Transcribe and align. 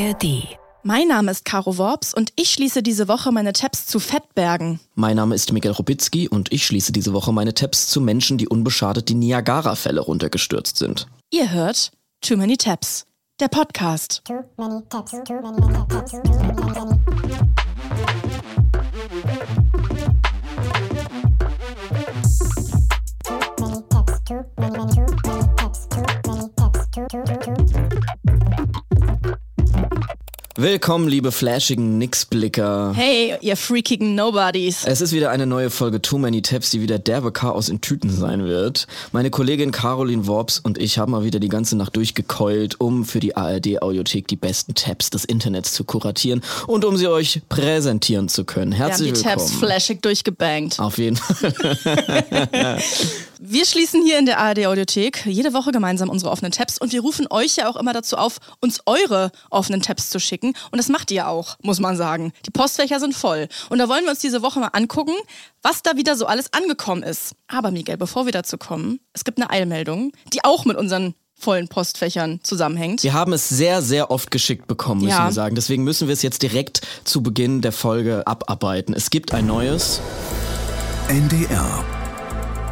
ARD. 0.00 0.56
Mein 0.82 1.08
Name 1.08 1.30
ist 1.30 1.44
Caro 1.44 1.76
Worps 1.76 2.14
und 2.14 2.32
ich 2.36 2.48
schließe 2.50 2.82
diese 2.82 3.06
Woche 3.06 3.32
meine 3.32 3.52
Tabs 3.52 3.84
zu 3.84 4.00
Fettbergen. 4.00 4.80
Mein 4.94 5.16
Name 5.16 5.34
ist 5.34 5.52
Miguel 5.52 5.72
Robitzky 5.72 6.26
und 6.26 6.50
ich 6.52 6.64
schließe 6.64 6.90
diese 6.90 7.12
Woche 7.12 7.34
meine 7.34 7.52
Tabs 7.52 7.88
zu 7.88 8.00
Menschen, 8.00 8.38
die 8.38 8.48
unbeschadet 8.48 9.10
die 9.10 9.14
Niagara-Fälle 9.14 10.00
runtergestürzt 10.00 10.78
sind. 10.78 11.06
Ihr 11.30 11.50
hört 11.52 11.90
Too 12.22 12.38
Many 12.38 12.56
Tabs, 12.56 13.04
der 13.40 13.48
Podcast. 13.48 14.22
Too 14.24 14.42
many 14.56 14.80
tabs, 14.88 15.10
too 15.10 15.34
many 15.34 15.60
tabs, 15.60 16.12
too 16.12 16.22
many, 16.24 16.54
many. 16.72 16.98
Too 17.04 17.59
Willkommen, 30.62 31.08
liebe 31.08 31.32
flashigen 31.32 31.96
Nixblicker. 31.96 32.92
Hey, 32.94 33.34
ihr 33.40 33.56
freakigen 33.56 34.14
Nobodies. 34.14 34.84
Es 34.84 35.00
ist 35.00 35.10
wieder 35.10 35.30
eine 35.30 35.46
neue 35.46 35.70
Folge 35.70 36.02
Too 36.02 36.18
Many 36.18 36.42
Tabs, 36.42 36.68
die 36.68 36.82
wieder 36.82 36.98
derbe 36.98 37.32
Chaos 37.32 37.70
in 37.70 37.80
Tüten 37.80 38.10
sein 38.10 38.44
wird. 38.44 38.86
Meine 39.10 39.30
Kollegin 39.30 39.70
Caroline 39.70 40.26
Worps 40.26 40.58
und 40.58 40.76
ich 40.76 40.98
haben 40.98 41.12
mal 41.12 41.24
wieder 41.24 41.40
die 41.40 41.48
ganze 41.48 41.78
Nacht 41.78 41.96
durchgekeult, 41.96 42.78
um 42.78 43.06
für 43.06 43.20
die 43.20 43.38
ARD 43.38 43.80
Audiothek 43.80 44.28
die 44.28 44.36
besten 44.36 44.74
Tabs 44.74 45.08
des 45.08 45.24
Internets 45.24 45.72
zu 45.72 45.84
kuratieren 45.84 46.42
und 46.66 46.84
um 46.84 46.98
sie 46.98 47.08
euch 47.08 47.40
präsentieren 47.48 48.28
zu 48.28 48.44
können. 48.44 48.72
Wir 48.72 48.80
haben 48.80 48.88
Herzlich 48.88 49.12
die 49.14 49.24
willkommen. 49.24 49.38
Tabs 49.38 49.52
flashig 49.52 50.02
durchgebankt. 50.02 50.78
Auf 50.78 50.98
jeden 50.98 51.16
Fall. 51.16 51.54
Wir 53.52 53.64
schließen 53.66 54.04
hier 54.04 54.16
in 54.20 54.26
der 54.26 54.38
ARD 54.38 54.64
Audiothek 54.66 55.26
jede 55.26 55.52
Woche 55.52 55.72
gemeinsam 55.72 56.08
unsere 56.08 56.30
offenen 56.30 56.52
Tabs 56.52 56.78
und 56.78 56.92
wir 56.92 57.00
rufen 57.00 57.26
euch 57.30 57.56
ja 57.56 57.68
auch 57.68 57.74
immer 57.74 57.92
dazu 57.92 58.16
auf, 58.16 58.38
uns 58.60 58.78
eure 58.86 59.32
offenen 59.50 59.82
Tabs 59.82 60.08
zu 60.08 60.20
schicken. 60.20 60.54
Und 60.70 60.76
das 60.78 60.88
macht 60.88 61.10
ihr 61.10 61.26
auch, 61.26 61.56
muss 61.60 61.80
man 61.80 61.96
sagen. 61.96 62.32
Die 62.46 62.52
Postfächer 62.52 63.00
sind 63.00 63.12
voll. 63.12 63.48
Und 63.68 63.78
da 63.78 63.88
wollen 63.88 64.04
wir 64.04 64.10
uns 64.10 64.20
diese 64.20 64.42
Woche 64.42 64.60
mal 64.60 64.68
angucken, 64.68 65.14
was 65.62 65.82
da 65.82 65.96
wieder 65.96 66.14
so 66.14 66.26
alles 66.26 66.52
angekommen 66.52 67.02
ist. 67.02 67.34
Aber 67.48 67.72
Miguel, 67.72 67.96
bevor 67.96 68.24
wir 68.24 68.30
dazu 68.32 68.56
kommen, 68.56 69.00
es 69.14 69.24
gibt 69.24 69.38
eine 69.40 69.50
Eilmeldung, 69.50 70.12
die 70.32 70.44
auch 70.44 70.64
mit 70.64 70.76
unseren 70.76 71.16
vollen 71.34 71.66
Postfächern 71.66 72.38
zusammenhängt. 72.44 73.02
Wir 73.02 73.14
haben 73.14 73.32
es 73.32 73.48
sehr, 73.48 73.82
sehr 73.82 74.12
oft 74.12 74.30
geschickt 74.30 74.68
bekommen, 74.68 75.00
müssen 75.00 75.10
Ja. 75.18 75.26
wir 75.26 75.32
sagen. 75.32 75.56
Deswegen 75.56 75.82
müssen 75.82 76.06
wir 76.06 76.12
es 76.12 76.22
jetzt 76.22 76.42
direkt 76.42 76.82
zu 77.02 77.20
Beginn 77.20 77.62
der 77.62 77.72
Folge 77.72 78.24
abarbeiten. 78.28 78.94
Es 78.94 79.10
gibt 79.10 79.34
ein 79.34 79.46
neues. 79.46 80.00
NDR. 81.08 81.84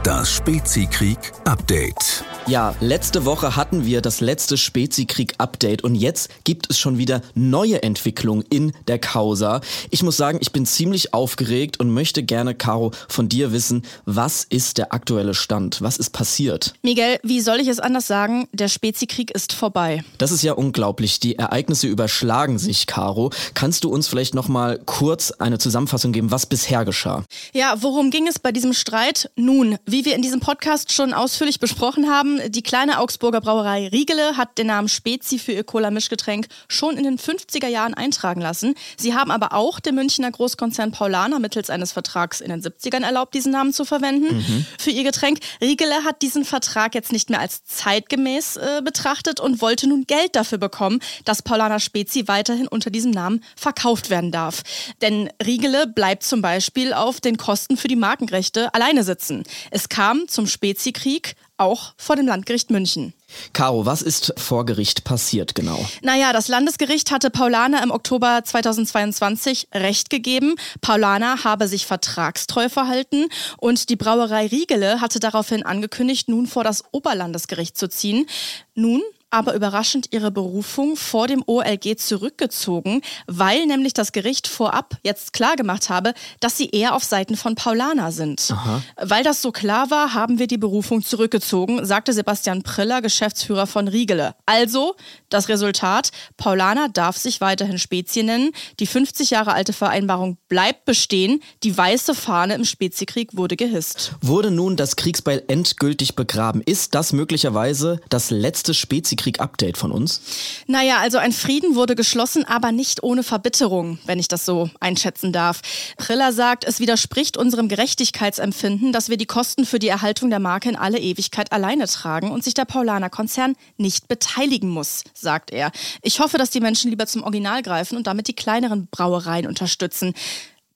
Das 0.04 0.32
Spezikrieg-Update. 0.32 2.22
Ja, 2.46 2.74
letzte 2.80 3.24
Woche 3.24 3.56
hatten 3.56 3.84
wir 3.84 4.00
das 4.00 4.20
letzte 4.20 4.56
Spezikrieg-Update 4.56 5.82
und 5.82 5.96
jetzt 5.96 6.30
gibt 6.44 6.70
es 6.70 6.78
schon 6.78 6.96
wieder 6.96 7.20
neue 7.34 7.82
Entwicklungen 7.82 8.44
in 8.48 8.72
der 8.86 8.98
Causa. 9.00 9.60
Ich 9.90 10.02
muss 10.02 10.16
sagen, 10.16 10.38
ich 10.40 10.52
bin 10.52 10.64
ziemlich 10.64 11.12
aufgeregt 11.12 11.78
und 11.80 11.90
möchte 11.90 12.22
gerne, 12.22 12.54
Caro, 12.54 12.92
von 13.08 13.28
dir 13.28 13.52
wissen, 13.52 13.82
was 14.06 14.44
ist 14.44 14.78
der 14.78 14.94
aktuelle 14.94 15.34
Stand? 15.34 15.82
Was 15.82 15.98
ist 15.98 16.10
passiert? 16.10 16.74
Miguel, 16.82 17.18
wie 17.22 17.40
soll 17.40 17.58
ich 17.58 17.68
es 17.68 17.80
anders 17.80 18.06
sagen? 18.06 18.48
Der 18.52 18.68
Spezikrieg 18.68 19.30
ist 19.32 19.52
vorbei. 19.52 20.02
Das 20.16 20.30
ist 20.30 20.42
ja 20.42 20.52
unglaublich. 20.52 21.20
Die 21.20 21.36
Ereignisse 21.36 21.88
überschlagen 21.88 22.58
sich, 22.58 22.86
Caro. 22.86 23.30
Kannst 23.52 23.84
du 23.84 23.90
uns 23.90 24.08
vielleicht 24.08 24.34
noch 24.34 24.48
mal 24.48 24.78
kurz 24.86 25.32
eine 25.32 25.58
Zusammenfassung 25.58 26.12
geben, 26.12 26.30
was 26.30 26.46
bisher 26.46 26.86
geschah? 26.86 27.24
Ja, 27.52 27.74
worum 27.80 28.10
ging 28.10 28.26
es 28.26 28.38
bei 28.38 28.52
diesem 28.52 28.72
Streit? 28.72 29.30
Nun, 29.36 29.76
wie 29.90 30.04
wir 30.04 30.14
in 30.14 30.22
diesem 30.22 30.40
Podcast 30.40 30.92
schon 30.92 31.14
ausführlich 31.14 31.60
besprochen 31.60 32.10
haben, 32.10 32.40
die 32.50 32.62
kleine 32.62 32.98
Augsburger 32.98 33.40
Brauerei 33.40 33.88
Riegele 33.88 34.36
hat 34.36 34.58
den 34.58 34.66
Namen 34.66 34.88
Spezi 34.88 35.38
für 35.38 35.52
ihr 35.52 35.64
Cola-Mischgetränk 35.64 36.46
schon 36.68 36.98
in 36.98 37.04
den 37.04 37.18
50er 37.18 37.68
Jahren 37.68 37.94
eintragen 37.94 38.40
lassen. 38.40 38.74
Sie 38.98 39.14
haben 39.14 39.30
aber 39.30 39.54
auch 39.54 39.80
dem 39.80 39.94
Münchner 39.94 40.30
Großkonzern 40.30 40.92
Paulaner 40.92 41.38
mittels 41.38 41.70
eines 41.70 41.92
Vertrags 41.92 42.40
in 42.40 42.50
den 42.50 42.62
70ern 42.62 43.02
erlaubt, 43.02 43.32
diesen 43.32 43.52
Namen 43.52 43.72
zu 43.72 43.86
verwenden 43.86 44.66
für 44.78 44.90
ihr 44.90 45.04
Getränk. 45.04 45.38
Riegele 45.60 46.04
hat 46.04 46.20
diesen 46.20 46.44
Vertrag 46.44 46.94
jetzt 46.94 47.12
nicht 47.12 47.30
mehr 47.30 47.40
als 47.40 47.64
zeitgemäß 47.64 48.56
äh, 48.56 48.82
betrachtet 48.84 49.40
und 49.40 49.62
wollte 49.62 49.88
nun 49.88 50.06
Geld 50.06 50.36
dafür 50.36 50.58
bekommen, 50.58 51.00
dass 51.24 51.42
Paulaner 51.42 51.80
Spezi 51.80 52.28
weiterhin 52.28 52.68
unter 52.68 52.90
diesem 52.90 53.10
Namen 53.10 53.42
verkauft 53.56 54.10
werden 54.10 54.32
darf. 54.32 54.62
Denn 55.00 55.30
Riegele 55.44 55.86
bleibt 55.86 56.24
zum 56.24 56.42
Beispiel 56.42 56.92
auf 56.92 57.20
den 57.20 57.38
Kosten 57.38 57.76
für 57.76 57.88
die 57.88 57.96
Markenrechte 57.96 58.74
alleine 58.74 59.02
sitzen. 59.02 59.44
Es 59.70 59.77
kam 59.86 60.26
zum 60.28 60.46
Spezikrieg 60.46 61.36
auch 61.58 61.92
vor 61.96 62.16
dem 62.16 62.26
Landgericht 62.26 62.70
München. 62.70 63.12
Caro, 63.52 63.84
was 63.84 64.00
ist 64.00 64.32
vor 64.36 64.64
Gericht 64.64 65.04
passiert 65.04 65.54
genau? 65.54 65.84
Naja, 66.02 66.32
das 66.32 66.48
Landesgericht 66.48 67.10
hatte 67.10 67.30
Paulaner 67.30 67.82
im 67.82 67.90
Oktober 67.90 68.40
2022 68.44 69.68
Recht 69.74 70.08
gegeben. 70.08 70.54
Paulaner 70.80 71.44
habe 71.44 71.68
sich 71.68 71.86
vertragstreu 71.86 72.68
verhalten 72.68 73.26
und 73.58 73.90
die 73.90 73.96
Brauerei 73.96 74.46
Riegele 74.46 75.00
hatte 75.00 75.20
daraufhin 75.20 75.64
angekündigt, 75.64 76.28
nun 76.28 76.46
vor 76.46 76.64
das 76.64 76.84
Oberlandesgericht 76.92 77.76
zu 77.76 77.88
ziehen. 77.88 78.26
Nun 78.74 79.02
aber 79.30 79.54
überraschend 79.54 80.08
ihre 80.12 80.30
Berufung 80.30 80.96
vor 80.96 81.26
dem 81.26 81.42
OLG 81.46 81.98
zurückgezogen, 81.98 83.02
weil 83.26 83.66
nämlich 83.66 83.92
das 83.92 84.12
Gericht 84.12 84.48
vorab 84.48 84.96
jetzt 85.02 85.32
klargemacht 85.32 85.90
habe, 85.90 86.14
dass 86.40 86.56
sie 86.56 86.70
eher 86.70 86.94
auf 86.94 87.04
Seiten 87.04 87.36
von 87.36 87.54
Paulaner 87.54 88.12
sind. 88.12 88.54
Weil 88.96 89.24
das 89.24 89.42
so 89.42 89.52
klar 89.52 89.90
war, 89.90 90.14
haben 90.14 90.38
wir 90.38 90.46
die 90.46 90.58
Berufung 90.58 91.02
zurückgezogen, 91.02 91.84
sagte 91.84 92.12
Sebastian 92.12 92.62
Priller, 92.62 93.02
Geschäftsführer 93.02 93.66
von 93.66 93.88
Riegele. 93.88 94.34
Also 94.46 94.94
das 95.28 95.48
Resultat, 95.48 96.10
Paulaner 96.36 96.88
darf 96.88 97.16
sich 97.16 97.40
weiterhin 97.40 97.78
Spezie 97.78 98.22
nennen, 98.22 98.52
die 98.80 98.86
50 98.86 99.30
Jahre 99.30 99.52
alte 99.52 99.72
Vereinbarung 99.72 100.38
bleibt 100.48 100.84
bestehen, 100.84 101.42
die 101.62 101.76
weiße 101.76 102.14
Fahne 102.14 102.54
im 102.54 102.64
Speziekrieg 102.64 103.36
wurde 103.36 103.56
gehisst. 103.56 104.12
Wurde 104.22 104.50
nun 104.50 104.76
das 104.76 104.96
Kriegsbeil 104.96 105.42
endgültig 105.48 106.16
begraben? 106.16 106.62
Ist 106.64 106.94
das 106.94 107.12
möglicherweise 107.12 108.00
das 108.08 108.30
letzte 108.30 108.74
Spezikrieg-Update 109.18 109.76
von 109.76 109.92
uns? 109.92 110.20
Naja, 110.66 110.98
also 110.98 111.18
ein 111.18 111.32
Frieden 111.32 111.74
wurde 111.74 111.94
geschlossen, 111.94 112.44
aber 112.44 112.72
nicht 112.72 113.02
ohne 113.02 113.22
Verbitterung, 113.22 113.98
wenn 114.06 114.18
ich 114.18 114.28
das 114.28 114.44
so 114.44 114.70
einschätzen 114.80 115.32
darf. 115.32 115.60
Priller 115.96 116.32
sagt, 116.32 116.64
es 116.64 116.80
widerspricht 116.80 117.36
unserem 117.36 117.68
Gerechtigkeitsempfinden, 117.68 118.92
dass 118.92 119.08
wir 119.08 119.16
die 119.16 119.26
Kosten 119.26 119.66
für 119.66 119.78
die 119.78 119.88
Erhaltung 119.88 120.30
der 120.30 120.40
Marke 120.40 120.68
in 120.68 120.76
alle 120.76 120.98
Ewigkeit 120.98 121.52
alleine 121.52 121.86
tragen 121.86 122.30
und 122.30 122.44
sich 122.44 122.54
der 122.54 122.64
Paulaner-Konzern 122.64 123.54
nicht 123.76 124.08
beteiligen 124.08 124.68
muss, 124.68 125.04
sagt 125.14 125.50
er. 125.50 125.72
Ich 126.02 126.20
hoffe, 126.20 126.38
dass 126.38 126.50
die 126.50 126.60
Menschen 126.60 126.90
lieber 126.90 127.06
zum 127.06 127.22
Original 127.22 127.62
greifen 127.62 127.96
und 127.96 128.06
damit 128.06 128.28
die 128.28 128.34
kleineren 128.34 128.88
Brauereien 128.90 129.46
unterstützen. 129.46 130.14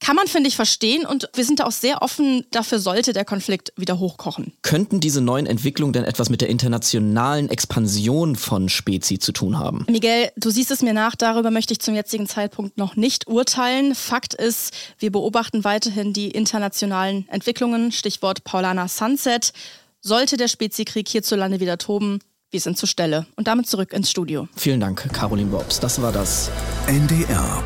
Kann 0.03 0.17
man, 0.17 0.27
finde 0.27 0.49
ich, 0.49 0.57
verstehen 0.57 1.07
und 1.07 1.31
wir 1.33 1.45
sind 1.45 1.61
da 1.61 1.65
auch 1.65 1.73
sehr 1.73 2.03
offen, 2.03 2.45
dafür 2.51 2.81
sollte 2.81 3.13
der 3.13 3.25
Konflikt 3.25 3.73
wieder 3.77 4.01
hochkochen. 4.01 4.53
Könnten 4.63 4.99
diese 4.99 5.21
neuen 5.21 5.47
Entwicklungen 5.47 5.93
denn 5.93 6.03
etwas 6.03 6.29
mit 6.29 6.41
der 6.41 6.49
internationalen 6.49 7.49
Expansion 7.49 8.35
von 8.35 8.69
Spezi 8.69 9.21
zu 9.21 9.31
tun 9.31 9.61
haben? 9.61 9.87
Miguel, 9.89 10.31
du 10.37 10.51
siehst 10.51 10.73
es 10.73 10.83
mir 10.83 10.93
nach, 10.93 11.15
darüber 11.15 11.53
möchte 11.53 11.73
ich 11.73 11.79
zum 11.79 11.95
jetzigen 11.95 12.27
Zeitpunkt 12.27 12.79
noch 12.79 12.97
nicht 12.97 13.29
urteilen. 13.29 13.95
Fakt 13.95 14.35
ist, 14.35 14.75
wir 14.99 15.13
beobachten 15.13 15.63
weiterhin 15.63 16.13
die 16.13 16.33
internationalen 16.33 17.29
Entwicklungen, 17.29 17.93
Stichwort 17.93 18.43
Paulana 18.43 18.89
Sunset. 18.89 19.53
Sollte 20.01 20.37
der 20.37 20.49
Speziekrieg 20.49 21.09
hierzulande 21.09 21.61
wieder 21.61 21.79
toben, 21.79 22.19
wir 22.51 22.61
sind 22.61 22.77
zur 22.77 22.89
Stelle. 22.89 23.27
Und 23.37 23.47
damit 23.47 23.69
zurück 23.69 23.93
ins 23.93 24.11
Studio. 24.11 24.49
Vielen 24.57 24.81
Dank, 24.81 25.09
Caroline 25.13 25.51
Bobs. 25.51 25.79
Das 25.79 26.03
war 26.03 26.11
das. 26.11 26.51
NDR. 26.89 27.63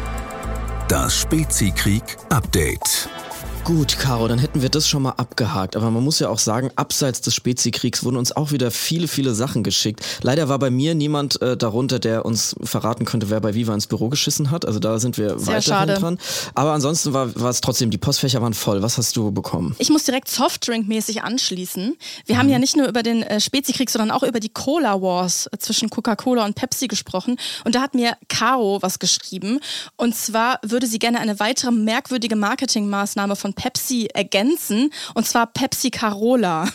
Das 0.88 1.20
Spezikrieg-Update. 1.20 3.25
Gut, 3.66 3.98
Caro, 3.98 4.28
dann 4.28 4.38
hätten 4.38 4.62
wir 4.62 4.68
das 4.68 4.88
schon 4.88 5.02
mal 5.02 5.14
abgehakt. 5.16 5.74
Aber 5.74 5.90
man 5.90 6.04
muss 6.04 6.20
ja 6.20 6.28
auch 6.28 6.38
sagen, 6.38 6.70
abseits 6.76 7.20
des 7.20 7.34
Spezikriegs 7.34 8.04
wurden 8.04 8.16
uns 8.16 8.30
auch 8.30 8.52
wieder 8.52 8.70
viele, 8.70 9.08
viele 9.08 9.34
Sachen 9.34 9.64
geschickt. 9.64 10.04
Leider 10.22 10.48
war 10.48 10.60
bei 10.60 10.70
mir 10.70 10.94
niemand 10.94 11.42
äh, 11.42 11.56
darunter, 11.56 11.98
der 11.98 12.24
uns 12.24 12.54
verraten 12.62 13.04
könnte, 13.04 13.28
wer 13.28 13.40
bei 13.40 13.54
Viva 13.54 13.74
ins 13.74 13.88
Büro 13.88 14.08
geschissen 14.08 14.52
hat. 14.52 14.64
Also 14.66 14.78
da 14.78 15.00
sind 15.00 15.18
wir 15.18 15.30
Sehr 15.30 15.56
weiterhin 15.56 15.62
schade. 15.62 15.94
dran. 15.94 16.18
Aber 16.54 16.74
ansonsten 16.74 17.12
war, 17.12 17.34
es 17.34 17.60
trotzdem, 17.60 17.90
die 17.90 17.98
Postfächer 17.98 18.40
waren 18.40 18.54
voll. 18.54 18.82
Was 18.82 18.98
hast 18.98 19.16
du 19.16 19.32
bekommen? 19.32 19.74
Ich 19.80 19.90
muss 19.90 20.04
direkt 20.04 20.28
Softdrink-mäßig 20.28 21.22
anschließen. 21.22 21.96
Wir 22.24 22.38
haben 22.38 22.48
ja 22.48 22.60
nicht 22.60 22.76
nur 22.76 22.86
über 22.86 23.02
den 23.02 23.24
äh, 23.24 23.40
Spezikrieg, 23.40 23.90
sondern 23.90 24.12
auch 24.12 24.22
über 24.22 24.38
die 24.38 24.50
Cola 24.50 25.02
Wars 25.02 25.48
äh, 25.50 25.58
zwischen 25.58 25.90
Coca-Cola 25.90 26.44
und 26.44 26.54
Pepsi 26.54 26.86
gesprochen. 26.86 27.36
Und 27.64 27.74
da 27.74 27.80
hat 27.80 27.96
mir 27.96 28.16
Caro 28.28 28.78
was 28.80 29.00
geschrieben. 29.00 29.58
Und 29.96 30.14
zwar 30.14 30.60
würde 30.62 30.86
sie 30.86 31.00
gerne 31.00 31.18
eine 31.18 31.40
weitere 31.40 31.72
merkwürdige 31.72 32.36
Marketingmaßnahme 32.36 33.34
von 33.34 33.55
Pepsi 33.56 34.08
ergänzen. 34.14 34.92
Und 35.14 35.26
zwar 35.26 35.48
Pepsi 35.48 35.90
Carola. 35.90 36.68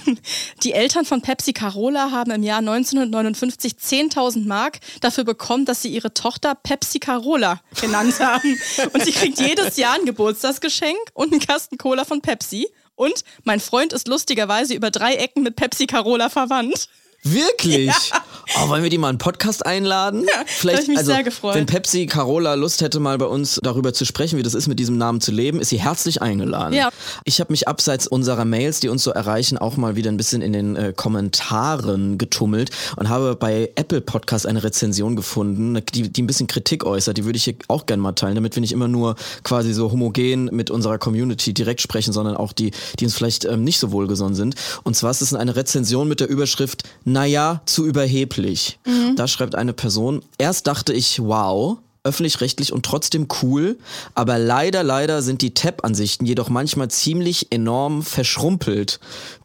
Die 0.64 0.74
Eltern 0.74 1.06
von 1.06 1.22
Pepsi 1.22 1.54
Carola 1.54 2.12
haben 2.12 2.32
im 2.32 2.44
Jahr 2.44 2.60
1959 2.60 3.74
10.000 3.74 4.46
Mark 4.46 4.80
dafür 5.00 5.24
bekommen, 5.24 5.64
dass 5.66 5.82
sie 5.82 5.90
ihre 5.90 6.14
Tochter 6.14 6.56
Pepsi 6.56 7.00
Carola 7.00 7.62
genannt 7.80 8.20
haben. 8.20 8.60
Und 8.94 9.06
sie 9.06 9.12
kriegt 9.12 9.40
jedes 9.40 9.78
Jahr 9.78 9.96
ein 9.96 10.06
Geburtstagsgeschenk 10.06 11.00
und 11.14 11.32
einen 11.32 11.40
Kasten 11.40 11.78
Cola 11.78 12.04
von 12.04 12.22
Pepsi. 12.22 12.68
Und 12.96 13.24
mein 13.46 13.60
Freund 13.60 13.94
ist 13.94 14.08
lustigerweise 14.08 14.74
über 14.74 14.92
drei 14.92 15.16
Ecken 15.16 15.44
mit 15.44 15.56
Pepsi 15.56 15.88
Carola 15.88 16.30
verwandt. 16.30 16.90
Wirklich? 17.24 17.92
Oh, 18.60 18.68
wollen 18.68 18.84
wir 18.84 18.90
die 18.90 18.98
mal 18.98 19.10
einen 19.10 19.18
Podcast 19.18 19.66
einladen? 19.66 20.26
Ja, 20.28 20.44
Vielleicht, 20.46 20.84
ich 20.84 20.88
mich 20.90 20.98
also, 20.98 21.12
sehr 21.12 21.24
gefreut. 21.24 21.56
Wenn 21.56 21.68
Pepsi 21.68 22.06
Carola 22.06 22.56
Lust 22.56 22.82
hätte, 22.82 23.00
mal 23.00 23.18
bei 23.18 23.26
uns 23.26 23.60
darüber 23.64 23.94
zu 23.94 24.06
sprechen, 24.06 24.38
wie 24.38 24.44
das 24.44 24.56
ist, 24.56 24.68
mit 24.68 24.80
diesem 24.80 24.98
Namen 24.98 25.22
zu 25.22 25.32
leben, 25.32 25.62
ist 25.62 25.70
sie 25.70 25.80
herzlich 25.80 26.22
eingeladen. 26.22 26.74
Ja. 26.74 26.90
Ich 27.24 27.40
habe 27.40 27.54
mich 27.54 27.68
abseits 27.68 28.08
unserer 28.08 28.44
Mails, 28.44 28.80
die 28.80 28.90
uns 28.90 29.04
so 29.04 29.12
erreichen, 29.12 29.58
auch 29.58 29.78
mal 29.78 29.96
wieder 29.96 30.12
ein 30.12 30.18
bisschen 30.18 30.42
in 30.42 30.52
den 30.52 30.76
äh, 30.76 30.94
Kommentaren 30.96 32.18
getummelt 32.18 32.72
und 32.98 33.08
habe 33.08 33.36
bei 33.36 33.72
Apple 33.76 34.02
Podcast 34.02 34.48
eine 34.48 34.64
Rezension 34.64 35.16
gefunden, 35.16 35.80
die, 35.94 36.10
die 36.10 36.24
ein 36.24 36.28
bisschen 36.28 36.48
Kritik 36.48 36.84
äußert. 36.84 37.18
Die 37.18 37.26
würde 37.26 37.38
ich 37.38 37.46
hier 37.46 37.56
auch 37.68 37.86
gerne 37.86 38.02
mal 38.02 38.14
teilen, 38.14 38.36
damit 38.36 38.56
wir 38.56 38.62
nicht 38.62 38.74
immer 38.74 38.88
nur 38.88 39.16
quasi 39.44 39.74
so 39.74 39.92
homogen 39.92 40.46
mit 40.52 40.72
unserer 40.72 40.98
Community 40.98 41.54
direkt 41.54 41.82
sprechen, 41.82 42.12
sondern 42.12 42.36
auch 42.36 42.52
die, 42.52 42.72
die 43.00 43.06
uns 43.06 43.16
vielleicht 43.16 43.46
ähm, 43.46 43.64
nicht 43.64 43.80
so 43.80 43.92
wohlgesonnen 43.92 44.36
sind. 44.36 44.56
Und 44.84 44.96
zwar 44.96 45.12
ist 45.12 45.22
es 45.22 45.34
eine 45.34 45.56
Rezension 45.56 46.08
mit 46.08 46.20
der 46.20 46.28
Überschrift, 46.28 46.84
naja, 47.12 47.62
zu 47.66 47.86
überheblich. 47.86 48.80
Da 49.16 49.28
schreibt 49.28 49.56
eine 49.56 49.74
Person, 49.74 50.24
erst 50.38 50.68
dachte 50.68 50.94
ich, 50.94 51.20
wow, 51.22 51.78
öffentlich-rechtlich 52.04 52.74
und 52.74 52.84
trotzdem 52.84 53.28
cool, 53.42 53.78
aber 54.16 54.40
leider, 54.40 54.84
leider 54.84 55.22
sind 55.22 55.42
die 55.42 55.54
Tab-Ansichten 55.54 56.26
jedoch 56.26 56.50
manchmal 56.50 56.90
ziemlich 56.90 57.52
enorm 57.52 58.02
verschrumpelt, 58.02 59.00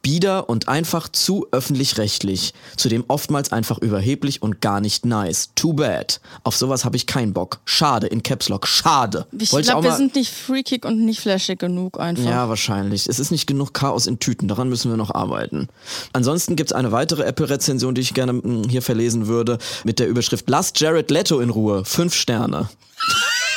bieder 0.07 0.49
und 0.49 0.69
einfach 0.69 1.09
zu 1.09 1.49
öffentlich-rechtlich, 1.51 2.55
zudem 2.77 3.03
oftmals 3.09 3.51
einfach 3.51 3.79
überheblich 3.79 4.41
und 4.41 4.61
gar 4.61 4.81
nicht 4.81 5.05
nice. 5.05 5.51
Too 5.57 5.73
bad. 5.73 6.21
Auf 6.45 6.57
sowas 6.57 6.85
habe 6.85 6.97
ich 6.97 7.09
keinen 7.09 7.33
Bock. 7.33 7.59
Schade, 7.65 8.07
in 8.07 8.23
Caps 8.23 8.49
Lock, 8.49 8.69
schade. 8.69 9.27
Ich 9.37 9.51
glaube, 9.51 9.83
wir 9.83 9.97
sind 9.97 10.15
nicht 10.15 10.33
freakig 10.33 10.85
und 10.85 11.05
nicht 11.05 11.19
flashig 11.19 11.59
genug 11.59 11.99
einfach. 11.99 12.23
ja, 12.23 12.49
wahrscheinlich. 12.49 13.09
Es 13.09 13.19
ist 13.19 13.33
nicht 13.33 13.49
genug 13.49 13.75
Chaos 13.75 14.07
in 14.07 14.21
Tüten. 14.21 14.47
Daran 14.47 14.69
müssen 14.69 14.93
wir 14.93 14.97
noch 14.97 15.13
arbeiten. 15.13 15.67
Ansonsten 16.13 16.55
gibt's 16.55 16.73
eine 16.73 16.93
weitere 16.93 17.25
Apple-Rezension, 17.25 17.97
die 17.97 18.03
ich 18.03 18.15
gerne 18.15 18.35
mm, 18.35 18.69
hier 18.69 18.83
verlesen 18.83 19.27
würde, 19.27 19.59
mit 19.83 19.99
der 19.99 20.07
Überschrift 20.07 20.49
Lass 20.49 20.73
Jared 20.77 21.11
Leto 21.11 21.41
in 21.41 21.51
Ruhe. 21.51 21.85
Fünf 21.85 22.15
Sterne. 22.15 22.69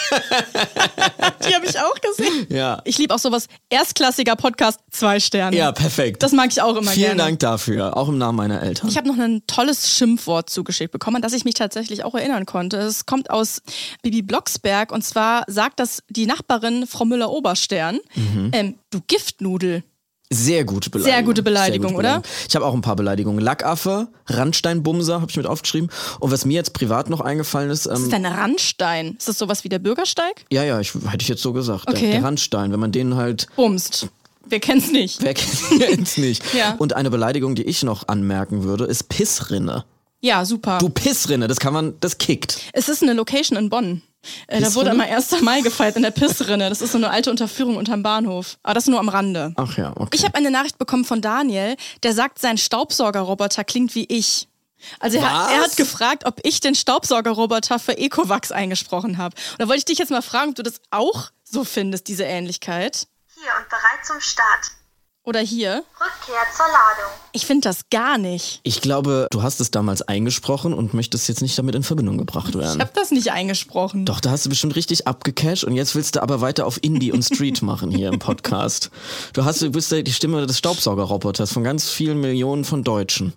Die 1.48 1.56
habe 1.56 1.66
ich 1.66 1.80
auch 1.80 1.96
gesehen. 1.96 2.48
Ja. 2.50 2.82
Ich 2.86 2.98
liebe 2.98 3.14
auch 3.14 3.20
sowas. 3.20 3.48
Erstklassiger 3.70 4.36
Podcast, 4.36 4.80
zwei 4.92 5.20
Sterne. 5.20 5.56
Ja, 5.56 5.72
perfekt. 5.72 6.24
Das 6.24 6.32
mag 6.32 6.50
ich 6.52 6.62
auch 6.62 6.76
immer 6.76 6.92
Vielen 6.92 7.18
gerne. 7.18 7.24
Dank 7.24 7.40
dafür. 7.40 7.98
Auch 7.98 8.10
im 8.10 8.18
Namen 8.18 8.38
meiner 8.38 8.62
Eltern. 8.62 8.90
Ich 8.90 8.98
habe 8.98 9.08
noch 9.08 9.18
ein 9.18 9.44
tolles 9.48 9.94
Schimpfwort 9.94 10.50
zugeschickt 10.50 10.92
bekommen, 10.92 11.18
an 11.18 11.22
das 11.22 11.34
ich 11.34 11.46
mich 11.46 11.56
tatsächlich 11.56 12.04
auch 12.04 12.16
erinnern 12.16 12.46
konnte. 12.46 12.78
Es 12.78 13.06
kommt 13.06 13.30
aus 13.30 13.62
Bibi 14.02 14.22
Blocksberg 14.22 14.92
und 14.92 15.04
zwar 15.04 15.44
sagt 15.48 15.80
das 15.80 16.04
die 16.10 16.26
Nachbarin 16.26 16.88
Frau 16.88 17.06
Müller-Oberstern. 17.06 18.00
Mhm. 18.16 18.52
Ähm, 18.54 18.76
du 18.90 19.00
Giftnudel. 19.08 19.84
Sehr 20.32 20.64
gute 20.64 20.92
Beleidigung. 20.92 21.14
Sehr 21.16 21.24
gute 21.24 21.42
Beleidigung, 21.42 21.96
oder? 21.96 22.22
Ich 22.48 22.56
habe 22.56 22.64
auch 22.66 22.76
ein 22.76 22.82
paar 22.82 22.96
Beleidigungen. 22.96 23.40
Lackaffe, 23.40 24.10
Randsteinbumser 24.28 25.22
habe 25.22 25.32
ich 25.32 25.38
mit 25.38 25.48
aufgeschrieben. 25.48 25.90
Und 26.20 26.32
was 26.32 26.46
mir 26.46 26.54
jetzt 26.54 26.74
privat 26.74 27.10
noch 27.10 27.20
eingefallen 27.22 27.72
ist, 27.72 27.88
ähm, 27.88 27.94
ist 27.94 28.14
ein 28.14 28.28
Randstein. 28.28 29.16
Ist 29.18 29.28
das 29.28 29.40
sowas 29.40 29.64
wie 29.64 29.70
der 29.70 29.80
Bürgersteig? 29.80 30.46
ja, 30.52 30.64
ja, 30.64 30.80
ich, 30.80 30.94
hätte 30.94 31.22
ich 31.22 31.30
jetzt 31.30 31.42
so 31.42 31.52
gesagt. 31.52 31.90
Okay. 31.90 32.02
Der, 32.02 32.12
der 32.12 32.24
Randstein, 32.24 32.72
wenn 32.72 32.80
man 32.80 32.92
den 32.92 33.16
halt 33.16 33.48
Bumst. 33.56 34.08
Wer 34.46 34.60
kennt's 34.60 34.92
nicht? 34.92 35.24
Wer 35.24 35.34
kennt's 35.34 36.18
nicht? 36.18 36.54
Ja. 36.54 36.76
Und 36.78 36.94
eine 36.94 37.10
Beleidigung, 37.10 37.56
die 37.56 37.64
ich 37.64 37.84
noch 37.84 38.08
anmerken 38.08 38.64
würde, 38.64 38.86
ist 38.86 39.10
Pissrinne. 39.10 39.84
Ja, 40.22 40.44
super. 40.46 40.80
Du 40.80 40.90
Pissrinne, 40.90 41.48
das 41.48 41.60
kann 41.60 41.74
man, 41.74 41.94
das 42.02 42.18
kickt. 42.18 42.60
Es 42.74 42.90
ist 42.90 43.02
eine 43.02 43.14
Location 43.14 43.58
in 43.58 43.70
Bonn. 43.70 44.02
Äh, 44.48 44.62
da 44.62 44.74
wurde 44.76 44.92
immer 44.92 45.06
1. 45.06 45.42
Mai 45.42 45.62
gefeiert 45.62 45.96
in 45.96 46.04
der 46.04 46.12
Pissrinne. 46.12 46.70
Das 46.70 46.82
ist 46.82 46.92
so 46.92 46.98
eine 46.98 47.10
alte 47.10 47.30
Unterführung 47.30 47.78
unterm 47.78 48.04
Bahnhof. 48.04 48.58
Aber 48.64 48.74
das 48.74 48.88
nur 48.88 49.00
am 49.00 49.10
Rande. 49.10 49.54
Ach 49.56 49.78
ja, 49.78 49.94
okay. 49.96 50.10
Ich 50.14 50.26
habe 50.26 50.36
eine 50.36 50.52
Nachricht 50.52 50.78
bekommen 50.78 51.06
von 51.06 51.22
Daniel, 51.22 51.76
der 52.04 52.14
sagt, 52.14 52.40
sein 52.40 52.58
Staubsaugerroboter 52.58 53.64
klingt 53.64 53.96
wie 53.96 54.06
ich. 54.06 54.48
Also 55.00 55.18
er 55.18 55.30
hat, 55.30 55.52
er 55.52 55.62
hat 55.62 55.78
gefragt, 55.78 56.26
ob 56.26 56.40
ich 56.44 56.62
den 56.62 56.76
Staubsaugerroboter 56.76 57.80
für 57.80 57.98
Ecovax 57.98 58.52
eingesprochen 58.52 59.18
habe. 59.18 59.36
Und 59.52 59.62
da 59.62 59.68
wollte 59.68 59.80
ich 59.80 59.86
dich 59.86 59.98
jetzt 59.98 60.12
mal 60.12 60.22
fragen, 60.22 60.50
ob 60.52 60.56
du 60.56 60.64
das 60.64 60.82
auch 60.92 61.32
so 61.44 61.64
findest, 61.64 62.08
diese 62.08 62.24
Ähnlichkeit. 62.24 63.08
Hier 63.36 63.52
und 63.58 63.70
bereit 63.70 64.06
zum 64.06 64.20
Start. 64.22 64.72
Oder 65.24 65.42
hier. 65.42 65.84
Rückkehr 66.00 66.42
zur 66.56 66.66
Ladung. 66.66 67.12
Ich 67.32 67.46
finde 67.46 67.68
das 67.70 67.90
gar 67.92 68.18
nicht. 68.18 68.60
ich 68.64 68.82
glaube, 68.82 69.28
du 69.32 69.44
hast 69.44 69.60
es 69.60 69.72
damals 69.72 70.02
eingesprochen 70.02 70.74
und 70.74 70.94
möchtest 70.94 71.28
jetzt 71.30 71.42
nicht 71.42 71.58
damit 71.58 71.76
in 71.76 71.84
Verbindung 71.84 72.18
gebracht 72.18 72.50
Ich 72.50 72.58
werden. 72.60 72.80
habe 72.82 72.92
das 72.96 73.12
nicht 73.12 73.32
eingesprochen. 73.32 74.06
Doch, 74.06 74.20
da 74.20 74.32
hast 74.32 74.46
du 74.46 74.50
bestimmt 74.50 74.76
richtig 74.76 75.08
abgecasht 75.08 75.64
und 75.64 75.76
jetzt 75.76 75.96
willst 75.96 76.16
du 76.16 76.22
aber 76.24 76.42
weiter 76.42 76.66
auf 76.66 76.80
Indie 76.84 77.12
und 77.12 77.24
Street 77.24 77.62
machen 77.62 77.92
hier 77.92 78.10
im 78.10 78.20
Podcast. 78.20 78.90
Du 79.34 79.46
hast, 79.46 79.62
du 79.62 79.70
bist 79.72 79.92
ja 79.92 80.02
die 80.02 80.12
Stimme 80.14 80.46
des 80.48 80.58
Staubsaugerroboters 80.58 81.54
von 81.54 81.64
ganz 81.64 81.90
vielen 81.90 82.20
Millionen 82.20 82.66
von 82.66 82.84
Deutschen. 82.84 83.34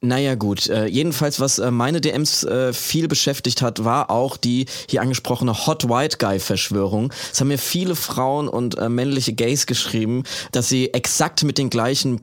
Naja, 0.00 0.34
gut. 0.34 0.68
Äh, 0.68 0.86
jedenfalls, 0.86 1.40
was 1.40 1.58
äh, 1.58 1.70
meine 1.70 2.00
DMs 2.00 2.44
äh, 2.44 2.72
viel 2.72 3.08
beschäftigt 3.08 3.62
hat, 3.62 3.84
war 3.84 4.10
auch 4.10 4.36
die 4.36 4.66
hier 4.88 5.02
angesprochene 5.02 5.66
Hot 5.66 5.88
White 5.88 6.16
Guy 6.18 6.38
Verschwörung. 6.38 7.12
Es 7.32 7.40
haben 7.40 7.48
mir 7.48 7.58
viele 7.58 7.96
Frauen 7.96 8.48
und 8.48 8.78
äh, 8.78 8.88
männliche 8.88 9.32
Gays 9.32 9.66
geschrieben, 9.66 10.24
dass 10.52 10.68
sie 10.68 10.92
exakt 10.94 11.42
mit 11.44 11.58
den 11.58 11.70
gleichen 11.70 12.20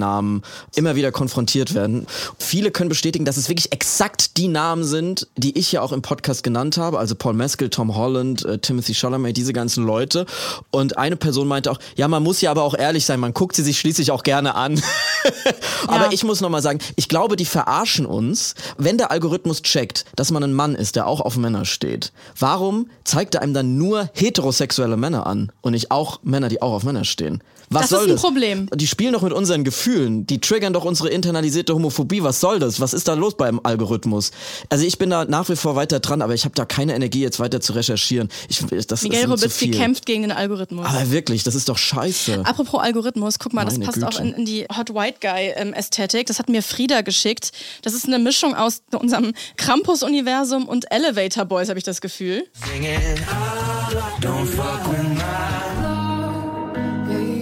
Promi-Schauspielernamen 0.00 0.42
immer 0.74 0.96
wieder 0.96 1.12
konfrontiert 1.12 1.74
werden. 1.74 2.06
Viele 2.38 2.70
können 2.70 2.88
bestätigen, 2.88 3.24
dass 3.24 3.36
es 3.36 3.48
wirklich 3.48 3.72
exakt 3.72 4.36
die 4.36 4.48
Namen 4.48 4.84
sind, 4.84 5.28
die 5.36 5.58
ich 5.58 5.72
ja 5.72 5.82
auch 5.82 5.92
im 5.92 6.02
Podcast 6.02 6.42
genannt 6.42 6.76
habe. 6.78 6.98
Also 6.98 7.14
Paul 7.14 7.34
Mescal, 7.34 7.68
Tom 7.68 7.94
Holland, 7.94 8.44
äh, 8.44 8.58
Timothy 8.58 8.94
Chalamet, 8.94 9.36
diese 9.36 9.52
ganzen 9.52 9.84
Leute. 9.84 10.26
Und 10.70 10.98
eine 10.98 11.16
Person 11.16 11.48
meinte 11.48 11.70
auch, 11.70 11.78
ja, 11.96 12.08
man 12.08 12.22
muss 12.22 12.40
ja 12.40 12.50
aber 12.50 12.62
auch 12.62 12.74
ehrlich 12.76 13.04
sein, 13.04 13.20
man 13.20 13.34
guckt 13.34 13.56
sie 13.56 13.62
sich 13.62 13.78
schließlich 13.78 14.10
auch 14.10 14.22
gerne 14.22 14.54
an. 14.54 14.80
aber 15.86 16.12
ich 16.12 16.24
muss 16.24 16.40
nochmal 16.40 16.62
sagen, 16.62 16.78
ich 16.96 17.08
glaube, 17.08 17.36
die 17.36 17.44
verarschen 17.44 18.06
uns, 18.06 18.54
wenn 18.78 18.98
der 18.98 19.10
Algorithmus 19.10 19.62
checkt, 19.62 20.04
dass 20.16 20.30
man 20.30 20.42
ein 20.42 20.54
Mann 20.54 20.74
ist, 20.74 20.96
der 20.96 21.06
auch 21.06 21.20
auf 21.20 21.36
Männer 21.36 21.64
steht. 21.64 22.12
Warum 22.38 22.88
zeigt 23.04 23.34
er 23.34 23.42
einem 23.42 23.54
dann 23.54 23.76
nur 23.76 24.10
heterosexuelle 24.14 24.96
Männer 24.96 25.26
an 25.26 25.52
und 25.60 25.72
nicht 25.72 25.90
auch 25.90 26.20
Männer, 26.22 26.48
die 26.48 26.62
auch 26.62 26.72
auf 26.72 26.84
Männer 26.84 27.04
stehen? 27.04 27.42
Was 27.72 27.82
Das 27.82 27.90
soll 27.90 28.00
ist 28.00 28.04
ein 28.06 28.12
das? 28.14 28.22
Problem. 28.22 28.68
Die 28.74 28.86
spielen 28.88 29.12
doch 29.12 29.22
mit 29.22 29.32
unseren 29.32 29.62
Gefühlen. 29.62 29.79
Die 30.26 30.40
triggern 30.40 30.72
doch 30.72 30.84
unsere 30.84 31.08
internalisierte 31.08 31.74
Homophobie. 31.74 32.22
Was 32.22 32.40
soll 32.40 32.58
das? 32.58 32.80
Was 32.80 32.92
ist 32.92 33.08
da 33.08 33.14
los 33.14 33.36
beim 33.36 33.60
Algorithmus? 33.62 34.30
Also 34.68 34.84
ich 34.84 34.98
bin 34.98 35.10
da 35.10 35.24
nach 35.24 35.48
wie 35.48 35.56
vor 35.56 35.76
weiter 35.76 36.00
dran, 36.00 36.22
aber 36.22 36.34
ich 36.34 36.44
habe 36.44 36.54
da 36.54 36.64
keine 36.64 36.94
Energie, 36.94 37.20
jetzt 37.20 37.40
weiter 37.40 37.60
zu 37.60 37.72
recherchieren. 37.72 38.28
Ich, 38.48 38.58
das, 38.66 38.86
das 38.86 39.02
Miguel 39.02 39.38
viel. 39.48 39.74
kämpft 39.74 40.06
gegen 40.06 40.22
den 40.22 40.32
Algorithmus. 40.32 40.86
Aber 40.86 41.10
wirklich, 41.10 41.42
das 41.42 41.54
ist 41.54 41.68
doch 41.68 41.78
scheiße. 41.78 42.42
Apropos 42.44 42.80
Algorithmus, 42.80 43.38
guck 43.38 43.52
mal, 43.52 43.64
das 43.64 43.74
Meine 43.74 43.86
passt 43.86 44.04
auch 44.04 44.10
Güte. 44.10 44.22
in, 44.22 44.34
in 44.34 44.44
die 44.44 44.66
Hot 44.76 44.94
White 44.94 45.18
Guy 45.20 45.52
ähm, 45.56 45.72
Ästhetik. 45.72 46.26
Das 46.26 46.38
hat 46.38 46.48
mir 46.48 46.62
Frieda 46.62 47.00
geschickt. 47.02 47.52
Das 47.82 47.94
ist 47.94 48.06
eine 48.06 48.18
Mischung 48.18 48.54
aus 48.54 48.82
unserem 48.92 49.32
Krampus-Universum 49.56 50.68
und 50.68 50.90
Elevator 50.90 51.44
Boys, 51.44 51.68
habe 51.68 51.78
ich 51.78 51.84
das 51.84 52.00
Gefühl. 52.00 52.44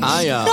Ah 0.03 0.21
ja. 0.21 0.47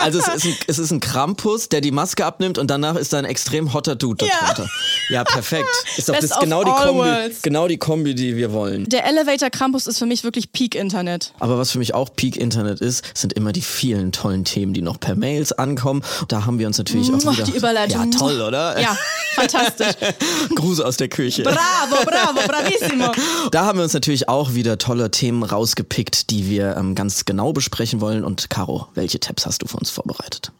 Also 0.00 0.18
es 0.18 0.26
ist, 0.28 0.44
ein, 0.44 0.56
es 0.66 0.78
ist 0.78 0.90
ein 0.90 1.00
Krampus, 1.00 1.68
der 1.70 1.80
die 1.80 1.90
Maske 1.92 2.26
abnimmt 2.26 2.58
und 2.58 2.68
danach 2.68 2.96
ist 2.96 3.12
da 3.12 3.18
ein 3.18 3.24
extrem 3.24 3.72
hotter 3.72 3.96
Dude 3.96 4.26
Ja. 4.26 4.32
darunter. 4.40 4.68
Ja, 5.08 5.24
perfekt. 5.24 5.68
Ist 5.96 6.08
doch 6.08 6.14
Best 6.14 6.32
das 6.32 6.40
genau 6.40 6.62
die, 6.64 6.70
Kombi, 6.70 6.98
worlds. 7.00 7.42
genau 7.42 7.68
die 7.68 7.78
Kombi, 7.78 8.14
die 8.14 8.36
wir 8.36 8.52
wollen. 8.52 8.86
Der 8.88 9.06
Elevator 9.06 9.50
Krampus 9.50 9.86
ist 9.86 9.98
für 9.98 10.06
mich 10.06 10.24
wirklich 10.24 10.52
Peak-Internet. 10.52 11.32
Aber 11.38 11.58
was 11.58 11.70
für 11.70 11.78
mich 11.78 11.94
auch 11.94 12.10
Peak 12.14 12.36
Internet 12.36 12.80
ist, 12.80 13.04
sind 13.14 13.32
immer 13.34 13.52
die 13.52 13.62
vielen 13.62 14.12
tollen 14.12 14.44
Themen, 14.44 14.74
die 14.74 14.82
noch 14.82 14.98
per 15.00 15.14
Mails 15.14 15.52
ankommen. 15.52 16.02
Da 16.28 16.44
haben 16.44 16.58
wir 16.58 16.66
uns 16.66 16.76
natürlich 16.76 17.10
auch 17.12 17.32
wieder... 17.32 17.44
die 17.44 17.56
Überleitung. 17.56 18.12
Ja, 18.12 18.18
toll, 18.18 18.40
oder? 18.42 18.78
Ja, 18.80 18.96
fantastisch. 19.34 19.94
Gruß 20.54 20.80
aus 20.80 20.96
der 20.96 21.08
Küche. 21.08 21.44
Bravo, 21.44 22.04
bravo, 22.04 22.46
bravissimo. 22.46 23.12
Da 23.52 23.64
haben 23.64 23.78
wir 23.78 23.84
uns 23.84 23.94
natürlich 23.94 24.28
auch 24.28 24.54
wieder 24.54 24.76
tolle 24.78 25.10
Themen 25.10 25.44
rausgepickt, 25.44 26.30
die 26.30 26.50
wir 26.50 26.76
ähm, 26.76 26.94
ganz 26.94 27.24
genau 27.24 27.52
besprechen 27.52 28.00
wollen. 28.00 28.24
Und 28.24 28.50
Caro, 28.54 28.86
welche 28.94 29.18
Tabs 29.18 29.46
hast 29.46 29.62
du 29.62 29.66
für 29.66 29.78
uns 29.78 29.90
vorbereitet? 29.90 30.52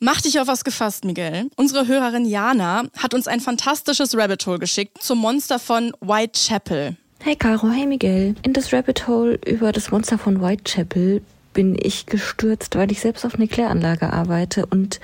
Mach 0.00 0.20
dich 0.20 0.40
auf 0.40 0.48
was 0.48 0.64
gefasst, 0.64 1.04
Miguel. 1.04 1.48
Unsere 1.54 1.86
Hörerin 1.86 2.26
Jana 2.26 2.86
hat 2.98 3.14
uns 3.14 3.28
ein 3.28 3.38
fantastisches 3.38 4.16
Rabbit 4.16 4.44
Hole 4.48 4.58
geschickt 4.58 5.00
zum 5.00 5.18
Monster 5.18 5.60
von 5.60 5.92
Whitechapel. 6.00 6.96
Hey 7.20 7.36
Caro, 7.36 7.70
hey 7.70 7.86
Miguel. 7.86 8.34
In 8.42 8.52
das 8.52 8.72
Rabbit 8.72 9.06
Hole 9.06 9.38
über 9.46 9.70
das 9.70 9.92
Monster 9.92 10.18
von 10.18 10.42
Whitechapel 10.42 11.22
bin 11.54 11.76
ich 11.80 12.06
gestürzt, 12.06 12.74
weil 12.74 12.90
ich 12.90 12.98
selbst 12.98 13.24
auf 13.24 13.36
einer 13.36 13.46
Kläranlage 13.46 14.12
arbeite 14.12 14.66
und 14.66 14.98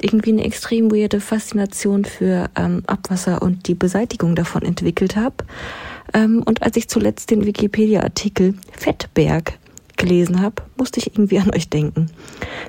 irgendwie 0.00 0.32
eine 0.32 0.42
extrem 0.42 0.90
weirde 0.90 1.20
Faszination 1.20 2.04
für 2.04 2.50
ähm, 2.56 2.82
Abwasser 2.88 3.40
und 3.40 3.68
die 3.68 3.74
Beseitigung 3.74 4.34
davon 4.34 4.62
entwickelt 4.62 5.14
habe. 5.14 5.44
Ähm, 6.12 6.42
und 6.44 6.62
als 6.62 6.76
ich 6.76 6.88
zuletzt 6.88 7.30
den 7.30 7.46
Wikipedia-Artikel 7.46 8.54
Fettberg 8.72 9.59
gelesen 10.00 10.40
habe, 10.40 10.62
musste 10.76 10.98
ich 10.98 11.08
irgendwie 11.08 11.38
an 11.38 11.54
euch 11.54 11.68
denken. 11.68 12.10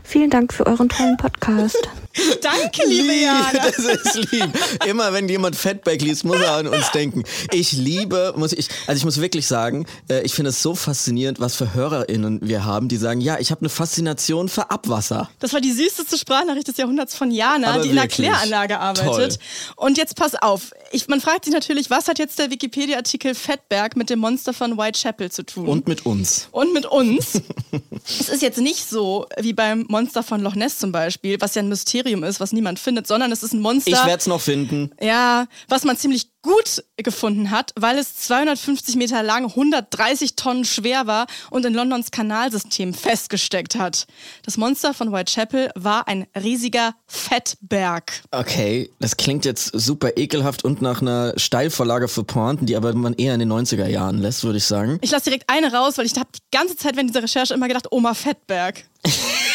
Vielen 0.03 0.29
Dank 0.29 0.53
für 0.53 0.65
euren 0.67 0.89
tollen 0.89 1.17
Podcast. 1.17 1.77
Danke, 2.41 2.81
liebe 2.87 3.13
Jana. 3.13 3.51
Das 3.61 3.77
ist 3.77 4.31
lieb. 4.31 4.49
Immer 4.85 5.13
wenn 5.13 5.29
jemand 5.29 5.55
Fatback 5.55 6.01
liest, 6.01 6.25
muss 6.25 6.39
er 6.41 6.51
an 6.51 6.67
uns 6.67 6.91
denken. 6.91 7.23
Ich 7.51 7.71
liebe, 7.71 8.33
muss 8.35 8.51
ich, 8.51 8.67
also 8.87 8.97
ich 8.97 9.05
muss 9.05 9.21
wirklich 9.21 9.47
sagen, 9.47 9.85
äh, 10.09 10.21
ich 10.23 10.33
finde 10.33 10.49
es 10.49 10.61
so 10.61 10.75
faszinierend, 10.75 11.39
was 11.39 11.55
für 11.55 11.73
HörerInnen 11.73 12.39
wir 12.41 12.65
haben, 12.65 12.89
die 12.89 12.97
sagen, 12.97 13.21
ja, 13.21 13.39
ich 13.39 13.51
habe 13.51 13.61
eine 13.61 13.69
Faszination 13.69 14.49
für 14.49 14.69
Abwasser. 14.71 15.29
Das 15.39 15.53
war 15.53 15.61
die 15.61 15.71
süßeste 15.71 16.17
Sprachnachricht 16.17 16.67
des 16.67 16.77
Jahrhunderts 16.77 17.15
von 17.15 17.31
Jana, 17.31 17.75
Aber 17.75 17.83
die 17.83 17.89
in 17.89 17.95
der 17.95 18.03
wirklich. 18.05 18.27
Kläranlage 18.27 18.79
arbeitet. 18.79 19.39
Und 19.77 19.97
jetzt 19.97 20.15
pass 20.17 20.35
auf. 20.35 20.71
Ich, 20.91 21.07
man 21.07 21.21
fragt 21.21 21.45
sich 21.45 21.53
natürlich, 21.53 21.89
was 21.89 22.09
hat 22.09 22.19
jetzt 22.19 22.39
der 22.39 22.51
Wikipedia-Artikel 22.51 23.35
Fettberg 23.35 23.95
mit 23.95 24.09
dem 24.09 24.19
Monster 24.19 24.53
von 24.53 24.77
Whitechapel 24.77 25.31
zu 25.31 25.45
tun? 25.45 25.67
Und 25.67 25.87
mit 25.87 26.05
uns. 26.05 26.49
Und 26.51 26.73
mit 26.73 26.85
uns. 26.85 27.20
Es 27.21 28.29
ist 28.29 28.41
jetzt 28.41 28.59
nicht 28.59 28.89
so 28.89 29.27
wie 29.39 29.53
beim 29.53 29.85
Monster 29.89 30.23
von 30.23 30.41
Loch 30.41 30.55
Ness 30.55 30.77
zum 30.77 30.91
Beispiel, 30.91 31.39
was 31.39 31.55
ja 31.55 31.61
ein 31.61 31.69
Mysterium 31.69 32.23
ist, 32.23 32.39
was 32.39 32.51
niemand 32.51 32.79
findet, 32.79 33.07
sondern 33.07 33.31
es 33.31 33.43
ist 33.43 33.53
ein 33.53 33.61
Monster. 33.61 33.91
Ich 33.91 34.05
werde 34.05 34.17
es 34.17 34.27
noch 34.27 34.41
finden. 34.41 34.91
Ja, 34.99 35.47
was 35.67 35.83
man 35.83 35.97
ziemlich 35.97 36.30
gut 36.41 36.83
gefunden 36.97 37.51
hat, 37.51 37.71
weil 37.75 37.97
es 37.97 38.15
250 38.17 38.95
Meter 38.95 39.23
lang, 39.23 39.45
130 39.45 40.35
Tonnen 40.35 40.65
schwer 40.65 41.07
war 41.07 41.27
und 41.49 41.65
in 41.65 41.73
Londons 41.73 42.11
Kanalsystem 42.11 42.93
festgesteckt 42.93 43.75
hat. 43.75 44.07
Das 44.43 44.57
Monster 44.57 44.93
von 44.93 45.11
Whitechapel 45.11 45.71
war 45.75 46.07
ein 46.07 46.27
riesiger 46.41 46.95
Fettberg. 47.07 48.11
Okay, 48.31 48.89
das 48.99 49.17
klingt 49.17 49.45
jetzt 49.45 49.71
super 49.73 50.17
ekelhaft 50.17 50.63
und 50.63 50.81
nach 50.81 51.01
einer 51.01 51.33
Steilvorlage 51.37 52.07
für 52.07 52.23
Pointen, 52.23 52.65
die 52.65 52.75
aber 52.75 52.93
man 52.93 53.13
eher 53.13 53.33
in 53.33 53.39
den 53.39 53.51
90er 53.51 53.87
Jahren 53.87 54.19
lässt, 54.19 54.43
würde 54.43 54.57
ich 54.57 54.65
sagen. 54.65 54.99
Ich 55.01 55.11
lasse 55.11 55.25
direkt 55.25 55.49
eine 55.49 55.71
raus, 55.73 55.97
weil 55.97 56.05
ich 56.05 56.15
habe 56.15 56.29
die 56.35 56.41
ganze 56.55 56.75
Zeit 56.75 56.95
während 56.95 57.09
dieser 57.09 57.23
Recherche 57.23 57.53
immer 57.53 57.67
gedacht, 57.67 57.91
Oma 57.91 58.13
Fettberg. 58.13 58.83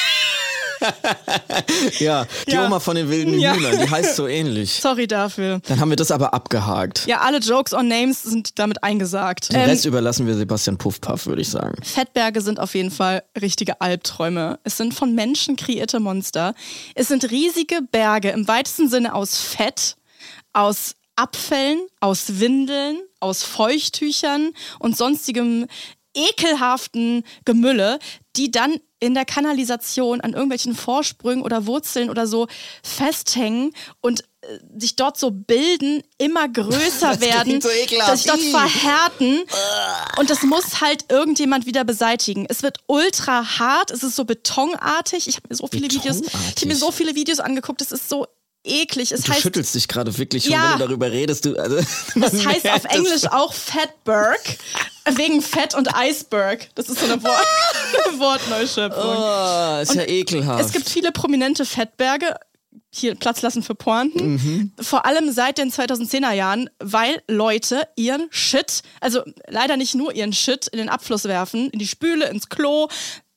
Ja, 1.99 2.26
die 2.47 2.52
Ja. 2.52 2.66
Oma 2.66 2.80
von 2.80 2.97
den 2.97 3.09
wilden 3.11 3.38
Ja. 3.38 3.54
Hühnern, 3.54 3.78
die 3.78 3.90
heißt 3.90 4.16
so 4.16 4.26
ähnlich. 4.26 4.73
Sorry 4.83 5.06
dafür. 5.06 5.61
Dann 5.68 5.80
haben 5.80 5.90
wir 5.90 5.97
das 5.97 6.11
aber 6.11 6.35
abgehakt. 6.35 7.06
Ja, 7.06 7.21
alle 7.21 7.38
Jokes 7.38 7.73
on 7.73 7.88
Names 7.88 8.23
sind 8.23 8.59
damit 8.59 8.83
eingesagt. 8.83 9.52
Den 9.52 9.61
Ähm, 9.61 9.71
Rest 9.71 9.85
überlassen 9.85 10.26
wir 10.26 10.35
Sebastian 10.35 10.76
Puffpaff, 10.78 11.26
würde 11.26 11.42
ich 11.42 11.50
sagen. 11.50 11.83
Fettberge 11.83 12.40
sind 12.40 12.61
auf 12.61 12.75
jeden 12.75 12.90
Fall 12.90 13.23
richtige 13.40 13.80
Albträume. 13.80 14.59
Es 14.64 14.76
sind 14.76 14.95
von 14.95 15.14
Menschen 15.14 15.56
kreierte 15.56 16.00
Monster. 16.00 16.54
Es 16.95 17.09
sind 17.09 17.30
riesige 17.30 17.80
Berge 17.90 18.30
im 18.30 18.47
weitesten 18.49 18.88
Sinne 18.88 19.14
aus 19.14 19.38
Fett, 19.38 19.97
aus 20.52 20.95
Abfällen, 21.16 21.80
aus 22.00 22.40
Windeln, 22.40 22.99
aus 23.21 23.42
Feuchttüchern 23.42 24.50
und 24.78 24.97
sonstigem 24.97 25.66
ekelhaften 26.16 27.23
Gemülle, 27.44 27.99
die 28.37 28.50
dann 28.50 28.80
in 28.99 29.14
der 29.14 29.26
Kanalisation 29.26 30.20
an 30.23 30.32
irgendwelchen 30.32 30.75
Vorsprüngen 30.75 31.44
oder 31.44 31.66
Wurzeln 31.66 32.08
oder 32.08 32.26
so 32.26 32.49
festhängen 32.82 33.73
und 34.00 34.25
äh, 34.40 34.58
sich 34.78 34.96
dort 34.96 35.18
so 35.18 35.30
bilden, 35.30 36.02
immer 36.16 36.49
größer 36.52 37.11
Das 37.11 37.20
werden, 37.20 37.61
so 37.61 37.68
dass 37.99 38.23
sich 38.23 38.30
dort 38.30 38.40
verhärten 38.40 39.42
und 40.18 40.30
das 40.30 40.42
muss 40.42 40.80
halt 40.80 41.04
irgendjemand 41.11 41.66
wieder 41.66 41.85
beseitigen. 41.85 42.46
Es 42.49 42.62
wird 42.62 42.78
ultra 42.87 43.58
hart, 43.58 43.90
es 43.90 44.02
ist 44.02 44.16
so 44.16 44.25
betonartig. 44.25 45.28
Ich 45.28 45.37
habe 45.37 45.49
mir 45.50 45.56
so 45.56 45.66
viele 45.66 45.90
Videos, 45.90 46.23
ich 46.23 46.56
habe 46.56 46.66
mir 46.66 46.76
so 46.76 46.90
viele 46.90 47.14
Videos 47.14 47.38
angeguckt, 47.40 47.82
es 47.82 47.92
ist 47.92 48.08
so 48.08 48.26
eklig. 48.66 49.12
Es 49.12 49.23
Du 49.23 49.32
heißt 49.32 49.40
schüttelst 49.42 49.75
dich 49.75 49.88
gerade 49.88 50.16
wirklich 50.18 50.44
schon, 50.44 50.52
Ja. 50.52 50.73
wenn 50.73 50.78
du 50.80 50.85
darüber 50.87 51.11
redest. 51.11 51.44
Du, 51.44 51.56
also, 51.56 51.76
das 52.16 52.44
heißt 52.44 52.68
auf 52.68 52.82
das- 52.82 52.94
Englisch 52.94 53.25
auch 53.30 53.52
Fatberg, 53.52 54.40
wegen 55.14 55.40
Fett 55.42 55.75
und 55.75 55.88
Iceberg. 55.96 56.68
Das 56.75 56.88
ist 56.88 56.99
so 57.00 57.06
eine, 57.06 57.23
Wort 57.23 57.46
Wortneuschöpfung. 58.18 59.02
Oh, 59.16 59.80
ist 59.82 59.94
ja 59.94 60.04
ekelhaft. 60.06 60.64
Es 60.64 60.73
gibt 60.73 60.88
viele 60.88 61.12
prominente 61.12 61.64
Fettberge. 61.64 62.37
Hier 62.94 63.14
Platz 63.14 63.42
lassen 63.42 63.62
für 63.62 63.75
Pointen. 63.75 64.35
Mhm. 64.35 64.73
Vor 64.80 65.04
allem 65.04 65.30
seit 65.30 65.58
den 65.58 65.70
2010er 65.70 66.32
Jahren, 66.32 66.70
weil 66.78 67.23
Leute 67.28 67.87
ihren 67.94 68.26
Shit, 68.30 68.82
also 69.00 69.23
leider 69.49 69.76
nicht 69.76 69.94
nur 69.94 70.14
ihren 70.14 70.32
Shit 70.32 70.66
in 70.68 70.78
den 70.78 70.88
Abfluss 70.88 71.25
werfen, 71.25 71.68
in 71.70 71.78
die 71.78 71.87
Spüle, 71.87 72.26
ins 72.30 72.49
Klo, 72.49 72.88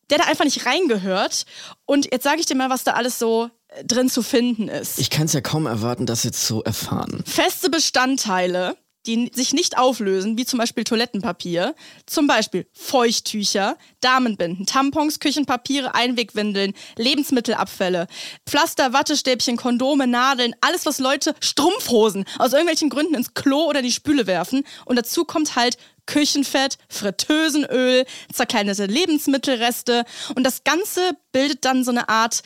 der 0.10 0.20
da 0.20 0.26
einfach 0.26 0.46
nicht 0.46 0.66
reingehört. 0.66 1.46
Und 1.86 2.08
jetzt 2.12 2.24
sage 2.24 2.40
ich 2.40 2.46
dir 2.46 2.56
mal, 2.56 2.70
was 2.70 2.86
da 2.86 2.94
alles 2.94 3.20
so 3.20 3.50
drin 3.86 4.10
zu 4.10 4.22
finden 4.24 4.68
ist. 4.68 5.00
ich 5.00 5.10
kann 5.10 5.26
es 5.26 5.34
ja 5.34 5.42
kaum 5.42 5.66
erwarten, 5.66 6.06
das 6.06 6.24
jetzt 6.24 6.46
zu 6.46 6.64
erfahren. 6.64 7.24
Feste 7.26 7.70
Bestandteile, 7.70 8.76
die 9.06 9.32
sich 9.34 9.54
nicht 9.54 9.78
auflösen, 9.78 10.38
wie 10.38 10.46
zum 10.46 10.60
Beispiel 10.60 10.84
Toilettenpapier, 10.84 11.74
zum 12.06 12.28
Beispiel 12.28 12.68
Feuchttücher, 12.74 13.78
Damenbinden, 14.02 14.66
Tampons, 14.66 15.20
Küchenpapiere, 15.20 15.96
Einwegwindeln, 15.96 16.74
Lebensmittelabfälle, 16.98 18.08
Pflaster, 18.46 18.92
Wattestäbchen, 18.94 19.58
Kondome, 19.58 20.06
Nadeln, 20.06 20.54
alles, 20.62 20.86
was 20.86 21.00
Leute, 21.00 21.34
Strumpfhosen 21.40 22.26
aus 22.38 22.52
irgendwelchen 22.52 22.90
Gründen 22.90 23.16
ins 23.16 23.34
Klo 23.34 23.70
oder 23.70 23.82
die 23.82 23.92
Spüle 23.92 24.28
werfen. 24.28 24.64
Und 24.86 24.98
dazu 24.98 25.24
kommt 25.24 25.56
halt 25.56 25.78
Küchenfett, 26.10 26.80
Fritteusenöl, 26.90 28.04
zerkleinerte 28.34 28.88
Lebensmittelreste. 28.88 30.06
Und 30.34 30.44
das 30.44 30.64
Ganze 30.64 31.12
bildet 31.32 31.66
dann 31.66 31.84
so 31.84 31.92
eine 31.92 32.10
Art 32.10 32.42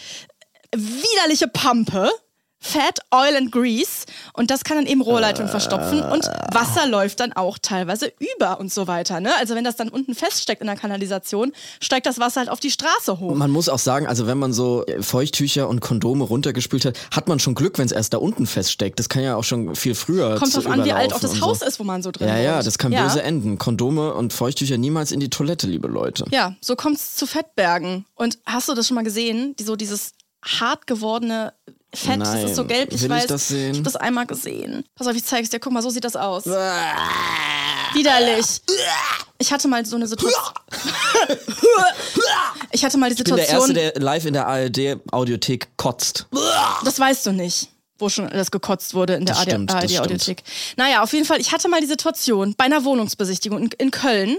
widerliche 0.73 1.47
Pampe. 1.47 2.09
Fat, 2.65 2.99
Oil 3.11 3.35
and 3.35 3.51
Grease. 3.51 4.05
Und 4.31 4.49
das 4.49 4.63
kann 4.63 4.77
dann 4.77 4.85
eben 4.85 5.01
Rohrleitungen 5.01 5.49
verstopfen. 5.51 6.01
Und 6.01 6.25
Wasser 6.53 6.87
läuft 6.87 7.19
dann 7.19 7.33
auch 7.33 7.57
teilweise 7.61 8.13
über 8.37 8.57
und 8.57 8.71
so 8.71 8.87
weiter. 8.87 9.19
Ne? 9.19 9.31
Also 9.37 9.53
wenn 9.55 9.65
das 9.65 9.75
dann 9.75 9.89
unten 9.89 10.15
feststeckt 10.15 10.61
in 10.61 10.67
der 10.67 10.77
Kanalisation, 10.77 11.51
steigt 11.81 12.05
das 12.05 12.19
Wasser 12.19 12.39
halt 12.39 12.49
auf 12.49 12.61
die 12.61 12.71
Straße 12.71 13.19
hoch. 13.19 13.35
Man 13.35 13.51
muss 13.51 13.67
auch 13.67 13.79
sagen, 13.79 14.07
also 14.07 14.27
wenn 14.27 14.37
man 14.37 14.53
so 14.53 14.85
Feuchttücher 15.01 15.67
und 15.67 15.81
Kondome 15.81 16.23
runtergespült 16.23 16.85
hat, 16.85 16.97
hat 17.11 17.27
man 17.27 17.37
schon 17.39 17.53
Glück, 17.53 17.77
wenn 17.79 17.85
es 17.85 17.91
erst 17.91 18.13
da 18.13 18.19
unten 18.19 18.47
feststeckt. 18.47 18.97
Das 18.97 19.09
kann 19.09 19.23
ja 19.23 19.35
auch 19.35 19.43
schon 19.43 19.75
viel 19.75 19.93
früher 19.93 20.37
Kommt 20.39 20.55
drauf 20.55 20.65
an, 20.67 20.85
wie 20.85 20.93
alt 20.93 21.11
auch 21.11 21.19
das 21.19 21.33
und 21.33 21.41
Haus 21.41 21.59
so. 21.59 21.65
ist, 21.65 21.81
wo 21.81 21.83
man 21.83 22.01
so 22.01 22.11
drin 22.11 22.29
Ja, 22.29 22.37
ja, 22.37 22.55
wohnt. 22.55 22.67
das 22.67 22.77
kann 22.77 22.93
ja. 22.93 23.03
böse 23.03 23.21
enden. 23.23 23.57
Kondome 23.57 24.13
und 24.13 24.31
Feuchttücher 24.31 24.77
niemals 24.77 25.11
in 25.11 25.19
die 25.19 25.29
Toilette, 25.29 25.67
liebe 25.67 25.89
Leute. 25.89 26.23
Ja, 26.31 26.55
so 26.61 26.77
kommt 26.77 26.95
es 26.95 27.17
zu 27.17 27.27
Fettbergen. 27.27 28.05
Und 28.15 28.39
hast 28.45 28.69
du 28.69 28.73
das 28.73 28.87
schon 28.87 28.95
mal 28.95 29.03
gesehen? 29.03 29.53
Die, 29.59 29.63
so 29.63 29.75
dieses 29.75 30.13
hart 30.43 30.87
gewordene 30.87 31.53
Fett, 31.95 32.19
das 32.21 32.43
ist 32.43 32.55
so 32.55 32.63
Nein. 32.63 32.69
gelb, 32.69 32.91
ich 32.91 33.01
Will 33.01 33.11
ich 33.11 33.17
weiß. 33.17 33.27
das 33.27 33.47
sehen? 33.49 33.69
Ich 33.71 33.77
habe 33.77 33.83
das 33.83 33.95
einmal 33.95 34.25
gesehen. 34.25 34.83
Pass 34.95 35.05
auf, 35.05 35.15
ich 35.15 35.23
zeig's 35.23 35.51
dir. 35.51 35.59
Guck 35.59 35.71
mal, 35.73 35.83
so 35.83 35.91
sieht 35.91 36.03
das 36.03 36.15
aus. 36.15 36.45
Widerlich. 37.93 38.61
Ich 39.37 39.53
hatte 39.53 39.67
mal 39.67 39.85
so 39.85 39.95
eine 39.95 40.07
Situation. 40.07 40.41
ich 42.71 42.83
hatte 42.83 42.97
mal 42.97 43.09
die 43.11 43.15
Ich 43.17 43.23
bin 43.23 43.35
der 43.35 43.47
Erste, 43.47 43.67
Situation. 43.67 43.93
der 43.93 44.01
live 44.01 44.25
in 44.25 44.33
der 44.33 44.47
ARD-Audiothek 44.47 45.77
kotzt. 45.77 46.25
Das 46.83 46.99
weißt 46.99 47.27
du 47.27 47.31
nicht, 47.31 47.69
wo 47.99 48.09
schon 48.09 48.27
alles 48.27 48.49
gekotzt 48.49 48.95
wurde 48.95 49.13
in 49.13 49.25
der 49.25 49.35
Das 49.35 49.45
das 49.45 49.75
ARD-Audiothek. 49.75 50.41
Naja, 50.77 51.03
auf 51.03 51.13
jeden 51.13 51.25
Fall, 51.25 51.39
ich 51.39 51.51
hatte 51.51 51.69
mal 51.69 51.79
die 51.81 51.87
Situation 51.87 52.55
bei 52.57 52.65
einer 52.65 52.83
Wohnungsbesichtigung 52.85 53.59
in, 53.59 53.69
in 53.77 53.91
Köln, 53.91 54.37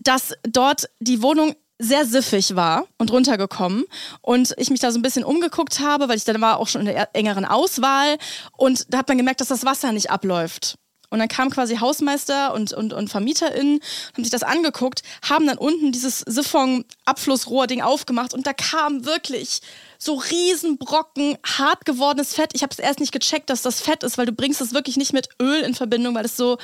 dass 0.00 0.32
dort 0.48 0.88
die 1.00 1.20
Wohnung 1.20 1.54
sehr 1.78 2.06
siffig 2.06 2.56
war 2.56 2.86
und 2.98 3.10
runtergekommen 3.10 3.84
und 4.22 4.54
ich 4.56 4.70
mich 4.70 4.80
da 4.80 4.90
so 4.90 4.98
ein 4.98 5.02
bisschen 5.02 5.24
umgeguckt 5.24 5.80
habe, 5.80 6.08
weil 6.08 6.16
ich 6.16 6.24
dann 6.24 6.40
war 6.40 6.58
auch 6.58 6.68
schon 6.68 6.82
in 6.82 6.86
der 6.86 7.14
engeren 7.14 7.44
Auswahl 7.44 8.16
und 8.56 8.86
da 8.92 8.98
hat 8.98 9.08
man 9.08 9.18
gemerkt, 9.18 9.40
dass 9.40 9.48
das 9.48 9.64
Wasser 9.64 9.92
nicht 9.92 10.10
abläuft. 10.10 10.76
Und 11.08 11.20
dann 11.20 11.28
kam 11.28 11.50
quasi 11.50 11.76
Hausmeister 11.76 12.52
und, 12.52 12.72
und, 12.72 12.92
und 12.92 13.08
VermieterInnen, 13.08 13.80
haben 14.14 14.24
sich 14.24 14.30
das 14.30 14.42
angeguckt, 14.42 15.02
haben 15.22 15.46
dann 15.46 15.56
unten 15.56 15.92
dieses 15.92 16.20
Siphon-Abflussrohr-Ding 16.20 17.80
aufgemacht 17.80 18.34
und 18.34 18.46
da 18.46 18.52
kam 18.52 19.04
wirklich 19.04 19.60
so 19.98 20.14
Riesenbrocken, 20.14 21.38
hart 21.44 21.84
gewordenes 21.84 22.34
Fett. 22.34 22.50
Ich 22.54 22.62
habe 22.62 22.72
es 22.72 22.78
erst 22.78 23.00
nicht 23.00 23.12
gecheckt, 23.12 23.50
dass 23.50 23.62
das 23.62 23.80
Fett 23.80 24.02
ist, 24.02 24.18
weil 24.18 24.26
du 24.26 24.32
bringst 24.32 24.60
es 24.60 24.74
wirklich 24.74 24.96
nicht 24.96 25.12
mit 25.12 25.28
Öl 25.40 25.62
in 25.62 25.74
Verbindung, 25.74 26.14
weil 26.16 26.24
es 26.24 26.36
so, 26.36 26.58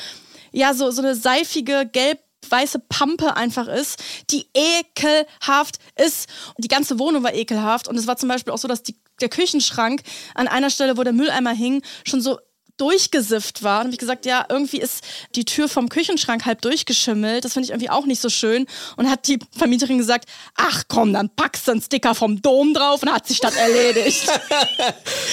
ja, 0.51 0.75
so, 0.75 0.91
so 0.91 1.03
eine 1.03 1.15
seifige, 1.15 1.89
gelb 1.91 2.19
weiße 2.49 2.81
Pampe 2.89 3.37
einfach 3.37 3.69
ist, 3.69 4.03
die 4.31 4.47
ekelhaft 4.55 5.79
ist. 5.97 6.29
Und 6.57 6.65
die 6.65 6.69
ganze 6.69 6.99
Wohnung 6.99 7.23
war 7.23 7.35
ekelhaft. 7.35 7.89
Und 7.89 7.97
es 7.97 8.07
war 8.07 8.17
zum 8.17 8.29
Beispiel 8.29 8.53
auch 8.53 8.59
so, 8.59 8.69
dass 8.69 8.83
die, 8.83 8.97
der 9.21 9.29
Küchenschrank 9.29 10.03
an 10.35 10.49
einer 10.49 10.71
Stelle, 10.71 10.97
wo 10.97 11.03
der 11.03 11.13
Mülleimer 11.13 11.53
hing, 11.53 11.83
schon 12.05 12.21
so 12.21 12.39
durchgesifft 12.79 13.63
war. 13.63 13.79
Und 13.81 13.85
habe 13.87 13.93
ich 13.93 13.99
gesagt, 13.99 14.27
ja, 14.27 14.45
irgendwie 14.49 14.79
ist 14.81 15.03
die 15.35 15.45
Tür 15.45 15.69
vom 15.69 15.89
Küchenschrank 15.89 16.45
halb 16.47 16.63
durchgeschimmelt. 16.63 17.45
Das 17.45 17.53
finde 17.53 17.67
ich 17.67 17.71
irgendwie 17.71 17.91
auch 17.91 18.07
nicht 18.07 18.21
so 18.21 18.29
schön. 18.29 18.67
Und 18.97 19.11
hat 19.11 19.27
die 19.29 19.39
Vermieterin 19.57 19.99
gesagt, 19.99 20.29
ach 20.57 20.85
komm, 20.89 21.13
dann 21.13 21.31
packst 21.35 21.67
du 21.69 21.73
einen 21.73 21.83
Sticker 21.83 22.15
vom 22.15 22.41
Dom 22.43 22.75
drauf 22.75 23.03
und 23.03 23.13
hat 23.13 23.27
sich 23.27 23.41
das 23.41 23.55
erledigt. 23.57 24.27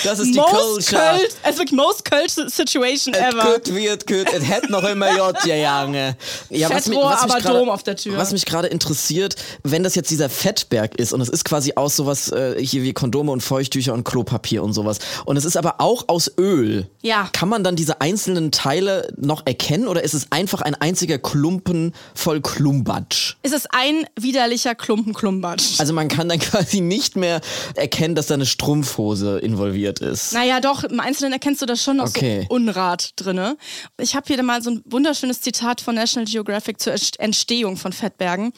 Das 0.03 0.19
ist 0.19 0.34
die 0.34 0.38
most 0.39 0.51
Culture. 0.89 1.01
Kölsch, 1.01 1.29
es 1.43 1.50
ist 1.51 1.58
wirklich 1.58 1.72
most 1.77 2.05
Kölsch 2.05 2.31
Situation 2.34 3.13
Es 3.13 3.34
ever. 3.34 3.53
gut 3.53 3.74
wird 3.75 4.08
gut, 4.08 4.27
es 4.34 4.43
hätte 4.48 4.72
noch 4.72 4.84
immer 4.84 5.15
J 5.15 5.38
gegangen. 5.41 6.15
Ja, 6.50 6.69
Fettrohr, 6.69 7.17
aber 7.19 7.39
grade- 7.39 7.60
Dom 7.60 7.69
auf 7.69 7.84
der 7.84 7.96
Tür. 7.98 8.17
Was 8.17 8.31
mich 8.31 8.46
gerade 8.46 8.67
interessiert, 8.69 9.36
wenn 9.63 9.84
das 9.84 9.96
jetzt 9.96 10.10
dieser 10.12 10.29
Fettberg 10.29 10.96
ist 10.96 11.12
und 11.13 11.22
es 11.22 11.29
ist 11.29 11.43
quasi 11.43 11.74
aus 11.75 11.96
sowas 11.96 12.31
äh, 12.31 12.55
hier 12.63 12.84
wie 12.84 12.93
Kondome 12.93 13.31
und 13.31 13.41
Feuchttücher 13.41 13.93
und 13.93 14.03
Klopapier 14.03 14.63
und 14.63 14.74
sowas 14.74 15.00
und 15.25 15.36
es 15.38 15.46
ist 15.46 15.58
aber 15.58 15.81
auch 15.81 16.05
aus 16.08 16.31
Öl. 16.38 16.89
Ja. 17.01 17.28
Kann 17.33 17.50
man 17.50 17.63
dann 17.63 17.75
diese 17.75 18.01
einzelnen 18.01 18.51
Teile 18.51 19.12
noch 19.17 19.45
erkennen 19.45 19.88
oder 19.88 20.03
ist 20.03 20.13
es 20.13 20.31
einfach 20.31 20.62
ein 20.62 20.75
einziger 20.75 21.17
Klumpen 21.17 21.93
voll 22.15 22.41
Klumbatsch? 22.41 23.36
Es 23.43 23.51
ist 23.51 23.67
ein 23.71 24.05
widerlicher 24.19 24.75
Klumpen 24.75 25.13
Klumbatsch. 25.13 25.79
Also 25.79 25.93
man 25.93 26.07
kann 26.07 26.29
dann 26.29 26.39
quasi 26.39 26.81
nicht 26.81 27.15
mehr 27.15 27.41
erkennen, 27.75 28.15
dass 28.15 28.27
da 28.27 28.36
eine 28.36 28.45
Strumpfhose 28.45 29.39
involviert 29.39 30.00
ist. 30.00 30.33
Naja, 30.33 30.59
doch, 30.59 30.83
im 30.83 31.00
Einzelnen 31.00 31.33
erkennst 31.33 31.62
du 31.62 31.65
das 31.65 31.83
schon 31.83 31.98
noch 31.98 32.07
Okay. 32.09 32.45
so 32.50 32.55
Unrat 32.55 33.12
drinne. 33.15 33.57
Ich 33.98 34.15
habe 34.15 34.25
hier 34.27 34.41
mal 34.43 34.62
so 34.62 34.71
ein 34.71 34.81
wunderschönes 34.86 35.41
Zitat 35.41 35.81
von 35.81 35.95
National 35.95 36.25
Geographic 36.29 36.79
zur 36.79 36.93
Ent- 36.93 37.19
Entstehung 37.19 37.77
von 37.77 37.93
Fettbergen. 37.93 38.51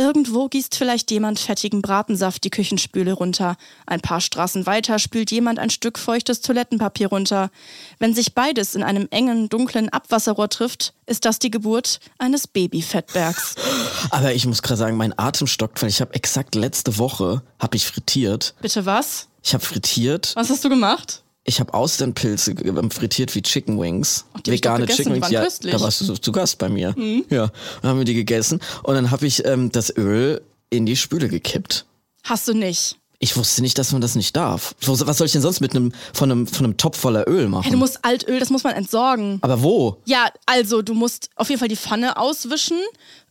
Irgendwo 0.00 0.46
gießt 0.46 0.76
vielleicht 0.76 1.10
jemand 1.10 1.40
fettigen 1.40 1.82
Bratensaft 1.82 2.44
die 2.44 2.50
Küchenspüle 2.50 3.14
runter. 3.14 3.56
Ein 3.84 4.00
paar 4.00 4.20
Straßen 4.20 4.64
weiter 4.64 5.00
spült 5.00 5.32
jemand 5.32 5.58
ein 5.58 5.70
Stück 5.70 5.98
feuchtes 5.98 6.40
Toilettenpapier 6.40 7.08
runter. 7.08 7.50
Wenn 7.98 8.14
sich 8.14 8.32
beides 8.32 8.76
in 8.76 8.84
einem 8.84 9.08
engen, 9.10 9.48
dunklen 9.48 9.88
Abwasserrohr 9.88 10.48
trifft, 10.50 10.94
ist 11.06 11.24
das 11.24 11.40
die 11.40 11.50
Geburt 11.50 11.98
eines 12.18 12.46
Babyfettbergs. 12.46 13.56
Aber 14.10 14.32
ich 14.32 14.46
muss 14.46 14.62
gerade 14.62 14.78
sagen, 14.78 14.96
mein 14.96 15.18
Atem 15.18 15.48
stockt, 15.48 15.82
weil 15.82 15.88
ich 15.88 16.00
habe 16.00 16.14
exakt 16.14 16.54
letzte 16.54 16.96
Woche 16.98 17.42
habe 17.58 17.76
ich 17.76 17.84
frittiert. 17.84 18.54
Bitte 18.62 18.86
was? 18.86 19.26
Ich 19.42 19.52
habe 19.52 19.64
frittiert. 19.64 20.30
Was 20.36 20.48
hast 20.48 20.64
du 20.64 20.68
gemacht? 20.68 21.24
Ich 21.44 21.60
habe 21.60 21.72
Austernpilze 21.72 22.52
ähm, 22.52 22.90
frittiert 22.90 23.34
wie 23.34 23.42
Chicken 23.42 23.80
Wings. 23.80 24.26
Ach, 24.34 24.40
Vegane 24.44 24.86
Chicken 24.86 25.14
Wings. 25.14 25.30
Ja, 25.30 25.42
köstlich. 25.42 25.72
Mhm. 25.72 25.78
da 25.78 25.84
warst 25.84 26.00
du 26.00 26.14
zu 26.14 26.32
Gast 26.32 26.58
bei 26.58 26.68
mir. 26.68 26.94
Ja, 27.30 27.50
dann 27.82 27.90
haben 27.90 27.98
wir 27.98 28.04
die 28.04 28.14
gegessen 28.14 28.60
und 28.82 28.94
dann 28.94 29.10
habe 29.10 29.26
ich 29.26 29.44
ähm, 29.46 29.72
das 29.72 29.96
Öl 29.96 30.42
in 30.70 30.84
die 30.84 30.96
Spüle 30.96 31.28
gekippt. 31.28 31.86
Hast 32.24 32.46
du 32.48 32.54
nicht. 32.54 32.96
Ich 33.20 33.36
wusste 33.36 33.62
nicht, 33.62 33.76
dass 33.78 33.90
man 33.90 34.00
das 34.00 34.14
nicht 34.14 34.36
darf. 34.36 34.76
Was 34.86 35.18
soll 35.18 35.26
ich 35.26 35.32
denn 35.32 35.42
sonst 35.42 35.60
mit 35.60 35.72
einem 35.74 35.92
von 36.12 36.30
einem 36.30 36.46
von 36.46 36.64
einem 36.64 36.76
Topf 36.76 36.98
voller 36.98 37.28
Öl 37.28 37.48
machen? 37.48 37.64
Hey, 37.64 37.72
du 37.72 37.78
musst 37.78 38.04
Altöl, 38.04 38.38
das 38.38 38.50
muss 38.50 38.62
man 38.62 38.74
entsorgen. 38.74 39.38
Aber 39.40 39.60
wo? 39.62 39.96
Ja, 40.04 40.28
also 40.46 40.82
du 40.82 40.94
musst 40.94 41.30
auf 41.34 41.48
jeden 41.48 41.58
Fall 41.58 41.68
die 41.68 41.76
Pfanne 41.76 42.16
auswischen. 42.16 42.78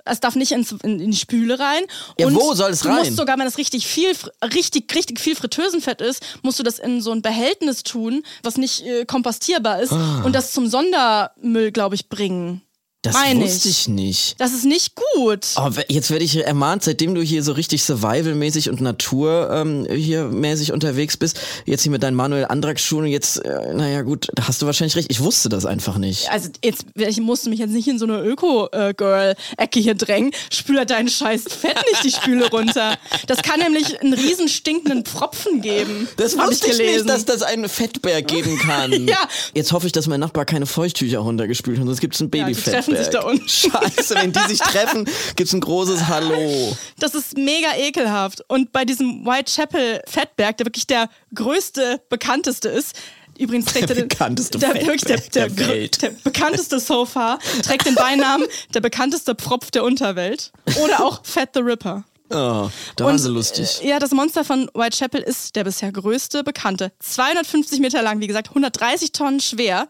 Es 0.10 0.20
darf 0.20 0.36
nicht 0.36 0.52
ins, 0.52 0.72
in, 0.84 1.00
in 1.00 1.12
die 1.12 1.18
Spüle 1.18 1.60
rein. 1.60 1.84
Ja, 2.20 2.28
Und 2.28 2.36
wo 2.36 2.54
soll 2.54 2.72
es 2.72 2.82
du 2.82 2.90
rein? 2.90 3.00
musst 3.00 3.16
sogar, 3.16 3.38
wenn 3.38 3.46
das 3.46 3.58
richtig 3.58 3.88
viel, 3.88 4.12
richtig, 4.54 4.94
richtig 4.96 5.20
viel 5.20 5.36
Fritteusenfett 5.36 6.02
ist, 6.02 6.22
musst 6.44 6.60
du 6.60 6.64
das 6.64 6.80
in 6.80 7.02
so 7.02 7.12
ein 7.12 7.22
Behältnis 7.22 7.84
tun, 7.84 8.24
was 8.44 8.58
nicht 8.58 8.86
äh, 8.86 9.06
kompostierbar 9.06 9.82
ist 9.82 9.92
und 9.92 10.34
das 10.34 10.52
zum 10.54 10.68
Sondermüll, 10.68 11.72
glaube 11.72 11.96
ich, 11.96 12.10
bringen. 12.10 12.62
Das 13.08 13.16
Meine 13.16 13.46
wusste 13.46 13.70
ich 13.70 13.88
nicht. 13.88 14.36
Das 14.38 14.54
ist 14.54 14.66
nicht 14.66 14.94
gut. 14.96 15.46
Oh, 15.56 15.70
jetzt 15.88 16.12
werde 16.12 16.26
ich 16.26 16.36
ermahnt, 16.36 16.84
seitdem 16.84 17.16
du 17.16 17.22
hier 17.22 17.42
so 17.42 17.54
richtig 17.54 17.84
Survival-mäßig 17.84 18.70
und 18.70 18.82
Natur 18.82 19.50
ähm, 19.52 19.88
hier 19.90 20.26
mäßig 20.26 20.74
unterwegs 20.74 21.16
bist, 21.16 21.40
jetzt 21.66 21.84
hier 21.84 21.92
mit 21.92 22.04
deinen 22.04 22.16
Manuel 22.16 22.46
Antrag-Schuhen, 22.46 23.06
jetzt, 23.06 23.38
äh, 23.46 23.74
naja 23.74 24.02
gut, 24.02 24.28
da 24.36 24.48
hast 24.48 24.62
du 24.62 24.66
wahrscheinlich 24.66 24.98
recht. 24.98 25.10
Ich 25.10 25.22
wusste 25.22 25.48
das 25.48 25.66
einfach 25.66 25.98
nicht. 25.98 26.30
Also 26.30 26.50
jetzt, 26.64 26.86
ich 26.96 27.20
musste 27.22 27.50
mich 27.50 27.60
jetzt 27.60 27.72
nicht 27.72 27.88
in 27.88 27.98
so 27.98 28.06
eine 28.06 28.20
Öko-Girl-Ecke 28.22 29.80
hier 29.80 29.96
drängen. 29.96 30.32
Spül 30.52 30.78
halt 30.78 30.90
dein 30.90 31.08
scheiß 31.08 31.44
Fett 31.44 31.78
nicht 31.90 32.04
die 32.04 32.12
Spüle 32.12 32.50
runter. 32.50 32.98
Das 33.28 33.42
kann 33.42 33.60
nämlich 33.62 34.02
einen 34.02 34.14
riesen 34.14 34.50
stinkenden 34.50 35.06
Pfropfen 35.06 35.62
geben. 35.62 36.10
Das 36.18 36.38
wusste 36.38 36.68
ich, 36.68 36.78
gelesen. 36.78 37.06
nicht, 37.06 37.10
dass 37.10 37.26
das 37.26 37.42
einen 37.42 37.70
Fettberg 37.70 38.28
geben 38.28 38.58
kann. 38.68 39.08
Ja. 39.08 39.28
Jetzt 39.54 39.72
hoffe 39.72 39.86
ich, 39.86 39.94
dass 39.94 40.08
mein 40.08 40.20
Nachbar 40.20 40.46
keine 40.46 40.66
Feuchttücher 40.66 41.20
runtergespült 41.20 41.80
hat, 41.80 41.86
sonst 41.86 42.02
gibt 42.02 42.16
es 42.16 42.22
einen 42.22 42.32
die 42.32 42.40
Babyfettberg. 42.40 42.97
Sich 42.98 43.10
da 43.10 43.22
unten. 43.24 43.48
Scheiße, 43.48 44.16
wenn 44.16 44.32
die 44.34 44.40
sich 44.48 44.60
treffen, 44.60 45.06
gibt 45.36 45.48
es 45.48 45.54
ein 45.54 45.62
großes 45.62 46.08
Hallo. 46.08 46.76
Das 47.00 47.16
ist 47.16 47.38
mega 47.38 47.76
ekelhaft. 47.78 48.44
Und 48.48 48.72
bei 48.72 48.86
diesem 48.86 49.26
Whitechapel 49.26 50.02
Fettberg, 50.08 50.58
der 50.58 50.66
wirklich 50.66 50.88
der 50.88 51.10
größte, 51.34 52.02
bekannteste 52.10 52.70
ist, 52.70 52.96
übrigens 53.38 53.66
trägt 53.66 53.90
Der 53.90 53.96
er 53.98 54.02
den, 54.04 54.08
bekannteste 54.08 54.58
der, 54.58 54.74
wirklich 54.74 55.02
der, 55.02 55.18
der, 55.18 55.50
der 55.50 55.68
Welt. 55.68 56.02
der 56.02 56.10
bekannteste 56.24 56.80
so 56.80 57.06
far, 57.06 57.40
trägt 57.64 57.86
den 57.86 57.96
Beinamen 57.96 58.48
der 58.74 58.80
bekannteste 58.82 59.36
Pfropf 59.36 59.70
der 59.72 59.84
Unterwelt. 59.84 60.52
Oder 60.84 61.04
auch 61.06 61.22
Fat 61.24 61.50
the 61.54 61.60
Ripper. 61.62 62.04
Oh, 62.30 62.70
da 62.98 63.06
waren 63.06 63.18
sie 63.18 63.30
lustig. 63.30 63.80
äh, 63.84 63.88
Ja, 63.90 64.00
das 64.00 64.12
Monster 64.12 64.44
von 64.44 64.70
Whitechapel 64.74 65.22
ist 65.22 65.56
der 65.56 65.64
bisher 65.64 65.94
größte 65.94 66.44
bekannte. 66.44 66.92
250 67.00 67.80
Meter 67.80 68.02
lang, 68.02 68.20
wie 68.20 68.28
gesagt, 68.28 68.50
130 68.50 69.14
Tonnen 69.14 69.40
schwer. 69.40 69.88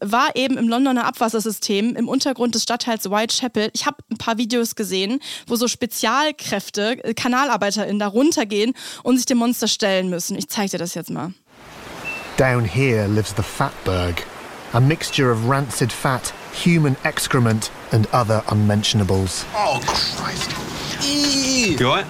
War 0.00 0.36
eben 0.36 0.56
im 0.56 0.68
Londoner 0.68 1.06
Abwassersystem 1.06 1.96
im 1.96 2.08
Untergrund 2.08 2.54
des 2.54 2.62
Stadtteils 2.62 3.10
Whitechapel. 3.10 3.70
Ich 3.72 3.84
habe 3.84 3.96
ein 4.10 4.16
paar 4.16 4.38
Videos 4.38 4.76
gesehen, 4.76 5.20
wo 5.46 5.56
so 5.56 5.66
Spezialkräfte, 5.66 7.02
äh, 7.04 7.14
KanalarbeiterInnen 7.14 7.98
da 7.98 8.06
runtergehen 8.06 8.74
und 9.02 9.16
sich 9.16 9.26
dem 9.26 9.38
Monster 9.38 9.66
stellen 9.66 10.08
müssen. 10.08 10.38
Ich 10.38 10.48
zeige 10.48 10.70
dir 10.70 10.78
das 10.78 10.94
jetzt 10.94 11.10
mal. 11.10 11.32
Down 12.36 12.64
here 12.64 13.08
lives 13.08 13.34
the 13.36 13.42
fatberg, 13.42 14.24
a 14.72 14.78
mixture 14.78 15.32
of 15.32 15.48
rancid 15.48 15.92
fat, 15.92 16.32
human 16.64 16.96
excrement, 17.02 17.72
and 17.90 18.06
other 18.14 18.44
unmentionables. 18.50 19.44
Oh, 19.56 19.80
Christ. 19.80 20.50
Ih, 21.02 21.76
You 21.76 21.88
alright? 21.88 22.06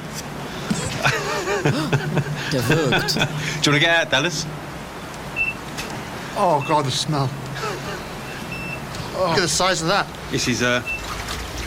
der 2.53 2.69
wirkt. 2.69 3.15
Do 3.17 3.21
you 3.21 3.27
want 3.27 3.65
to 3.65 3.79
get 3.81 3.89
out, 3.89 4.11
Dallas? 4.11 4.47
Oh 6.37 6.63
god, 6.69 6.85
the 6.85 6.91
smell. 6.91 7.29
Look 9.19 9.37
at 9.39 9.41
the 9.41 9.49
size 9.49 9.83
of 9.83 9.89
that. 9.89 10.07
This 10.31 10.47
is 10.49 10.63
uh, 10.63 10.83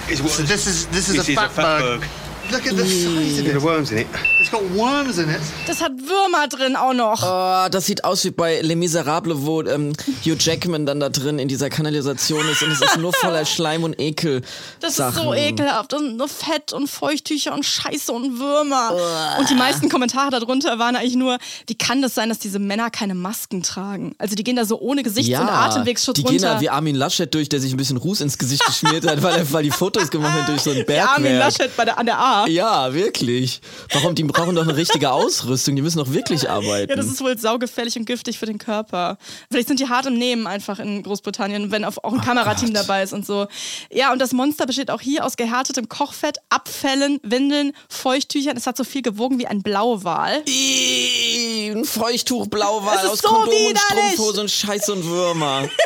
is 0.09 0.21
what 0.21 0.31
So 0.31 0.43
this 0.43 0.67
is 0.67 0.87
this 0.87 1.09
is 1.09 1.15
this 1.17 1.27
a 1.29 1.31
is 1.31 1.37
a 1.37 1.41
fatberg. 1.41 1.99
fatberg. 1.99 2.51
Look 2.51 2.65
at 2.67 2.75
the 2.75 2.85
size 2.85 3.39
of 3.39 3.45
Bit 3.45 3.51
it. 3.53 3.57
of 3.57 3.63
worms 3.63 3.91
in 3.91 3.99
it. 3.99 4.07
It's 4.51 4.59
got 4.59 4.75
worms 4.75 5.17
in 5.17 5.29
it. 5.29 5.39
Das 5.65 5.81
hat 5.81 5.91
Würmer 5.93 6.47
drin 6.49 6.75
auch 6.75 6.93
noch. 6.93 7.23
Oh, 7.23 7.69
das 7.69 7.85
sieht 7.85 8.03
aus 8.03 8.25
wie 8.25 8.31
bei 8.31 8.59
Les 8.61 8.75
Miserables, 8.75 9.37
wo 9.41 9.61
ähm, 9.63 9.93
Hugh 10.25 10.35
Jackman 10.37 10.85
dann 10.85 10.99
da 10.99 11.07
drin 11.09 11.39
in 11.39 11.47
dieser 11.47 11.69
Kanalisation 11.69 12.45
ist 12.49 12.61
und 12.61 12.71
es 12.71 12.81
ist 12.81 12.97
nur 12.97 13.13
voller 13.13 13.45
Schleim 13.51 13.83
und 13.83 13.97
Ekel. 13.99 14.41
Das 14.81 14.95
Sachen. 14.97 15.17
ist 15.17 15.23
so 15.23 15.33
ekelhaft. 15.33 15.93
Und 15.93 16.17
nur 16.17 16.27
Fett 16.27 16.73
und 16.73 16.87
Feuchttücher 16.89 17.53
und 17.53 17.65
Scheiße 17.65 18.11
und 18.11 18.39
Würmer. 18.39 18.93
Und 19.39 19.49
die 19.49 19.55
meisten 19.55 19.87
Kommentare 19.89 20.31
darunter 20.31 20.77
waren 20.79 20.95
eigentlich 20.97 21.15
nur, 21.15 21.37
wie 21.67 21.75
kann 21.75 22.01
das 22.01 22.13
sein, 22.15 22.27
dass 22.29 22.39
diese 22.39 22.59
Männer 22.59 22.89
keine 22.89 23.15
Masken 23.15 23.63
tragen? 23.63 24.15
Also 24.17 24.35
die 24.35 24.43
gehen 24.43 24.55
da 24.57 24.65
so 24.65 24.79
ohne 24.81 25.03
Gesichts- 25.03 25.29
Ja, 25.29 25.41
und 25.41 25.49
Atemwegsschutz 25.49 26.15
die 26.17 26.23
gehen 26.23 26.31
runter. 26.43 26.55
da 26.55 26.61
wie 26.61 26.69
Armin 26.69 26.95
Laschet 26.95 27.33
durch, 27.33 27.47
der 27.47 27.61
sich 27.61 27.73
ein 27.73 27.77
bisschen 27.77 27.97
Ruß 27.97 28.19
ins 28.21 28.37
Gesicht 28.37 28.65
geschmiert 28.65 29.07
hat, 29.07 29.21
weil 29.23 29.35
er 29.37 29.51
weil 29.53 29.63
die 29.63 29.71
Fotos 29.71 30.09
gemacht 30.09 30.33
hat 30.33 30.49
durch 30.49 30.61
so 30.61 30.71
ein 30.71 30.77
Wie 30.81 30.83
Bergwerk. 30.83 31.15
Armin 31.15 31.37
Laschet 31.37 31.75
bei 31.77 31.85
der, 31.85 31.97
an 31.97 32.05
der 32.05 32.19
A. 32.19 32.47
Ja, 32.47 32.93
wirklich. 32.93 33.61
Warum? 33.93 34.13
Die 34.15 34.23
brauchen 34.41 34.55
doch 34.55 34.63
eine 34.63 34.75
richtige 34.75 35.11
Ausrüstung. 35.11 35.75
Die 35.75 35.81
müssen 35.81 35.99
doch 35.99 36.11
wirklich 36.11 36.49
arbeiten. 36.49 36.89
Ja, 36.89 36.95
das 36.95 37.05
ist 37.05 37.21
wohl 37.21 37.37
saugefährlich 37.37 37.95
und 37.97 38.05
giftig 38.05 38.39
für 38.39 38.45
den 38.45 38.57
Körper. 38.57 39.17
Vielleicht 39.51 39.67
sind 39.67 39.79
die 39.79 39.87
hart 39.87 40.07
im 40.07 40.15
Nehmen 40.15 40.47
einfach 40.47 40.79
in 40.79 41.03
Großbritannien, 41.03 41.71
wenn 41.71 41.85
auch 41.85 41.97
ein 42.03 42.21
Kamerateam 42.21 42.73
dabei 42.73 43.03
ist 43.03 43.13
und 43.13 43.25
so. 43.25 43.47
Ja, 43.91 44.11
und 44.11 44.19
das 44.19 44.33
Monster 44.33 44.65
besteht 44.65 44.89
auch 44.89 45.01
hier 45.01 45.25
aus 45.25 45.37
gehärtetem 45.37 45.89
Kochfett, 45.89 46.39
Abfällen, 46.49 47.19
Windeln, 47.23 47.73
Feuchttüchern. 47.89 48.57
Es 48.57 48.65
hat 48.65 48.77
so 48.77 48.83
viel 48.83 49.01
gewogen 49.01 49.37
wie 49.37 49.47
ein 49.47 49.61
Blauwal. 49.61 50.43
Ih, 50.47 51.71
ein 51.71 51.85
Feuchttuch, 51.85 52.47
Blauwal 52.47 53.07
aus 53.07 53.19
so 53.19 53.27
Kondom 53.27 53.47
und 53.47 53.51
widerlich. 53.51 54.13
Strumpfhose 54.13 54.41
und 54.41 54.51
Scheiße 54.51 54.93
und 54.93 55.05
Würmer. 55.05 55.69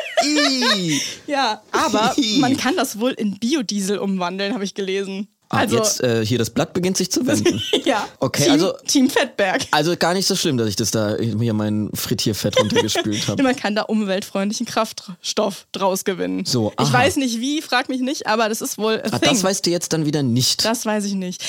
Ja, 1.28 1.62
aber 1.72 2.16
man 2.40 2.58
kann 2.58 2.76
das 2.76 3.00
wohl 3.00 3.12
in 3.12 3.38
Biodiesel 3.38 4.00
umwandeln, 4.00 4.54
habe 4.54 4.64
ich 4.64 4.74
gelesen. 4.74 5.28
Ah, 5.50 5.58
Also, 5.60 5.78
jetzt 5.78 6.02
äh, 6.02 6.26
hier 6.26 6.38
das 6.38 6.50
Blatt 6.50 6.74
beginnt 6.74 6.98
sich 6.98 7.12
zu 7.12 7.26
wenden. 7.28 7.62
ja. 7.86 8.08
Okay, 8.20 8.44
Team, 8.44 8.52
also- 8.54 8.74
Team 8.88 9.10
Fettberg. 9.10 9.62
Also 9.72 9.96
gar 9.96 10.14
nicht 10.14 10.26
so 10.28 10.36
schlimm, 10.36 10.58
dass 10.58 10.68
ich 10.68 10.76
das 10.76 10.92
da 10.92 11.16
hier 11.18 11.54
mein 11.54 11.90
Frittierfett 11.94 12.60
runtergespült 12.60 13.28
habe. 13.28 13.44
Man 13.44 13.56
kann 13.56 13.76
da 13.76 13.84
umweltfreundlichen 13.84 14.66
Kraftstoff 14.66 15.68
draus 15.72 16.04
gewinnen. 16.04 16.46
So, 16.46 16.74
ich 16.82 16.92
weiß 16.92 17.18
nicht 17.18 17.40
wie, 17.40 17.62
frag 17.62 17.90
mich 17.90 18.02
nicht, 18.02 18.28
aber 18.28 18.50
das 18.50 18.62
ist 18.62 18.78
wohl 18.78 19.02
Ah, 19.12 19.20
das 19.20 19.44
weißt 19.44 19.66
du 19.66 19.70
jetzt 19.70 19.94
dann 19.94 20.06
wieder 20.06 20.24
nicht. 20.24 20.66
Das 20.66 20.86
weiß 20.86 21.06
ich 21.06 21.14
nicht. 21.14 21.44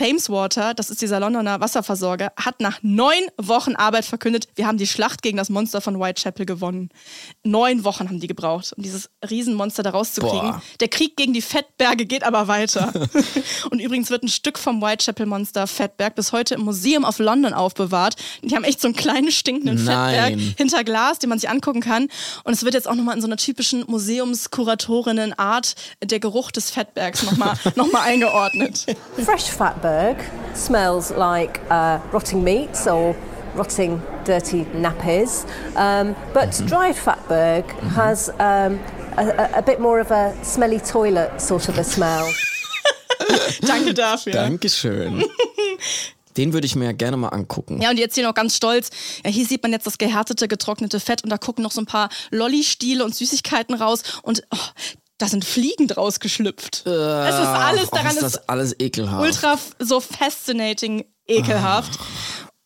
Thames 0.00 0.30
Water, 0.30 0.72
das 0.72 0.88
ist 0.88 1.02
dieser 1.02 1.20
Londoner 1.20 1.60
Wasserversorger, 1.60 2.32
hat 2.34 2.62
nach 2.62 2.78
neun 2.80 3.20
Wochen 3.36 3.76
Arbeit 3.76 4.06
verkündet, 4.06 4.48
wir 4.54 4.66
haben 4.66 4.78
die 4.78 4.86
Schlacht 4.86 5.20
gegen 5.20 5.36
das 5.36 5.50
Monster 5.50 5.82
von 5.82 6.00
Whitechapel 6.00 6.46
gewonnen. 6.46 6.88
Neun 7.44 7.84
Wochen 7.84 8.08
haben 8.08 8.18
die 8.18 8.26
gebraucht, 8.26 8.72
um 8.74 8.82
dieses 8.82 9.10
Riesenmonster 9.28 9.82
da 9.82 9.90
rauszukriegen. 9.90 10.52
Boah. 10.52 10.62
Der 10.80 10.88
Krieg 10.88 11.18
gegen 11.18 11.34
die 11.34 11.42
Fettberge 11.42 12.06
geht 12.06 12.24
aber 12.24 12.48
weiter. 12.48 12.94
Und 13.70 13.78
übrigens 13.78 14.08
wird 14.08 14.22
ein 14.22 14.28
Stück 14.28 14.58
vom 14.58 14.80
Whitechapel-Monster 14.80 15.66
Fettberg 15.66 16.14
bis 16.14 16.32
heute 16.32 16.54
im 16.54 16.62
Museum 16.62 17.04
of 17.04 17.18
London 17.18 17.52
aufbewahrt. 17.52 18.16
Die 18.42 18.56
haben 18.56 18.64
echt 18.64 18.80
so 18.80 18.88
einen 18.88 18.96
kleinen 18.96 19.30
stinkenden 19.30 19.84
Nein. 19.84 20.14
Fettberg 20.14 20.56
hinter 20.56 20.82
Glas, 20.82 21.18
den 21.18 21.28
man 21.28 21.38
sich 21.38 21.50
angucken 21.50 21.82
kann. 21.82 22.08
Und 22.44 22.54
es 22.54 22.64
wird 22.64 22.72
jetzt 22.72 22.88
auch 22.88 22.94
nochmal 22.94 23.16
in 23.16 23.20
so 23.20 23.26
einer 23.26 23.36
typischen 23.36 23.84
Museumskuratorinnen-Art 23.86 25.74
der 26.02 26.20
Geruch 26.20 26.52
des 26.52 26.70
Fettbergs 26.70 27.22
nochmal 27.24 27.54
noch 27.74 27.92
mal 27.92 28.00
eingeordnet. 28.00 28.86
Fresh 29.22 29.50
fatberg 29.50 29.89
smells 30.54 31.10
like 31.10 31.60
uh, 31.70 31.98
rotting 32.12 32.42
meats 32.42 32.86
or 32.86 33.14
rotting 33.56 34.00
dirty 34.24 34.64
nappies, 34.74 35.44
um, 35.76 36.14
but 36.32 36.50
dried 36.66 36.94
fatberg 36.96 37.64
has 37.96 38.28
um, 38.38 38.78
a, 39.16 39.24
a- 39.26 39.58
a 39.58 39.62
bit 39.62 39.80
more 39.80 40.00
of 40.00 40.10
a 40.10 40.32
smelly 40.44 40.78
toilet 40.80 41.40
sort 41.40 41.68
of 41.68 41.78
a 41.78 41.84
smell. 41.84 42.26
Danke 43.66 43.92
dafür. 43.94 44.32
Dankeschön. 44.32 45.24
Den 46.36 46.52
würde 46.52 46.66
ich 46.66 46.76
mir 46.76 46.84
ja 46.86 46.92
gerne 46.92 47.16
mal 47.16 47.28
angucken. 47.30 47.80
Ja, 47.82 47.90
und 47.90 47.98
jetzt 47.98 48.14
hier 48.14 48.24
noch 48.24 48.34
ganz 48.34 48.56
stolz. 48.56 48.90
Ja, 49.24 49.30
hier 49.30 49.44
sieht 49.44 49.62
man 49.62 49.72
jetzt 49.72 49.86
das 49.86 49.98
gehärtete, 49.98 50.46
getrocknete 50.46 51.00
Fett 51.00 51.24
und 51.24 51.30
da 51.30 51.38
gucken 51.38 51.62
noch 51.64 51.72
so 51.72 51.80
ein 51.80 51.86
paar 51.86 52.08
Lolli-Stiele 52.30 53.04
und 53.04 53.14
Süßigkeiten 53.14 53.74
raus 53.74 54.02
und 54.22 54.42
oh, 54.52 54.56
da 55.20 55.28
sind 55.28 55.44
Fliegen 55.44 55.86
draus 55.86 56.18
geschlüpft. 56.20 56.82
es 56.86 56.86
ist 56.86 57.46
alles 57.46 57.88
Oh, 57.92 57.94
daran 57.96 58.10
ist 58.12 58.22
das 58.22 58.48
alles 58.48 58.74
ekelhaft. 58.80 59.22
ultra 59.22 59.58
so 59.78 60.00
fascinating 60.00 61.04
ekelhaft. 61.26 61.98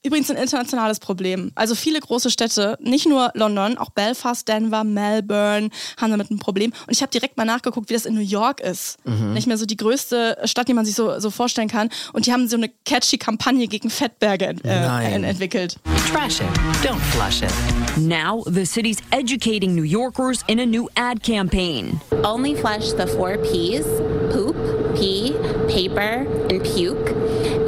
Übrigens 0.05 0.31
ein 0.31 0.37
internationales 0.37 1.01
Problem. 1.01 1.51
Also 1.55 1.75
viele 1.75 1.99
große 1.99 2.31
Städte, 2.31 2.77
nicht 2.79 3.09
nur 3.09 3.31
London, 3.33 3.79
auch 3.79 3.89
Belfast, 3.89 4.47
Denver, 4.47 4.85
Melbourne 4.85 5.71
haben 5.97 6.11
damit 6.11 6.31
ein 6.31 6.39
Problem. 6.39 6.75
Und 6.87 6.93
ich 6.93 7.01
habe 7.01 7.11
direkt 7.11 7.39
mal 7.39 7.47
nachgeguckt, 7.47 7.89
wie 7.89 7.95
das 7.95 8.05
in 8.05 8.15
New 8.15 8.21
York 8.21 8.61
ist. 8.61 8.99
Mhm. 9.07 9.33
Nicht 9.33 9.47
mehr 9.47 9.57
so 9.57 9.65
die 9.65 9.79
größte 9.79 10.37
Stadt, 10.45 10.69
die 10.69 10.75
man 10.75 10.85
sich 10.85 10.95
so, 10.95 11.19
so 11.21 11.31
vorstellen 11.31 11.69
kann. 11.69 11.89
Und 12.13 12.27
die 12.27 12.35
haben 12.35 12.49
so 12.49 12.57
eine 12.59 12.71
catchy 12.85 13.17
Kampagne 13.17 13.67
gegen 13.67 13.89
Fettberge 13.89 14.49
ent 14.49 14.65
äh, 14.67 15.27
entwickelt. 15.27 15.79
Trash 16.13 16.41
it, 16.41 16.47
don't 16.83 17.01
flush 17.13 17.41
it. 17.41 17.53
Now, 17.97 18.45
the 18.45 18.67
city's 18.67 18.99
educating 19.11 19.75
New 19.75 19.85
Yorkers 19.85 20.43
in 20.49 20.61
a 20.61 20.67
new 20.67 20.87
ad 20.97 21.23
campaign. 21.23 21.99
Only 22.25 22.55
flush 22.55 22.93
the 22.93 23.07
four 23.07 23.39
P's 23.39 23.87
poop, 24.31 24.55
pee, 24.97 25.33
paper, 25.69 26.27
and 26.51 26.63
puke. 26.63 27.15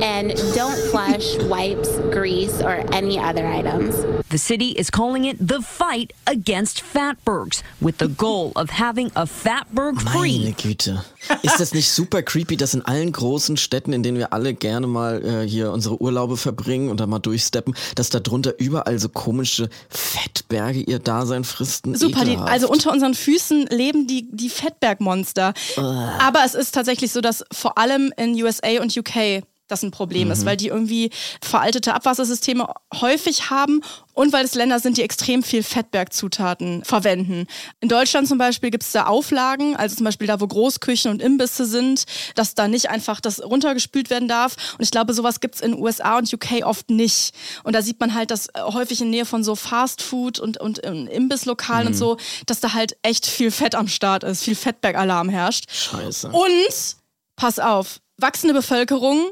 And 0.07 0.31
don't 0.55 0.79
flush 0.92 1.37
wipes, 1.51 1.90
grease, 2.12 2.62
or 2.62 2.85
any 2.95 3.19
other 3.19 3.45
items. 3.45 3.97
The 4.31 4.38
city 4.38 4.71
is 4.71 4.88
calling 4.88 5.25
it 5.25 5.37
the 5.40 5.61
fight 5.61 6.12
against 6.29 6.81
fatbergs, 6.81 7.64
with 7.81 7.99
the 7.99 8.07
goal 8.07 8.53
of 8.55 8.71
having 8.71 9.11
a 9.16 9.27
fatberg 9.27 9.97
Meine 10.05 10.16
free. 10.16 10.55
Güte. 10.57 11.03
Ist 11.42 11.59
das 11.59 11.75
nicht 11.75 11.90
super 11.90 12.23
creepy, 12.23 12.57
dass 12.57 12.75
in 12.75 12.83
allen 12.83 13.11
großen 13.11 13.57
Städten, 13.57 13.92
in 13.92 14.05
denen 14.05 14.16
wir 14.16 14.33
alle 14.33 14.55
gerne 14.55 14.87
mal 14.87 15.25
äh, 15.25 15.49
hier 15.49 15.73
unsere 15.73 16.01
Urlaube 16.01 16.37
verbringen 16.37 16.88
und 16.88 17.01
da 17.01 17.07
mal 17.07 17.19
durchsteppen, 17.19 17.75
dass 17.97 18.09
da 18.09 18.21
drunter 18.21 18.55
überall 18.61 19.01
so 19.01 19.09
komische 19.09 19.69
Fettberge 19.88 20.83
ihr 20.83 21.01
Dasein 21.01 21.42
fristen? 21.42 21.97
Super, 21.97 22.25
die, 22.25 22.37
also 22.37 22.69
unter 22.69 22.92
unseren 22.92 23.14
Füßen 23.14 23.66
leben 23.71 24.07
die, 24.07 24.29
die 24.31 24.51
Fettbergmonster. 24.51 25.53
Aber 25.77 26.45
es 26.45 26.55
ist 26.55 26.77
tatsächlich 26.77 27.11
so, 27.11 27.21
dass 27.21 27.45
vor 27.51 27.77
allem 27.77 28.12
in 28.16 28.40
USA 28.40 28.81
und 28.81 28.97
UK 28.97 29.42
das 29.68 29.83
ein 29.83 29.90
Problem 29.90 30.31
ist, 30.31 30.42
Mhm. 30.42 30.46
weil 30.46 30.57
die 30.57 30.68
irgendwie 30.68 31.11
veraltete 31.42 31.94
Abwassersysteme 31.94 32.66
häufig 33.00 33.50
haben 33.50 33.81
und 34.12 34.33
weil 34.33 34.44
es 34.44 34.55
Länder 34.55 34.79
sind, 34.81 34.96
die 34.96 35.02
extrem 35.02 35.42
viel 35.42 35.62
Fettbergzutaten 35.62 36.85
verwenden. 36.85 37.46
In 37.81 37.88
Deutschland 37.88 38.29
zum 38.29 38.38
Beispiel 38.38 38.70
gibt 38.70 38.85
es 38.85 38.92
da 38.92 39.07
Auflagen, 39.07 39.76
also 39.76 39.96
zum 39.96 40.05
Beispiel 40.05 40.26
da, 40.26 40.40
wo 40.40 40.46
Großküchen 40.46 41.11
und 41.11 41.20
Imbisse 41.22 41.66
sind, 41.66 42.05
dass 42.35 42.55
da 42.55 42.68
nicht 42.68 42.90
einfach 42.90 43.20
das 43.20 43.42
runtergespült 43.42 44.11
werden 44.11 44.29
darf. 44.29 44.57
Und 44.79 44.83
ich 44.85 44.90
glaube, 44.90 45.12
sowas 45.14 45.40
gibt 45.40 45.57
es 45.57 45.61
in 45.61 45.74
USA 45.79 46.18
und 46.18 46.33
UK 46.33 46.64
oft 46.64 46.90
nicht. 46.90 47.35
Und 47.64 47.74
da 47.74 47.83
sieht 47.83 48.00
man 48.00 48.14
halt, 48.14 48.31
dass 48.31 48.46
äh, 48.48 48.61
häufig 48.62 49.00
in 49.00 49.11
Nähe 49.11 49.26
von 49.26 49.42
so 49.44 49.55
Fastfood 49.57 50.38
und, 50.38 50.59
und 50.61 50.81
ähm, 50.85 51.07
Imbisslokalen 51.09 51.88
und 51.88 51.92
Mhm. 51.94 51.98
so, 51.98 52.16
dass 52.46 52.61
da 52.61 52.72
halt 52.72 52.96
echt 53.02 53.26
viel 53.26 53.50
Fett 53.50 53.74
am 53.74 53.88
Start 53.88 54.22
ist, 54.24 54.42
viel 54.44 54.55
Fettbergalarm 54.57 55.29
herrscht. 55.29 55.70
Scheiße. 55.70 56.29
Und, 56.29 56.96
pass 57.37 57.59
auf, 57.59 58.00
wachsende 58.18 58.55
Bevölkerung, 58.55 59.31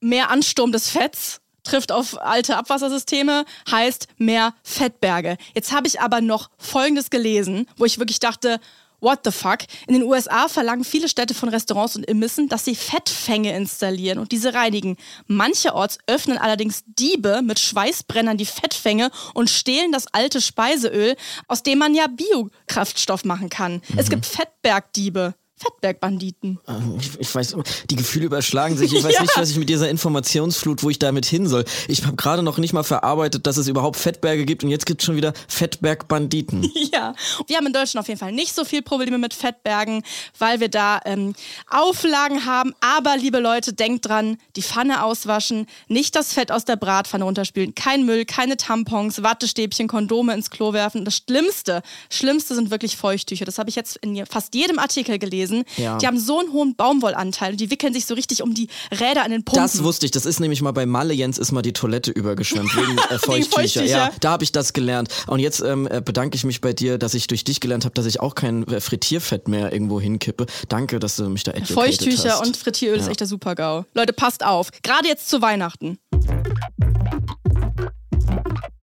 mehr 0.00 0.30
Ansturm 0.30 0.72
des 0.72 0.90
Fetts 0.90 1.40
trifft 1.64 1.92
auf 1.92 2.20
alte 2.20 2.56
Abwassersysteme, 2.56 3.44
heißt 3.70 4.08
mehr 4.16 4.54
Fettberge. 4.62 5.36
Jetzt 5.54 5.72
habe 5.72 5.86
ich 5.86 6.00
aber 6.00 6.20
noch 6.20 6.50
Folgendes 6.56 7.10
gelesen, 7.10 7.66
wo 7.76 7.84
ich 7.84 7.98
wirklich 7.98 8.20
dachte, 8.20 8.58
what 9.00 9.20
the 9.24 9.30
fuck? 9.30 9.58
In 9.86 9.94
den 9.94 10.02
USA 10.02 10.48
verlangen 10.48 10.84
viele 10.84 11.08
Städte 11.08 11.34
von 11.34 11.48
Restaurants 11.48 11.96
und 11.96 12.04
Imbissen, 12.04 12.48
dass 12.48 12.64
sie 12.64 12.74
Fettfänge 12.74 13.56
installieren 13.56 14.18
und 14.18 14.32
diese 14.32 14.54
reinigen. 14.54 14.96
Mancherorts 15.26 15.98
öffnen 16.06 16.38
allerdings 16.38 16.82
Diebe 16.86 17.42
mit 17.42 17.58
Schweißbrennern 17.58 18.36
die 18.36 18.46
Fettfänge 18.46 19.10
und 19.34 19.50
stehlen 19.50 19.92
das 19.92 20.06
alte 20.12 20.40
Speiseöl, 20.40 21.16
aus 21.46 21.62
dem 21.62 21.78
man 21.78 21.94
ja 21.94 22.06
Biokraftstoff 22.08 23.24
machen 23.24 23.50
kann. 23.50 23.82
Es 23.96 24.10
gibt 24.10 24.26
Fettbergdiebe. 24.26 25.34
Fettbergbanditen. 25.58 26.58
Ich, 27.00 27.18
ich 27.20 27.34
weiß, 27.34 27.56
die 27.90 27.96
Gefühle 27.96 28.26
überschlagen 28.26 28.76
sich. 28.76 28.92
Ich 28.92 29.02
weiß 29.04 29.14
Ja. 29.14 29.22
nicht, 29.22 29.36
was 29.36 29.50
ich 29.50 29.56
mit 29.56 29.68
dieser 29.68 29.88
Informationsflut, 29.90 30.82
wo 30.82 30.90
ich 30.90 30.98
damit 30.98 31.26
hin 31.26 31.46
soll. 31.48 31.64
Ich 31.88 32.04
habe 32.06 32.16
gerade 32.16 32.42
noch 32.42 32.58
nicht 32.58 32.72
mal 32.72 32.82
verarbeitet, 32.84 33.46
dass 33.46 33.56
es 33.56 33.68
überhaupt 33.68 33.96
Fettberge 33.96 34.44
gibt 34.44 34.64
und 34.64 34.70
jetzt 34.70 34.86
gibt 34.86 35.00
es 35.02 35.06
schon 35.06 35.16
wieder 35.16 35.32
Fettbergbanditen. 35.48 36.70
Ja, 36.90 37.14
wir 37.46 37.56
haben 37.56 37.66
in 37.66 37.72
Deutschland 37.72 38.02
auf 38.04 38.08
jeden 38.08 38.18
Fall 38.18 38.32
nicht 38.32 38.54
so 38.54 38.64
viel 38.64 38.82
Probleme 38.82 39.18
mit 39.18 39.34
Fettbergen, 39.34 40.02
weil 40.38 40.58
wir 40.60 40.68
da 40.68 41.00
ähm, 41.04 41.34
Auflagen 41.68 42.44
haben. 42.46 42.74
Aber 42.80 43.16
liebe 43.16 43.38
Leute, 43.40 43.72
denkt 43.72 44.06
dran, 44.08 44.38
die 44.56 44.62
Pfanne 44.62 45.04
auswaschen, 45.04 45.66
nicht 45.88 46.16
das 46.16 46.32
Fett 46.32 46.50
aus 46.50 46.64
der 46.64 46.76
Bratpfanne 46.76 47.24
runterspülen, 47.24 47.74
kein 47.74 48.04
Müll, 48.06 48.24
keine 48.24 48.56
Tampons, 48.56 49.22
Wattestäbchen, 49.22 49.86
Kondome 49.86 50.32
ins 50.34 50.50
Klo 50.50 50.72
werfen. 50.72 51.04
Das 51.04 51.18
Schlimmste, 51.18 51.82
Schlimmste 52.10 52.54
sind 52.54 52.70
wirklich 52.70 52.96
Feuchttücher. 52.96 53.44
Das 53.44 53.58
habe 53.58 53.68
ich 53.70 53.76
jetzt 53.76 53.96
in 53.98 54.24
fast 54.26 54.54
jedem 54.54 54.78
Artikel 54.78 55.18
gelesen. 55.18 55.47
Ja. 55.76 55.98
Die 55.98 56.06
haben 56.06 56.18
so 56.18 56.38
einen 56.40 56.52
hohen 56.52 56.74
Baumwollanteil 56.76 57.52
und 57.52 57.60
die 57.60 57.70
wickeln 57.70 57.92
sich 57.94 58.06
so 58.06 58.14
richtig 58.14 58.42
um 58.42 58.54
die 58.54 58.68
Räder 58.92 59.24
an 59.24 59.30
den 59.30 59.44
Pumpen. 59.44 59.62
Das 59.62 59.82
wusste 59.82 60.06
ich. 60.06 60.12
Das 60.12 60.26
ist 60.26 60.40
nämlich 60.40 60.62
mal 60.62 60.72
bei 60.72 60.86
Malle 60.86 61.14
Jens 61.14 61.38
ist 61.38 61.52
mal 61.52 61.62
die 61.62 61.72
Toilette 61.72 62.10
übergeschwemmt 62.10 62.74
wegen 62.76 62.98
äh, 63.10 63.18
Feuchttücher. 63.18 63.84
Ja, 63.84 64.10
da 64.20 64.30
habe 64.30 64.44
ich 64.44 64.52
das 64.52 64.72
gelernt. 64.72 65.08
Und 65.26 65.40
jetzt 65.40 65.60
ähm, 65.60 65.86
äh, 65.90 66.00
bedanke 66.00 66.36
ich 66.36 66.44
mich 66.44 66.60
bei 66.60 66.72
dir, 66.72 66.98
dass 66.98 67.14
ich 67.14 67.26
durch 67.26 67.44
dich 67.44 67.60
gelernt 67.60 67.84
habe, 67.84 67.94
dass 67.94 68.06
ich 68.06 68.20
auch 68.20 68.34
kein 68.34 68.66
äh, 68.68 68.80
Frittierfett 68.80 69.48
mehr 69.48 69.72
irgendwo 69.72 70.00
hinkippe. 70.00 70.46
Danke, 70.68 70.98
dass 70.98 71.16
du 71.16 71.28
mich 71.28 71.42
da 71.44 71.52
educated 71.52 71.74
Feuchttücher 71.74 72.30
hast. 72.38 72.46
und 72.46 72.56
Frittieröl 72.56 72.98
ist 72.98 73.04
Ja. 73.06 73.10
echt 73.10 73.20
der 73.20 73.26
Super-GAU. 73.26 73.84
Leute, 73.94 74.12
passt 74.12 74.44
auf. 74.44 74.70
Gerade 74.82 75.08
jetzt 75.08 75.28
zu 75.28 75.40
Weihnachten. 75.42 75.98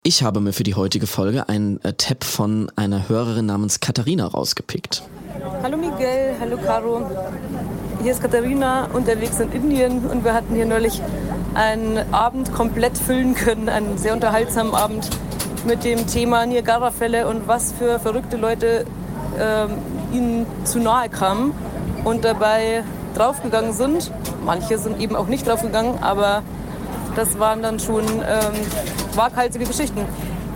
Ich 0.02 0.22
habe 0.22 0.40
mir 0.40 0.52
für 0.52 0.64
die 0.64 0.74
heutige 0.74 1.06
Folge 1.06 1.48
einen 1.48 1.80
äh, 1.82 1.94
Tab 1.94 2.24
von 2.24 2.70
einer 2.76 3.08
Hörerin 3.08 3.46
namens 3.46 3.80
Katharina 3.80 4.26
rausgepickt. 4.26 5.02
Hallo 5.64 5.76
Miguel, 5.76 6.36
hallo 6.38 6.56
Caro. 6.58 7.10
Hier 8.00 8.12
ist 8.12 8.22
Katharina 8.22 8.86
unterwegs 8.92 9.40
in 9.40 9.50
Indien 9.50 10.06
und 10.06 10.24
wir 10.24 10.32
hatten 10.32 10.54
hier 10.54 10.64
neulich 10.64 11.02
einen 11.54 11.98
Abend 12.14 12.52
komplett 12.54 12.96
füllen 12.96 13.34
können, 13.34 13.68
einen 13.68 13.98
sehr 13.98 14.12
unterhaltsamen 14.12 14.74
Abend 14.74 15.10
mit 15.66 15.82
dem 15.82 16.06
Thema 16.06 16.46
Niagara-Fälle 16.46 17.26
und 17.26 17.48
was 17.48 17.72
für 17.72 17.98
verrückte 17.98 18.36
Leute 18.36 18.84
ähm, 19.36 19.70
ihnen 20.12 20.46
zu 20.62 20.78
nahe 20.78 21.08
kamen 21.08 21.52
und 22.04 22.24
dabei 22.24 22.84
draufgegangen 23.16 23.72
sind. 23.72 24.12
Manche 24.44 24.78
sind 24.78 25.00
eben 25.00 25.16
auch 25.16 25.26
nicht 25.26 25.48
draufgegangen, 25.48 26.00
aber 26.00 26.42
das 27.16 27.40
waren 27.40 27.60
dann 27.60 27.80
schon 27.80 28.04
ähm, 28.04 28.54
waghalsige 29.16 29.64
Geschichten. 29.64 30.02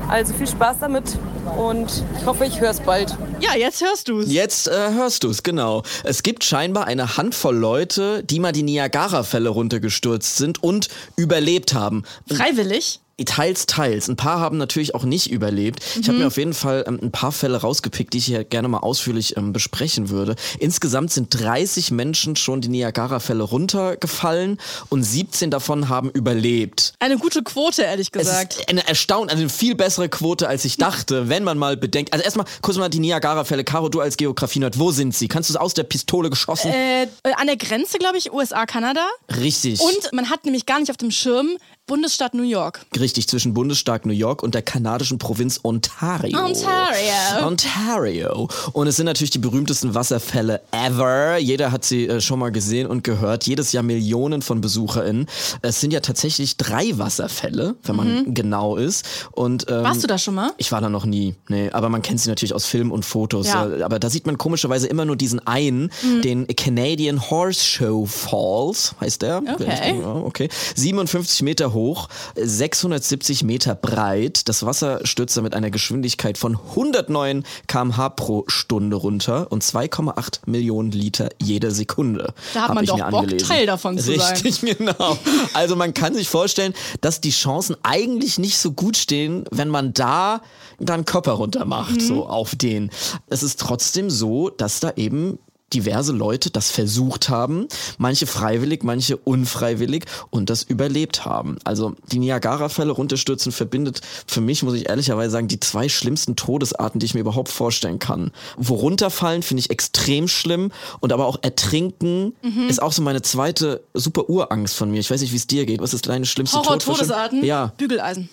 Also 0.09 0.35
viel 0.35 0.47
Spaß 0.47 0.79
damit 0.79 1.19
und 1.57 2.03
ich 2.19 2.27
hoffe, 2.27 2.45
ich 2.45 2.61
höre 2.61 2.71
es 2.71 2.81
bald. 2.81 3.17
Ja, 3.41 3.57
jetzt 3.57 3.83
hörst 3.83 4.09
du 4.09 4.21
es. 4.21 4.33
Jetzt 4.33 4.69
äh, 4.69 4.93
hörst 4.93 5.25
du 5.25 5.31
es, 5.31 5.43
genau. 5.43 5.83
Es 6.05 6.23
gibt 6.23 6.45
scheinbar 6.45 6.87
eine 6.87 7.17
Handvoll 7.17 7.57
Leute, 7.57 8.23
die 8.25 8.41
mal 8.41 8.53
die 8.53 8.63
Niagara-Fälle 8.63 9.49
runtergestürzt 9.49 10.37
sind 10.37 10.63
und 10.63 10.89
überlebt 11.17 11.75
haben. 11.75 12.05
Freiwillig? 12.27 13.01
Teils, 13.25 13.67
teils. 13.67 14.09
Ein 14.09 14.17
paar 14.17 14.39
haben 14.41 14.59
natürlich 14.59 14.95
auch 14.95 15.03
nicht 15.05 15.31
überlebt. 15.31 15.81
Ich 16.01 16.07
habe 16.09 16.13
Mhm. 16.13 16.19
mir 16.21 16.27
auf 16.29 16.37
jeden 16.37 16.55
Fall 16.55 16.85
ähm, 16.87 16.99
ein 17.03 17.11
paar 17.11 17.33
Fälle 17.33 17.57
rausgepickt, 17.61 18.13
die 18.15 18.19
ich 18.19 18.27
hier 18.27 18.45
gerne 18.45 18.69
mal 18.69 18.79
ausführlich 18.79 19.37
ähm, 19.37 19.53
besprechen 19.53 20.09
würde. 20.09 20.37
Insgesamt 20.59 21.13
sind 21.13 21.29
30 21.31 21.91
Menschen 21.91 22.37
schon 22.37 22.61
die 22.61 22.69
Niagara-Fälle 22.69 23.43
runtergefallen 23.43 24.59
und 24.89 25.03
17 25.03 25.51
davon 25.51 25.89
haben 25.89 26.11
überlebt. 26.11 26.93
Eine 27.01 27.19
gute 27.19 27.43
Quote, 27.43 27.83
ehrlich 27.83 28.09
Es 28.13 28.19
gesagt. 28.21 28.55
ist 28.55 28.69
eine 28.69 28.87
erstaunt, 28.87 29.31
also 29.31 29.41
eine 29.43 29.51
viel 29.51 29.75
bessere 29.75 30.09
Quote, 30.09 30.49
als 30.49 30.65
ich 30.65 30.77
dachte, 30.77 31.29
wenn 31.29 31.45
man 31.45 31.59
mal 31.59 31.77
bedenkt. 31.77 32.13
Also 32.13 32.25
erstmal 32.25 32.47
kurz 32.63 32.77
mal 32.77 32.89
die 32.89 33.01
Niagara-Fälle. 33.01 33.65
Caro, 33.65 33.89
du 33.89 34.01
als 34.01 34.17
Geografie-Nerd, 34.17 34.79
wo 34.79 34.93
sind 34.93 35.15
sie? 35.15 35.29
Kannst 35.29 35.51
du 35.51 35.55
es 35.55 35.57
aus 35.61 35.75
der 35.75 35.83
Pistole 35.85 36.31
geschossen? 36.31 36.71
Äh, 36.71 37.03
äh, 37.05 37.09
an 37.37 37.47
der 37.47 37.57
Grenze, 37.57 37.99
glaube 37.99 38.19
ich, 38.19 38.33
USA, 38.33 38.65
Kanada. 38.67 39.07
Richtig. 39.41 39.81
Und 39.81 40.13
man 40.13 40.31
hat 40.31 40.45
nämlich 40.45 40.67
gar 40.67 40.79
nicht 40.81 40.91
auf 40.91 40.97
dem 40.97 41.11
Schirm 41.11 41.57
Bundesstaat 41.89 42.35
New 42.35 42.43
York. 42.43 42.83
Richtig, 43.01 43.27
zwischen 43.29 43.55
Bundesstaat 43.55 44.07
New 44.07 44.13
York 44.13 44.43
und 44.45 44.55
der 44.55 44.63
kanadischen 44.63 45.19
Provinz 45.19 45.59
Ontario. 45.65 46.39
Ontario. 46.39 47.47
Ontario. 47.47 48.49
Und 48.73 48.87
es 48.87 48.97
sind 48.97 49.07
natürlich 49.07 49.31
die 49.31 49.39
berühmtesten 49.39 49.95
Wasserfälle 49.95 50.61
ever. 50.71 51.39
Jeder 51.39 51.73
hat 51.73 51.85
sie 51.87 52.07
äh, 52.07 52.21
schon 52.21 52.39
mal 52.39 52.53
gesehen 52.53 52.87
und 52.87 53.05
gehört. 53.05 53.47
Jedes 53.47 53.73
Jahr 53.73 53.83
Millionen 53.83 54.43
von 54.43 54.61
BesucherInnen. 54.61 55.27
Es 55.63 55.81
sind 55.81 55.93
ja 55.93 56.01
tatsächlich 56.01 56.59
drei 56.59 56.97
Wasserfälle, 56.99 57.75
wenn 57.83 57.97
man 57.97 58.09
Mhm. 58.27 58.35
genau 58.35 58.77
ist. 58.77 59.05
Und, 59.33 59.67
ähm, 59.71 59.83
Warst 59.83 60.03
du 60.03 60.07
da 60.07 60.19
schon 60.19 60.35
mal? 60.35 60.53
Ich 60.59 60.71
war 60.71 60.81
da 60.83 60.91
noch 60.91 61.07
nie. 61.07 61.35
Nee, 61.49 61.71
aber 61.71 61.89
man 61.89 62.03
kennt 62.03 62.21
sie 62.21 62.29
natürlich 62.29 62.55
aus 62.55 62.67
Film 62.67 62.93
und 62.93 63.05
Fotos. 63.05 63.47
Ja. 63.49 63.67
Äh, 63.67 63.83
Aber 63.83 63.99
da 63.99 64.11
sieht 64.11 64.27
man 64.27 64.37
komischerweise 64.37 64.87
immer 64.89 65.07
nur 65.07 65.17
diesen 65.17 65.45
einen, 65.47 65.91
Mhm. 66.03 66.23
den 66.23 66.47
Canadian 66.49 67.31
Horse 67.31 67.65
Show 67.65 68.05
Falls, 68.07 68.95
heißt 69.01 69.23
der. 69.23 69.39
Okay. 69.55 69.99
Ja, 70.03 70.07
okay. 70.15 70.49
57 70.75 71.41
Meter 71.43 71.73
hoch 71.73 71.78
hoch, 71.79 72.09
670 72.37 73.45
Meter 73.45 73.75
breit. 73.75 74.49
Das 74.49 74.67
Wasser 74.67 75.01
stürzte 75.05 75.43
mit 75.43 75.55
einer 75.55 75.71
Geschwindigkeit 75.71 76.37
von 76.39 76.59
109 76.71 77.45
km/h 77.67 78.09
pro 78.11 78.45
Stunde 78.49 78.97
runter 78.97 79.51
und 79.51 79.63
2,8 79.63 80.41
Millionen 80.47 80.91
Liter 80.91 81.29
jede 81.41 81.71
Sekunde. 81.71 82.33
Da 82.55 82.63
hat 82.69 82.75
man 82.75 82.85
doch 82.85 82.99
Bock, 82.99 83.23
angelesen. 83.23 83.49
Teil 83.49 83.67
davon 83.67 83.99
zu 83.99 84.17
sein. 84.17 84.37
Richtig, 84.43 84.61
genau. 84.79 85.17
Also 85.55 85.77
man 85.77 85.95
kann 85.95 86.15
sich 86.15 86.29
vorstellen, 86.29 86.75
dass 87.01 87.21
die 87.21 87.31
Chancen 87.31 87.77
eigentlich 87.83 88.39
nicht 88.39 88.59
so 88.59 88.73
gut 88.73 88.97
stehen, 88.97 89.45
wenn 89.51 89.69
man 89.69 89.93
da 89.95 90.43
dann 90.81 91.05
Körper 91.05 91.33
runter 91.33 91.65
macht, 91.65 91.97
Mhm. 91.97 92.01
so 92.01 92.27
auf 92.27 92.55
den. 92.55 92.91
Es 93.29 93.43
ist 93.43 93.61
trotzdem 93.61 94.11
so, 94.11 94.49
dass 94.51 94.81
da 94.81 94.93
eben 94.97 95.39
diverse 95.73 96.13
Leute 96.13 96.51
das 96.51 96.71
versucht 96.71 97.29
haben, 97.29 97.67
manche 97.99 98.27
freiwillig, 98.27 98.83
manche 98.85 99.17
unfreiwillig 99.17 100.05
und 100.31 100.51
das 100.51 100.63
überlebt 100.63 101.25
haben. 101.25 101.59
Also 101.65 101.95
die 102.11 102.19
Niagara-Fälle 102.19 102.93
runterstürzen 102.93 103.53
verbindet 103.53 104.01
für 104.27 104.41
mich, 104.41 104.63
muss 104.63 104.75
ich 104.75 104.89
ehrlicherweise 104.89 105.31
sagen, 105.33 105.49
die 105.49 105.61
zwei 105.61 105.89
schlimmsten 105.89 106.37
Todesarten, 106.37 107.01
die 107.01 107.07
ich 107.07 107.15
mir 107.15 107.21
überhaupt 107.21 107.49
vorstellen 107.51 107.99
kann. 107.99 108.31
Wo 108.57 108.75
runterfallen 108.75 109.43
finde 109.43 109.61
ich 109.61 109.71
extrem 109.71 110.29
schlimm 110.29 110.73
und 111.01 111.13
aber 111.13 111.27
auch 111.27 111.39
ertrinken 111.43 112.35
Mhm. 112.43 112.69
ist 112.69 112.83
auch 112.83 112.93
so 112.93 113.03
meine 113.03 113.23
zweite 113.23 113.83
super 113.95 114.29
Urangst 114.29 114.75
von 114.75 114.91
mir. 114.91 115.01
Ich 115.01 115.11
weiß 115.11 115.21
nicht, 115.21 115.33
wie 115.33 115.37
es 115.37 115.47
dir 115.47 115.67
geht. 115.67 115.81
Was 115.81 115.95
ist 115.95 116.09
deine 116.09 116.27
schlimmste 116.27 116.57
Todvorstellung? 116.59 117.11
Horror-Todesarten? 117.11 117.45
Ja. 117.45 117.73
Bügeleisen. 117.77 118.29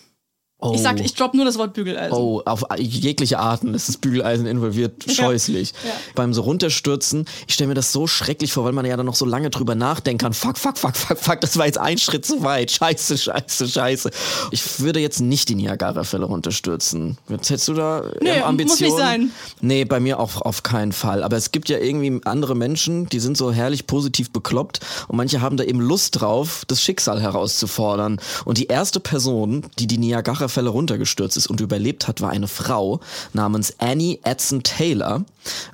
Oh. 0.57 0.71
Ich 0.73 0.81
sag, 0.81 1.01
ich 1.01 1.13
dropp 1.13 1.33
nur 1.33 1.43
das 1.43 1.57
Wort 1.57 1.73
Bügeleisen. 1.73 2.17
Oh, 2.17 2.41
auf 2.45 2.63
jegliche 2.77 3.39
Arten 3.39 3.73
ist 3.73 3.89
das 3.89 3.97
Bügeleisen 3.97 4.45
involviert, 4.47 5.05
Ja. 5.05 5.13
scheußlich. 5.13 5.73
Ja. 5.85 5.91
Beim 6.15 6.33
so 6.33 6.43
runterstürzen, 6.43 7.25
ich 7.45 7.53
stelle 7.55 7.67
mir 7.67 7.73
das 7.73 7.91
so 7.91 8.07
schrecklich 8.07 8.53
vor, 8.53 8.63
weil 8.63 8.71
man 8.71 8.85
ja 8.85 8.95
dann 8.95 9.05
noch 9.05 9.15
so 9.15 9.25
lange 9.25 9.49
drüber 9.49 9.75
nachdenken 9.75 10.19
kann. 10.19 10.33
Fuck, 10.33 10.57
fuck, 10.57 10.77
fuck, 10.77 10.95
fuck, 10.95 11.17
fuck, 11.19 11.41
das 11.41 11.57
war 11.57 11.65
jetzt 11.65 11.77
ein 11.77 11.97
Schritt 11.97 12.25
zu 12.25 12.41
weit. 12.43 12.71
Scheiße, 12.71 13.17
scheiße, 13.17 13.67
scheiße. 13.67 14.09
Ich 14.51 14.79
würde 14.79 15.01
jetzt 15.01 15.19
nicht 15.19 15.49
die 15.49 15.55
Niagara-Fälle 15.55 16.25
runterstürzen. 16.25 17.17
Jetzt 17.27 17.49
hättest 17.49 17.67
du 17.67 17.73
da 17.73 18.03
Nee, 18.21 18.29
ähm, 18.29 18.35
muss 18.37 18.43
Ambitionen? 18.47 18.91
nicht 18.93 18.97
sein. 18.97 19.31
Nee, 19.59 19.83
bei 19.83 19.99
mir 19.99 20.19
auch 20.21 20.41
auf 20.41 20.63
keinen 20.63 20.93
Fall. 20.93 21.21
Aber 21.21 21.35
es 21.35 21.51
gibt 21.51 21.67
ja 21.67 21.79
irgendwie 21.79 22.21
andere 22.23 22.55
Menschen, 22.55 23.07
die 23.09 23.19
sind 23.19 23.35
so 23.35 23.51
herrlich 23.51 23.87
positiv 23.87 24.31
bekloppt 24.31 24.79
und 25.09 25.17
manche 25.17 25.41
haben 25.41 25.57
da 25.57 25.65
eben 25.65 25.81
Lust 25.81 26.21
drauf, 26.21 26.63
das 26.67 26.81
Schicksal 26.81 27.21
herauszufordern. 27.21 28.21
Und 28.45 28.57
die 28.57 28.67
erste 28.67 29.01
Person, 29.01 29.65
die 29.79 29.87
die 29.87 29.97
Niagara-Fälle 30.45 30.69
runtergestürzt 30.69 31.38
ist 31.38 31.47
und 31.47 31.60
überlebt 31.62 32.08
hat, 32.08 32.21
war 32.21 32.29
eine 32.29 32.47
Frau 32.47 32.99
namens 33.34 33.73
Annie 33.79 34.19
Edson 34.23 34.63
Taylor. 34.63 35.25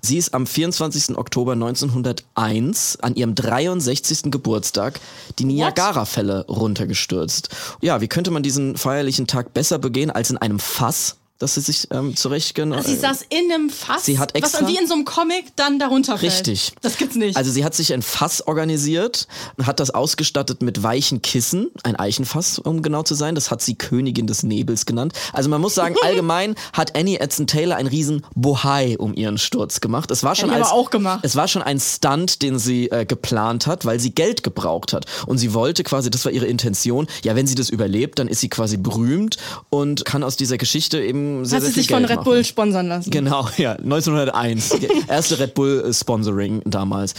Sie 0.01 0.17
ist 0.17 0.33
am 0.33 0.47
24. 0.47 1.17
Oktober 1.17 1.53
1901 1.53 2.97
an 3.01 3.15
ihrem 3.15 3.35
63. 3.35 4.31
Geburtstag 4.31 4.99
die 5.39 5.45
Niagara-Fälle 5.45 6.45
runtergestürzt. 6.47 7.49
Ja, 7.81 8.01
wie 8.01 8.07
könnte 8.07 8.31
man 8.31 8.43
diesen 8.43 8.77
feierlichen 8.77 9.27
Tag 9.27 9.53
besser 9.53 9.77
begehen 9.77 10.11
als 10.11 10.29
in 10.29 10.37
einem 10.37 10.59
Fass? 10.59 11.17
Dass 11.41 11.55
sie 11.55 11.61
sich 11.61 11.87
ähm, 11.91 12.15
zurecht 12.15 12.59
Also 12.59 12.89
sie 12.89 12.95
saß 12.95 13.25
in 13.29 13.51
einem 13.51 13.69
Fass, 13.69 14.05
Sie 14.05 14.19
hat 14.19 14.35
extra- 14.35 14.61
was 14.61 14.67
wie 14.67 14.77
in 14.77 14.87
so 14.87 14.93
einem 14.93 15.05
Comic 15.05 15.55
dann 15.55 15.79
darunter 15.79 16.17
fällt. 16.17 16.31
Richtig. 16.31 16.73
Das 16.81 16.97
gibt's 16.97 17.15
nicht. 17.15 17.35
Also 17.37 17.51
sie 17.51 17.65
hat 17.65 17.73
sich 17.73 17.93
ein 17.93 18.01
Fass 18.01 18.45
organisiert, 18.45 19.27
hat 19.63 19.79
das 19.79 19.91
ausgestattet 19.91 20.61
mit 20.61 20.83
weichen 20.83 21.21
Kissen, 21.21 21.69
ein 21.83 21.95
Eichenfass, 21.95 22.59
um 22.59 22.81
genau 22.81 23.03
zu 23.03 23.15
sein. 23.15 23.35
Das 23.35 23.49
hat 23.49 23.61
sie 23.61 23.75
Königin 23.75 24.27
des 24.27 24.43
Nebels 24.43 24.85
genannt. 24.85 25.13
Also 25.33 25.49
man 25.49 25.61
muss 25.61 25.73
sagen, 25.75 25.95
allgemein 26.03 26.55
hat 26.73 26.95
Annie 26.95 27.19
Edson 27.19 27.47
Taylor 27.47 27.77
einen 27.77 27.89
riesen 27.89 28.23
Bohai 28.35 28.97
um 28.99 29.13
ihren 29.15 29.37
Sturz 29.37 29.81
gemacht. 29.81 30.11
Es 30.11 30.23
war 30.23 30.35
schon 30.35 30.51
als, 30.51 30.67
aber 30.67 30.73
auch 30.75 30.89
gemacht. 30.89 31.19
Es 31.23 31.35
war 31.35 31.47
schon 31.47 31.61
ein 31.63 31.79
Stunt, 31.79 32.41
den 32.41 32.59
sie 32.59 32.89
äh, 32.91 33.05
geplant 33.05 33.67
hat, 33.67 33.85
weil 33.85 33.99
sie 33.99 34.13
Geld 34.13 34.43
gebraucht 34.43 34.93
hat. 34.93 35.05
Und 35.25 35.37
sie 35.37 35.53
wollte 35.53 35.83
quasi, 35.83 36.09
das 36.11 36.25
war 36.25 36.31
ihre 36.31 36.45
Intention, 36.45 37.07
ja, 37.23 37.35
wenn 37.35 37.47
sie 37.47 37.55
das 37.55 37.69
überlebt, 37.69 38.19
dann 38.19 38.27
ist 38.27 38.41
sie 38.41 38.49
quasi 38.49 38.77
berühmt 38.77 39.37
und 39.69 40.05
kann 40.05 40.23
aus 40.23 40.37
dieser 40.37 40.57
Geschichte 40.57 41.01
eben 41.01 41.30
sehr, 41.45 41.57
Hat 41.57 41.63
sehr 41.63 41.73
sie 41.73 41.79
sich 41.81 41.87
von 41.89 41.99
Geld 41.99 42.09
Red 42.11 42.17
machen. 42.17 42.25
Bull 42.25 42.45
sponsern 42.45 42.87
lassen. 42.87 43.09
Genau, 43.09 43.47
ja, 43.57 43.73
1901. 43.73 44.71
Erste 45.07 45.39
Red 45.39 45.53
Bull 45.53 45.83
äh, 45.87 45.93
Sponsoring 45.93 46.61
damals. 46.65 47.13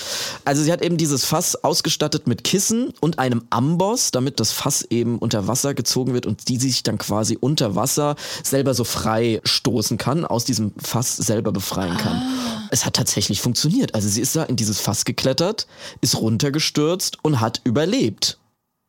Also 0.44 0.62
sie 0.62 0.72
hat 0.72 0.83
eben 0.83 0.96
dieses 0.96 1.25
Fass 1.25 1.57
ausgestattet 1.64 2.27
mit 2.27 2.44
Kissen 2.44 2.92
und 3.01 3.18
einem 3.18 3.42
Amboss, 3.51 4.11
damit 4.11 4.40
das 4.40 4.53
Fass 4.53 4.83
eben 4.90 5.18
unter 5.18 5.46
Wasser 5.46 5.75
gezogen 5.75 6.14
wird 6.14 6.27
und 6.27 6.48
die 6.48 6.59
sich 6.59 6.83
dann 6.83 6.98
quasi 6.98 7.37
unter 7.40 7.75
Wasser 7.75 8.16
selber 8.42 8.75
so 8.75 8.85
frei 8.85 9.40
stoßen 9.44 9.98
kann, 9.98 10.25
aus 10.25 10.44
diesem 10.44 10.72
Fass 10.83 11.16
selber 11.16 11.53
befreien 11.53 11.96
kann. 11.96 12.22
Es 12.70 12.87
hat 12.87 12.94
tatsächlich 12.94 13.40
funktioniert. 13.40 13.94
Also 13.94 14.09
sie 14.09 14.20
ist 14.20 14.35
da 14.37 14.44
in 14.44 14.57
dieses 14.57 14.81
Fass 14.81 15.05
geklettert, 15.05 15.66
ist 16.01 16.16
runtergestürzt 16.18 17.18
und 17.22 17.40
hat 17.40 17.61
überlebt. 17.64 18.38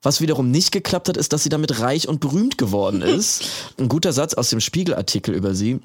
Was 0.03 0.19
wiederum 0.19 0.51
nicht 0.51 0.71
geklappt 0.71 1.09
hat, 1.09 1.17
ist, 1.17 1.33
dass 1.33 1.43
sie 1.43 1.49
damit 1.49 1.79
reich 1.79 2.07
und 2.07 2.19
berühmt 2.19 2.57
geworden 2.57 3.01
ist. 3.01 3.45
Ein 3.77 3.87
guter 3.87 4.13
Satz 4.13 4.33
aus 4.33 4.49
dem 4.49 4.59
Spiegelartikel 4.59 5.33
über 5.33 5.55
sie. 5.55 5.79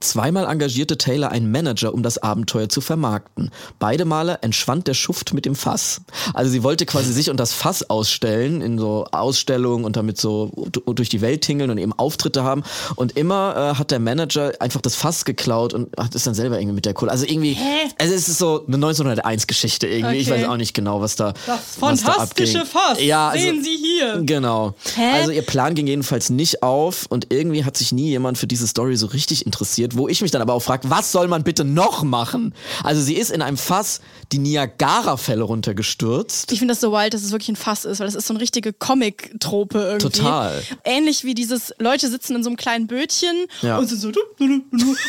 Zweimal 0.00 0.46
engagierte 0.50 0.96
Taylor 0.96 1.30
einen 1.30 1.50
Manager, 1.50 1.92
um 1.92 2.02
das 2.02 2.18
Abenteuer 2.18 2.68
zu 2.70 2.80
vermarkten. 2.80 3.50
Beide 3.78 4.04
Male 4.06 4.38
entschwand 4.42 4.86
der 4.86 4.94
Schuft 4.94 5.34
mit 5.34 5.44
dem 5.44 5.54
Fass. 5.54 6.00
Also 6.32 6.50
sie 6.50 6.62
wollte 6.62 6.86
quasi 6.86 7.12
sich 7.12 7.28
und 7.28 7.38
das 7.38 7.52
Fass 7.52 7.88
ausstellen 7.90 8.62
in 8.62 8.78
so 8.78 9.06
Ausstellungen 9.12 9.84
und 9.84 9.96
damit 9.96 10.18
so 10.18 10.50
durch 10.86 11.10
die 11.10 11.20
Welt 11.20 11.42
tingeln 11.42 11.70
und 11.70 11.76
eben 11.78 11.92
Auftritte 11.92 12.44
haben. 12.44 12.62
Und 12.96 13.16
immer 13.18 13.72
äh, 13.74 13.78
hat 13.78 13.90
der 13.90 13.98
Manager 14.00 14.52
einfach 14.58 14.80
das 14.80 14.94
Fass 14.94 15.24
geklaut 15.24 15.74
und 15.74 15.94
hat 15.98 16.14
es 16.14 16.24
dann 16.24 16.34
selber 16.34 16.58
irgendwie 16.58 16.76
mit 16.76 16.86
der 16.86 16.94
Kohle. 16.94 17.10
Also 17.10 17.26
irgendwie, 17.26 17.56
also 17.98 18.14
es 18.14 18.28
ist 18.28 18.38
so 18.38 18.64
eine 18.66 18.78
1901-Geschichte 18.78 19.86
irgendwie. 19.86 20.16
Ich 20.16 20.30
Okay. 20.30 20.42
weiß 20.42 20.48
auch 20.48 20.56
nicht 20.56 20.74
genau, 20.74 21.00
was 21.00 21.16
da 21.16 21.32
Das 21.46 21.58
was 21.80 22.02
da 22.02 22.12
fantastische 22.12 22.60
abging. 22.60 22.72
Fass. 22.72 23.02
Ja, 23.02 23.28
also, 23.30 23.44
Sehen 23.44 23.62
Sie 23.64 23.76
hier. 23.76 24.22
Genau. 24.22 24.74
Hä? 24.94 25.02
Also 25.20 25.30
ihr 25.32 25.42
Plan 25.42 25.74
ging 25.74 25.86
jedenfalls 25.86 26.30
nicht 26.30 26.62
auf 26.62 27.06
und 27.08 27.26
irgendwie 27.30 27.64
hat 27.64 27.76
sich 27.76 27.92
nie 27.92 28.08
jemand 28.08 28.38
für 28.38 28.46
diese 28.46 28.66
Story 28.66 28.96
so 28.96 29.06
richtig 29.06 29.44
interessiert, 29.46 29.89
wo 29.96 30.08
ich 30.08 30.22
mich 30.22 30.30
dann 30.30 30.42
aber 30.42 30.54
auch 30.54 30.60
frage, 30.62 30.90
was 30.90 31.12
soll 31.12 31.28
man 31.28 31.42
bitte 31.44 31.64
noch 31.64 32.02
machen? 32.02 32.54
Also 32.84 33.00
sie 33.02 33.14
ist 33.14 33.30
in 33.30 33.42
einem 33.42 33.56
Fass 33.56 34.00
die 34.32 34.38
Niagara-Fälle 34.38 35.42
runtergestürzt. 35.42 36.52
Ich 36.52 36.58
finde 36.58 36.72
das 36.72 36.80
so 36.80 36.92
wild, 36.92 37.14
dass 37.14 37.22
es 37.22 37.30
wirklich 37.32 37.48
ein 37.50 37.56
Fass 37.56 37.84
ist, 37.84 37.98
weil 38.00 38.06
das 38.06 38.14
ist 38.14 38.26
so 38.26 38.34
eine 38.34 38.40
richtige 38.40 38.72
Comic-Trope 38.72 39.78
irgendwie. 39.78 40.08
Total. 40.20 40.62
Ähnlich 40.84 41.24
wie 41.24 41.34
dieses, 41.34 41.74
Leute 41.78 42.08
sitzen 42.08 42.36
in 42.36 42.42
so 42.44 42.50
einem 42.50 42.56
kleinen 42.56 42.86
Bötchen 42.86 43.46
Ja. 43.62 43.78
und 43.78 43.86
sind 43.88 44.00
so 44.00 44.08
und 44.40 44.64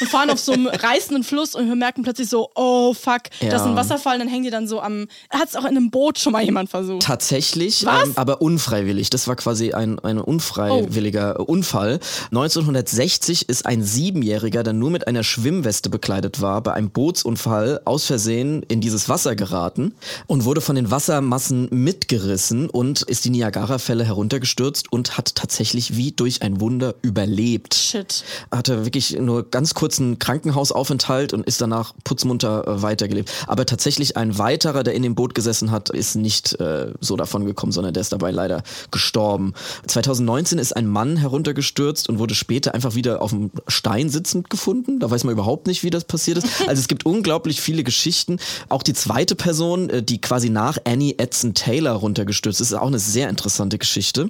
fahren 0.09 0.29
auf 0.29 0.39
so 0.39 0.53
einem 0.53 0.67
reißenden 0.67 1.23
Fluss 1.23 1.55
und 1.55 1.67
wir 1.67 1.75
merken 1.75 2.03
plötzlich 2.03 2.29
so, 2.29 2.49
oh 2.55 2.93
fuck, 2.93 3.23
Ja. 3.41 3.49
da 3.49 3.55
ist 3.57 3.61
ein 3.63 3.75
Wasserfall 3.75 4.15
und 4.15 4.19
dann 4.21 4.27
hängen 4.29 4.43
die 4.43 4.49
dann 4.49 4.67
so 4.67 4.81
am. 4.81 5.07
Hat 5.29 5.49
es 5.49 5.55
auch 5.55 5.63
in 5.63 5.69
einem 5.77 5.91
Boot 5.91 6.19
schon 6.19 6.33
mal 6.33 6.43
jemand 6.43 6.69
versucht? 6.69 7.01
Tatsächlich, 7.03 7.85
Was? 7.85 8.07
ähm, 8.07 8.13
aber 8.15 8.41
unfreiwillig. 8.41 9.09
Das 9.09 9.27
war 9.27 9.35
quasi 9.35 9.73
ein, 9.73 9.99
ein 9.99 10.19
unfreiwilliger 10.19 11.35
Oh. 11.39 11.43
Unfall. 11.43 11.99
1960 12.31 13.49
ist 13.49 13.65
ein 13.65 13.83
Siebenjähriger, 13.83 14.63
der 14.63 14.70
nur 14.73 14.91
mit 14.91 15.07
einer 15.07 15.23
Schwimmweste 15.23 15.89
bekleidet 15.89 16.41
war, 16.41 16.62
bei 16.62 16.73
einem 16.73 16.89
Bootsunfall 16.89 17.81
aus 17.86 18.05
Versehen 18.05 18.63
in 18.63 18.81
dieses 18.81 19.10
Wasser 19.10 19.36
geraten 19.36 19.93
und 20.27 20.45
wurde 20.45 20.62
von 20.62 20.75
den 20.75 20.91
Wassermassen 20.91 21.67
mitgerissen 21.71 22.69
und 22.69 23.01
ist 23.03 23.25
die 23.25 23.29
Niagara-Fälle 23.29 24.03
heruntergestürzt 24.03 24.91
und 24.91 25.17
hat 25.17 25.36
tatsächlich 25.36 25.97
wie 25.97 26.12
durch 26.12 26.41
ein 26.41 26.60
Wunder 26.62 26.95
überlebt. 27.01 27.75
Shit. 27.75 28.23
Hatte 28.51 28.86
wirklich 28.86 29.17
nur 29.19 29.49
ganz 29.49 29.73
kurzen 29.73 30.19
Krankenhausaufenthalt 30.19 31.34
und 31.34 31.45
ist 31.45 31.62
danach 31.62 31.93
putzmunter 32.03 32.67
äh, 32.67 32.81
weitergelebt. 32.81 33.31
Aber 33.47 33.65
tatsächlich 33.65 34.17
ein 34.17 34.38
weiterer, 34.38 34.84
der 34.84 34.93
in 34.93 35.03
dem 35.03 35.15
Boot 35.15 35.36
gesessen 35.36 35.71
hat, 35.71 35.89
ist 35.89 36.15
nicht 36.15 36.60
äh, 36.60 36.93
so 36.99 37.15
davon 37.15 37.45
gekommen, 37.45 37.71
sondern 37.71 37.93
der 37.93 38.01
ist 38.01 38.12
dabei 38.12 38.31
leider 38.31 38.63
gestorben. 38.91 39.53
2019 39.88 40.60
ist 40.60 40.75
ein 40.75 40.88
Mann 40.88 41.17
heruntergestürzt 41.17 42.10
und 42.10 42.19
wurde 42.19 42.36
später 42.36 42.73
einfach 42.73 42.95
wieder 42.95 43.21
auf 43.21 43.31
dem 43.31 43.51
Stein 43.67 44.10
sitzend 44.10 44.49
gefunden. 44.49 44.61
Da 45.00 45.10
weiß 45.10 45.24
man 45.24 45.34
überhaupt 45.34 45.67
nicht, 45.67 45.84
wie 45.84 45.89
das 45.89 46.06
passiert 46.06 46.38
ist. 46.38 46.47
Also 46.67 46.80
es 46.80 46.88
gibt 46.88 47.06
unglaublich 47.06 47.62
viele 47.62 47.84
Geschichten. 47.84 48.38
Auch 48.69 48.84
die 48.84 48.93
zweite 48.93 49.36
Person, 49.36 49.89
äh, 49.89 50.04
die 50.04 50.21
quasi 50.21 50.50
nach 50.50 50.78
Annie 50.86 51.15
Edson 51.17 51.54
Taylor 51.54 51.93
runtergestürzt 51.93 52.62
ist, 52.62 52.71
ist 52.71 52.78
auch 52.78 52.88
eine 52.88 53.00
sehr 53.00 53.30
interessante 53.30 53.78
Geschichte. 53.78 54.30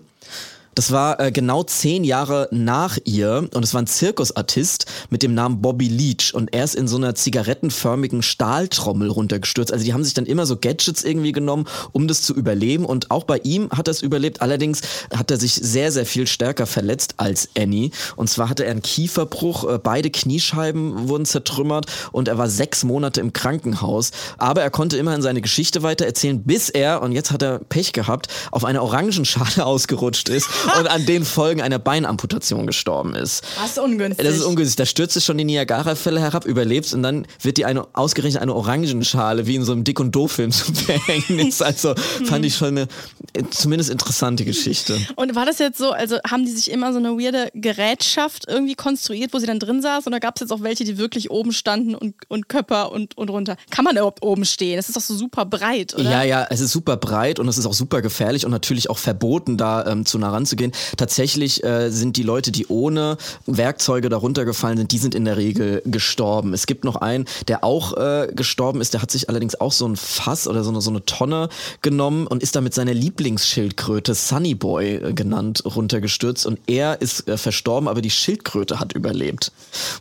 Das 0.73 0.93
war 0.93 1.19
äh, 1.19 1.31
genau 1.33 1.63
zehn 1.63 2.05
Jahre 2.05 2.47
nach 2.51 2.97
ihr 3.03 3.49
und 3.53 3.63
es 3.63 3.73
war 3.73 3.81
ein 3.81 3.87
Zirkusartist 3.87 4.85
mit 5.09 5.21
dem 5.21 5.33
Namen 5.33 5.61
Bobby 5.61 5.89
Leach 5.89 6.33
und 6.33 6.53
er 6.53 6.63
ist 6.63 6.75
in 6.75 6.87
so 6.87 6.95
einer 6.95 7.13
zigarettenförmigen 7.13 8.21
Stahltrommel 8.21 9.09
runtergestürzt. 9.09 9.73
Also 9.73 9.83
die 9.83 9.93
haben 9.93 10.05
sich 10.05 10.13
dann 10.13 10.25
immer 10.25 10.45
so 10.45 10.55
Gadgets 10.55 11.03
irgendwie 11.03 11.33
genommen, 11.33 11.67
um 11.91 12.07
das 12.07 12.21
zu 12.21 12.33
überleben 12.33 12.85
und 12.85 13.11
auch 13.11 13.25
bei 13.25 13.39
ihm 13.39 13.69
hat 13.71 13.89
er 13.89 13.91
es 13.91 14.01
überlebt. 14.01 14.41
Allerdings 14.41 14.81
hat 15.13 15.29
er 15.29 15.37
sich 15.37 15.55
sehr, 15.55 15.91
sehr 15.91 16.05
viel 16.05 16.25
stärker 16.25 16.65
verletzt 16.65 17.15
als 17.17 17.49
Annie 17.57 17.91
und 18.15 18.29
zwar 18.29 18.47
hatte 18.47 18.63
er 18.63 18.71
einen 18.71 18.81
Kieferbruch, 18.81 19.69
äh, 19.69 19.77
beide 19.77 20.09
Kniescheiben 20.09 21.09
wurden 21.09 21.25
zertrümmert 21.25 21.87
und 22.13 22.29
er 22.29 22.37
war 22.37 22.49
sechs 22.49 22.85
Monate 22.85 23.19
im 23.19 23.33
Krankenhaus. 23.33 24.11
Aber 24.37 24.61
er 24.61 24.69
konnte 24.69 24.95
immerhin 24.95 25.21
seine 25.21 25.41
Geschichte 25.41 25.83
weiter 25.83 26.05
erzählen, 26.05 26.41
bis 26.41 26.69
er, 26.69 27.01
und 27.01 27.11
jetzt 27.11 27.31
hat 27.31 27.41
er 27.41 27.59
Pech 27.59 27.91
gehabt, 27.91 28.29
auf 28.51 28.63
eine 28.63 28.81
Orangenschale 28.81 29.65
ausgerutscht 29.65 30.29
ist 30.29 30.47
und 30.79 30.87
an 30.87 31.05
den 31.05 31.25
Folgen 31.25 31.61
einer 31.61 31.79
Beinamputation 31.79 32.67
gestorben 32.67 33.15
ist. 33.15 33.43
Das 33.55 33.71
ist 33.71 33.79
ungünstig. 33.79 34.25
Das 34.25 34.35
ist 34.35 34.43
ungünstig. 34.43 34.75
Da 34.75 34.85
stürzt 34.85 35.15
es 35.17 35.25
schon 35.25 35.37
die 35.37 35.45
Niagara-Fälle 35.45 36.19
herab, 36.19 36.45
überlebst 36.45 36.93
und 36.93 37.03
dann 37.03 37.27
wird 37.41 37.57
dir 37.57 37.67
eine 37.67 37.87
ausgerechnet 37.93 38.41
eine 38.41 38.55
Orangenschale 38.55 39.47
wie 39.47 39.55
in 39.55 39.63
so 39.63 39.71
einem 39.71 39.83
Dick 39.83 39.99
und 39.99 40.15
Doof-Film 40.15 40.51
zum 40.51 40.75
Verhängnis. 40.75 41.61
Also 41.71 41.93
fand 42.25 42.43
ich 42.43 42.55
schon 42.55 42.69
eine 42.69 42.87
äh, 43.33 43.43
zumindest 43.49 43.89
interessante 43.89 44.43
Geschichte. 44.43 44.99
Und 45.15 45.35
war 45.35 45.45
das 45.45 45.59
jetzt 45.59 45.77
so, 45.77 45.91
also 45.91 46.17
haben 46.29 46.43
die 46.43 46.51
sich 46.51 46.71
immer 46.71 46.91
so 46.91 46.99
eine 46.99 47.11
weirde 47.11 47.49
Gerätschaft 47.53 48.45
irgendwie 48.47 48.75
konstruiert, 48.75 49.33
wo 49.33 49.39
sie 49.39 49.45
dann 49.45 49.59
drin 49.59 49.81
saß? 49.81 50.07
Oder 50.07 50.19
gab 50.19 50.35
es 50.35 50.41
jetzt 50.41 50.51
auch 50.51 50.61
welche, 50.61 50.83
die 50.83 50.97
wirklich 50.97 51.31
oben 51.31 51.53
standen 51.53 51.95
und, 51.95 52.15
und 52.27 52.49
Köpper 52.49 52.91
und, 52.91 53.17
und 53.17 53.29
runter? 53.29 53.57
Kann 53.69 53.85
man 53.85 53.95
überhaupt 53.95 54.23
oben 54.23 54.43
stehen? 54.43 54.75
Das 54.77 54.89
ist 54.89 54.97
doch 54.97 55.01
so 55.01 55.15
super 55.15 55.45
breit, 55.45 55.93
oder? 55.93 56.09
Ja, 56.09 56.23
ja, 56.23 56.47
es 56.49 56.59
ist 56.59 56.71
super 56.71 56.97
breit 56.97 57.39
und 57.39 57.47
es 57.47 57.57
ist 57.57 57.65
auch 57.65 57.73
super 57.73 58.01
gefährlich 58.01 58.45
und 58.45 58.51
natürlich 58.51 58.89
auch 58.89 58.97
verboten, 58.97 59.55
da 59.55 59.85
ähm, 59.85 60.05
zu 60.05 60.17
nah 60.17 60.31
ranzugehen. 60.51 60.71
Tatsächlich 60.97 61.63
äh, 61.63 61.89
sind 61.89 62.17
die 62.17 62.23
Leute, 62.23 62.51
die 62.51 62.67
ohne 62.67 63.17
Werkzeuge 63.45 64.09
darunter 64.09 64.45
gefallen 64.45 64.77
sind, 64.77 64.91
die 64.91 64.97
sind 64.97 65.15
in 65.15 65.25
der 65.25 65.37
Regel 65.37 65.81
gestorben. 65.85 66.53
Es 66.53 66.65
gibt 66.67 66.83
noch 66.83 66.97
einen, 66.97 67.25
der 67.47 67.63
auch 67.63 67.97
äh, 67.97 68.27
gestorben 68.33 68.81
ist, 68.81 68.93
der 68.93 69.01
hat 69.01 69.11
sich 69.11 69.29
allerdings 69.29 69.59
auch 69.59 69.71
so 69.71 69.87
ein 69.87 69.95
Fass 69.95 70.47
oder 70.47 70.63
so 70.63 70.69
eine, 70.69 70.81
so 70.81 70.89
eine 70.89 71.05
Tonne 71.05 71.49
genommen 71.81 72.27
und 72.27 72.43
ist 72.43 72.55
da 72.55 72.61
mit 72.61 72.73
seiner 72.73 72.93
Lieblingsschildkröte, 72.93 74.13
Sunny 74.13 74.55
Boy 74.55 74.95
äh, 74.95 75.13
genannt, 75.13 75.63
runtergestürzt 75.65 76.45
und 76.45 76.59
er 76.67 77.01
ist 77.01 77.27
äh, 77.27 77.37
verstorben, 77.37 77.87
aber 77.87 78.01
die 78.01 78.09
Schildkröte 78.09 78.79
hat 78.79 78.93
überlebt. 78.93 79.51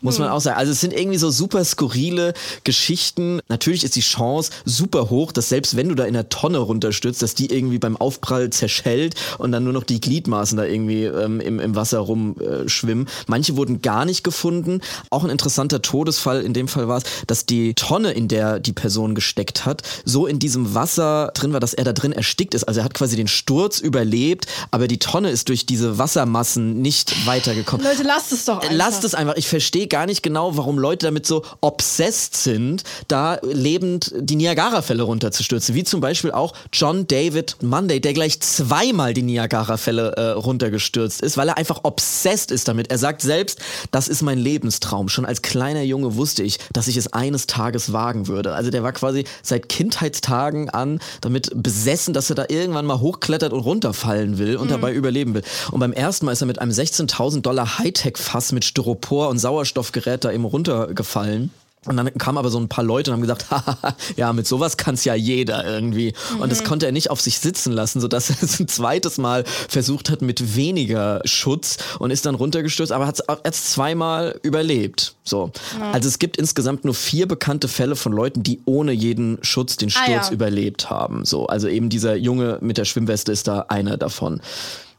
Muss 0.01 0.19
man 0.19 0.27
Hm. 0.27 0.35
auch 0.35 0.41
sagen. 0.41 0.57
Also 0.57 0.71
es 0.71 0.81
sind 0.81 0.93
irgendwie 0.93 1.17
so 1.17 1.31
super 1.31 1.63
skurrile 1.65 2.33
Geschichten. 2.63 3.39
Natürlich 3.47 3.83
ist 3.83 3.95
die 3.95 4.01
Chance 4.01 4.51
super 4.65 5.09
hoch, 5.09 5.31
dass 5.31 5.49
selbst 5.49 5.75
wenn 5.75 5.89
du 5.89 5.95
da 5.95 6.05
in 6.05 6.13
der 6.13 6.29
Tonne 6.29 6.57
runterstürzt, 6.59 7.21
dass 7.21 7.35
die 7.35 7.51
irgendwie 7.51 7.79
beim 7.79 7.97
Aufprall 7.97 8.49
zerschellt 8.49 9.15
und 9.37 9.51
dann 9.51 9.63
nur 9.63 9.73
noch 9.73 9.83
die 9.83 9.99
Gliedmaßen 9.99 10.40
da 10.49 10.65
irgendwie 10.65 11.05
ähm, 11.05 11.39
im, 11.39 11.59
im 11.59 11.75
Wasser 11.75 11.99
rumschwimmen. 11.99 13.07
Äh. 13.07 13.09
Manche 13.27 13.55
wurden 13.55 13.81
gar 13.81 14.05
nicht 14.05 14.23
gefunden. 14.23 14.81
Auch 15.09 15.23
ein 15.23 15.29
interessanter 15.29 15.81
Todesfall, 15.81 16.41
in 16.41 16.53
dem 16.53 16.67
Fall 16.67 16.87
war 16.87 16.97
es, 16.97 17.03
dass 17.27 17.45
die 17.45 17.73
Tonne, 17.73 18.11
in 18.11 18.27
der 18.27 18.59
die 18.59 18.73
Person 18.73 19.15
gesteckt 19.15 19.65
hat, 19.65 19.83
so 20.05 20.27
in 20.27 20.39
diesem 20.39 20.73
Wasser 20.73 21.31
drin 21.33 21.53
war, 21.53 21.59
dass 21.59 21.73
er 21.73 21.83
da 21.83 21.93
drin 21.93 22.11
erstickt 22.11 22.53
ist. 22.53 22.63
Also 22.63 22.81
er 22.81 22.83
hat 22.83 22.93
quasi 22.93 23.15
den 23.15 23.27
Sturz 23.27 23.79
überlebt, 23.79 24.47
aber 24.71 24.87
die 24.87 24.99
Tonne 24.99 25.29
ist 25.29 25.49
durch 25.49 25.65
diese 25.65 25.97
Wassermassen 25.97 26.81
nicht 26.81 27.25
weitergekommen. 27.25 27.85
Leute, 27.85 28.03
lasst 28.03 28.31
es 28.31 28.45
doch 28.45 28.59
einfach. 28.59 28.75
Lasst 28.75 29.03
es 29.03 29.15
einfach. 29.15 29.35
Ich 29.35 29.47
verstehe 29.47 29.87
gar 29.87 30.05
nicht 30.05 30.23
genau, 30.23 30.57
warum 30.57 30.77
Leute 30.77 31.05
damit 31.07 31.25
so 31.25 31.43
obsessed 31.61 32.35
sind, 32.35 32.83
da 33.07 33.39
lebend 33.43 34.13
die 34.17 34.35
Niagara-Fälle 34.35 35.03
runterzustürzen. 35.03 35.75
Wie 35.75 35.83
zum 35.83 36.01
Beispiel 36.01 36.31
auch 36.31 36.53
John 36.71 37.07
David 37.07 37.57
Monday, 37.61 37.99
der 37.99 38.13
gleich 38.13 38.39
zweimal 38.39 39.13
die 39.13 39.23
Niagara-Fälle 39.23 40.15
äh, 40.17 40.30
runtergestürzt 40.33 41.21
ist, 41.21 41.37
weil 41.37 41.49
er 41.49 41.57
einfach 41.57 41.81
obsessed 41.83 42.51
ist 42.51 42.67
damit. 42.67 42.91
Er 42.91 42.97
sagt 42.97 43.21
selbst, 43.21 43.59
das 43.91 44.07
ist 44.07 44.21
mein 44.21 44.37
Lebenstraum. 44.37 45.09
Schon 45.09 45.25
als 45.25 45.41
kleiner 45.41 45.81
Junge 45.83 46.15
wusste 46.15 46.43
ich, 46.43 46.59
dass 46.73 46.87
ich 46.87 46.97
es 46.97 47.13
eines 47.13 47.47
Tages 47.47 47.93
wagen 47.93 48.27
würde. 48.27 48.53
Also 48.53 48.69
der 48.71 48.83
war 48.83 48.91
quasi 48.93 49.25
seit 49.43 49.69
Kindheitstagen 49.69 50.69
an 50.69 50.99
damit 51.21 51.51
besessen, 51.55 52.13
dass 52.13 52.29
er 52.29 52.35
da 52.35 52.45
irgendwann 52.49 52.85
mal 52.85 52.99
hochklettert 52.99 53.53
und 53.53 53.59
runterfallen 53.61 54.37
will 54.37 54.55
und 54.57 54.67
Mhm. 54.67 54.71
dabei 54.71 54.93
überleben 54.93 55.33
will. 55.33 55.43
Und 55.71 55.79
beim 55.79 55.93
ersten 55.93 56.25
Mal 56.25 56.31
ist 56.33 56.41
er 56.41 56.47
mit 56.47 56.59
einem 56.59 56.71
16.000 56.71 57.41
Dollar 57.45 57.77
Hightech-Fass 57.79 58.51
mit 58.51 58.65
Styropor 58.65 59.29
und 59.29 59.39
Sauerstoffgerät 59.39 60.23
da 60.23 60.31
eben 60.31 60.45
runtergefallen. 60.45 61.51
Und 61.87 61.97
dann 61.97 62.13
kamen 62.13 62.37
aber 62.37 62.51
so 62.51 62.59
ein 62.59 62.69
paar 62.69 62.83
Leute 62.83 63.09
und 63.09 63.15
haben 63.15 63.21
gesagt, 63.21 63.47
ja, 64.15 64.31
mit 64.33 64.45
sowas 64.45 64.77
kann's 64.77 65.03
ja 65.03 65.15
jeder 65.15 65.65
irgendwie. 65.65 66.13
Und 66.39 66.51
das 66.51 66.61
Mhm. 66.61 66.65
konnte 66.67 66.85
er 66.85 66.91
nicht 66.91 67.09
auf 67.09 67.19
sich 67.19 67.39
sitzen 67.39 67.71
lassen, 67.73 67.99
sodass 67.99 68.29
er 68.29 68.35
es 68.43 68.59
ein 68.59 68.67
zweites 68.67 69.17
Mal 69.17 69.45
versucht 69.67 70.11
hat 70.11 70.21
mit 70.21 70.55
weniger 70.55 71.21
Schutz 71.25 71.77
und 71.97 72.11
ist 72.11 72.27
dann 72.27 72.35
runtergestürzt, 72.35 72.91
aber 72.91 73.07
hat 73.07 73.15
es 73.19 73.23
erst 73.43 73.71
zweimal 73.71 74.39
überlebt. 74.43 75.15
So. 75.23 75.51
Ja. 75.79 75.89
Also 75.91 76.07
es 76.07 76.19
gibt 76.19 76.37
insgesamt 76.37 76.85
nur 76.85 76.93
vier 76.93 77.27
bekannte 77.27 77.67
Fälle 77.67 77.95
von 77.95 78.11
Leuten, 78.11 78.43
die 78.43 78.61
ohne 78.65 78.91
jeden 78.91 79.39
Schutz 79.41 79.75
den 79.75 79.89
Ah, 79.89 80.03
Sturz 80.03 80.27
ja. 80.27 80.33
überlebt 80.33 80.91
haben. 80.91 81.25
So. 81.25 81.47
Also 81.47 81.67
eben 81.67 81.89
dieser 81.89 82.15
Junge 82.15 82.59
mit 82.61 82.77
der 82.77 82.85
Schwimmweste 82.85 83.31
ist 83.31 83.47
da 83.47 83.65
einer 83.69 83.97
davon. 83.97 84.39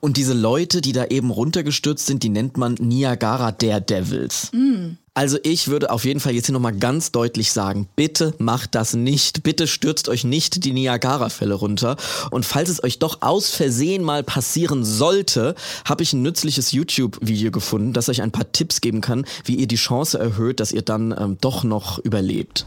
Und 0.00 0.16
diese 0.16 0.34
Leute, 0.34 0.80
die 0.80 0.90
da 0.92 1.04
eben 1.04 1.30
runtergestürzt 1.30 2.06
sind, 2.06 2.24
die 2.24 2.28
nennt 2.28 2.56
man 2.56 2.74
Niagara 2.74 3.52
Daredevils. 3.52 4.50
Mm. 4.52 4.96
Also 5.14 5.36
ich 5.42 5.68
würde 5.68 5.90
auf 5.90 6.06
jeden 6.06 6.20
Fall 6.20 6.32
jetzt 6.32 6.46
hier 6.46 6.54
nochmal 6.54 6.72
ganz 6.72 7.12
deutlich 7.12 7.52
sagen, 7.52 7.86
bitte 7.96 8.32
macht 8.38 8.74
das 8.74 8.94
nicht. 8.94 9.42
Bitte 9.42 9.66
stürzt 9.66 10.08
euch 10.08 10.24
nicht 10.24 10.64
die 10.64 10.72
Niagara-Fälle 10.72 11.52
runter. 11.52 11.98
Und 12.30 12.46
falls 12.46 12.70
es 12.70 12.82
euch 12.82 12.98
doch 12.98 13.20
aus 13.20 13.50
Versehen 13.50 14.04
mal 14.04 14.22
passieren 14.22 14.86
sollte, 14.86 15.54
habe 15.84 16.02
ich 16.02 16.14
ein 16.14 16.22
nützliches 16.22 16.72
YouTube-Video 16.72 17.50
gefunden, 17.50 17.92
das 17.92 18.08
euch 18.08 18.22
ein 18.22 18.30
paar 18.30 18.50
Tipps 18.52 18.80
geben 18.80 19.02
kann, 19.02 19.26
wie 19.44 19.56
ihr 19.56 19.66
die 19.66 19.76
Chance 19.76 20.18
erhöht, 20.18 20.60
dass 20.60 20.72
ihr 20.72 20.80
dann 20.80 21.14
ähm, 21.18 21.36
doch 21.42 21.62
noch 21.62 21.98
überlebt. 21.98 22.64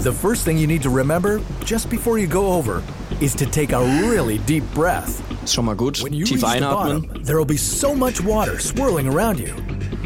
The 0.00 0.12
first 0.12 0.44
thing 0.44 0.58
you 0.58 0.66
need 0.66 0.82
to 0.82 0.90
remember 0.90 1.40
just 1.64 1.88
before 1.88 2.18
you 2.18 2.28
go 2.28 2.46
over 2.46 2.82
is 3.20 3.34
to 3.34 3.46
take 3.46 3.74
a 3.74 3.80
really 3.80 4.38
deep 4.46 4.64
breath. 4.74 5.08
Ist 5.44 5.54
schon 5.54 5.64
mal 5.64 5.74
gut. 5.74 5.94
Tief 5.94 6.44
einatmen. 6.44 7.02
bottom, 7.08 7.24
there 7.24 7.38
will 7.38 7.46
be 7.46 7.56
so 7.56 7.94
much 7.94 8.22
water 8.22 8.60
swirling 8.60 9.08
around 9.08 9.40
you. 9.40 9.54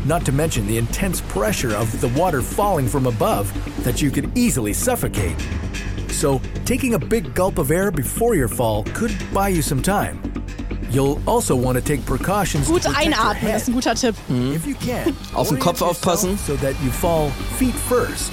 Not 0.05 0.25
to 0.25 0.33
mention 0.33 0.67
the 0.67 0.79
intense 0.79 1.23
pressure 1.33 1.75
of 1.75 1.89
the 2.03 2.09
water 2.09 2.43
falling 2.43 2.87
from 2.87 3.07
above 3.07 3.51
that 3.85 4.03
you 4.03 4.11
could 4.11 4.31
easily 4.37 4.75
suffocate. 4.75 5.35
So, 6.11 6.41
taking 6.67 6.93
a 6.93 6.99
big 6.99 7.35
gulp 7.35 7.57
of 7.59 7.71
air 7.71 7.91
before 7.91 8.35
your 8.35 8.49
fall 8.49 8.85
could 8.93 9.13
buy 9.33 9.49
you 9.49 9.63
some 9.63 9.81
time. 9.83 10.21
You'll 10.91 11.19
also 11.27 11.57
want 11.57 11.79
to 11.79 11.83
take 11.83 12.05
precautions 12.05 12.69
Gut 12.69 12.83
to 12.83 12.89
protect 12.91 13.07
your 13.07 13.15
einatmen 13.15 13.35
head. 13.37 13.57
ist 13.57 13.69
ein 13.69 13.73
guter 13.73 13.95
Tipp. 13.95 14.15
If 14.29 14.67
you 14.67 14.75
can, 14.75 15.07
mhm. 15.07 15.35
Auf 15.35 15.49
den 15.49 15.59
Kopf 15.59 15.81
aufpassen. 15.81 16.37
So 16.37 16.55
that 16.57 16.75
you 16.85 16.91
fall 16.91 17.31
feet 17.59 17.75
first. 17.75 18.31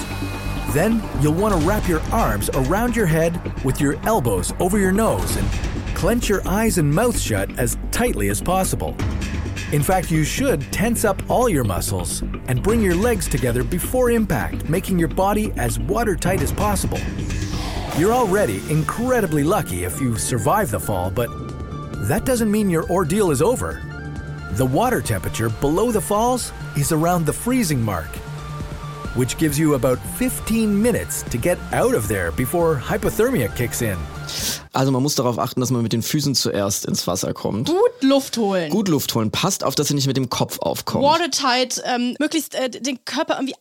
Then 0.73 1.01
you'll 1.21 1.39
want 1.41 1.53
to 1.53 1.59
wrap 1.65 1.87
your 1.87 2.01
arms 2.11 2.49
around 2.53 2.97
your 2.97 3.07
head 3.07 3.39
with 3.63 3.79
your 3.79 3.95
elbows 4.05 4.53
over 4.59 4.77
your 4.77 4.91
nose 4.91 5.37
and 5.37 5.47
clench 5.95 6.27
your 6.27 6.41
eyes 6.45 6.77
and 6.77 6.93
mouth 6.93 7.17
shut 7.17 7.49
as 7.57 7.77
tightly 7.91 8.27
as 8.29 8.41
possible. 8.41 8.93
In 9.71 9.83
fact, 9.83 10.09
you 10.09 10.23
should 10.23 10.61
tense 10.73 11.05
up 11.05 11.21
all 11.29 11.47
your 11.47 11.63
muscles 11.63 12.21
and 12.47 12.63
bring 12.63 12.81
your 12.81 12.95
legs 12.95 13.27
together 13.27 13.63
before 13.63 14.09
impact, 14.09 14.67
making 14.67 14.97
your 14.97 15.09
body 15.09 15.51
as 15.57 15.77
watertight 15.77 16.41
as 16.41 16.51
possible. 16.51 16.97
You're 17.95 18.11
already 18.11 18.63
incredibly 18.71 19.43
lucky 19.43 19.83
if 19.83 20.01
you 20.01 20.17
survive 20.17 20.71
the 20.71 20.79
fall, 20.79 21.11
but 21.11 21.29
that 22.07 22.25
doesn't 22.25 22.49
mean 22.49 22.71
your 22.71 22.89
ordeal 22.89 23.29
is 23.29 23.43
over. 23.43 23.79
The 24.53 24.65
water 24.65 25.01
temperature 25.01 25.49
below 25.49 25.91
the 25.91 26.01
falls 26.01 26.51
is 26.75 26.91
around 26.91 27.27
the 27.27 27.33
freezing 27.33 27.83
mark, 27.83 28.09
which 29.15 29.37
gives 29.37 29.59
you 29.59 29.75
about 29.75 29.99
15 30.17 30.81
minutes 30.81 31.21
to 31.21 31.37
get 31.37 31.59
out 31.73 31.93
of 31.93 32.07
there 32.07 32.31
before 32.31 32.75
hypothermia 32.75 33.55
kicks 33.55 33.83
in. 33.83 33.99
Also 34.71 34.91
man 34.91 35.01
muss 35.01 35.15
darauf 35.15 35.39
achten, 35.39 35.59
dass 35.59 35.71
man 35.71 35.81
mit 35.81 35.93
den 35.93 36.03
Füßen 36.03 36.35
zuerst 36.35 36.85
ins 36.85 37.07
Wasser 37.07 37.33
kommt. 37.33 37.69
Gut 37.69 38.01
Luft 38.01 38.37
holen. 38.37 38.69
Gut 38.69 38.87
Luft 38.87 39.13
holen. 39.15 39.31
Passt 39.31 39.63
auf, 39.63 39.75
dass 39.75 39.89
ihr 39.89 39.95
nicht 39.95 40.07
mit 40.07 40.17
dem 40.17 40.29
Kopf 40.29 40.59
aufkommt. 40.59 41.03
Watertight, 41.03 41.81
ähm, 41.85 42.15
möglichst 42.19 42.53
äh, 42.53 42.69
den 42.69 43.03
Körper 43.03 43.35
irgendwie 43.35 43.55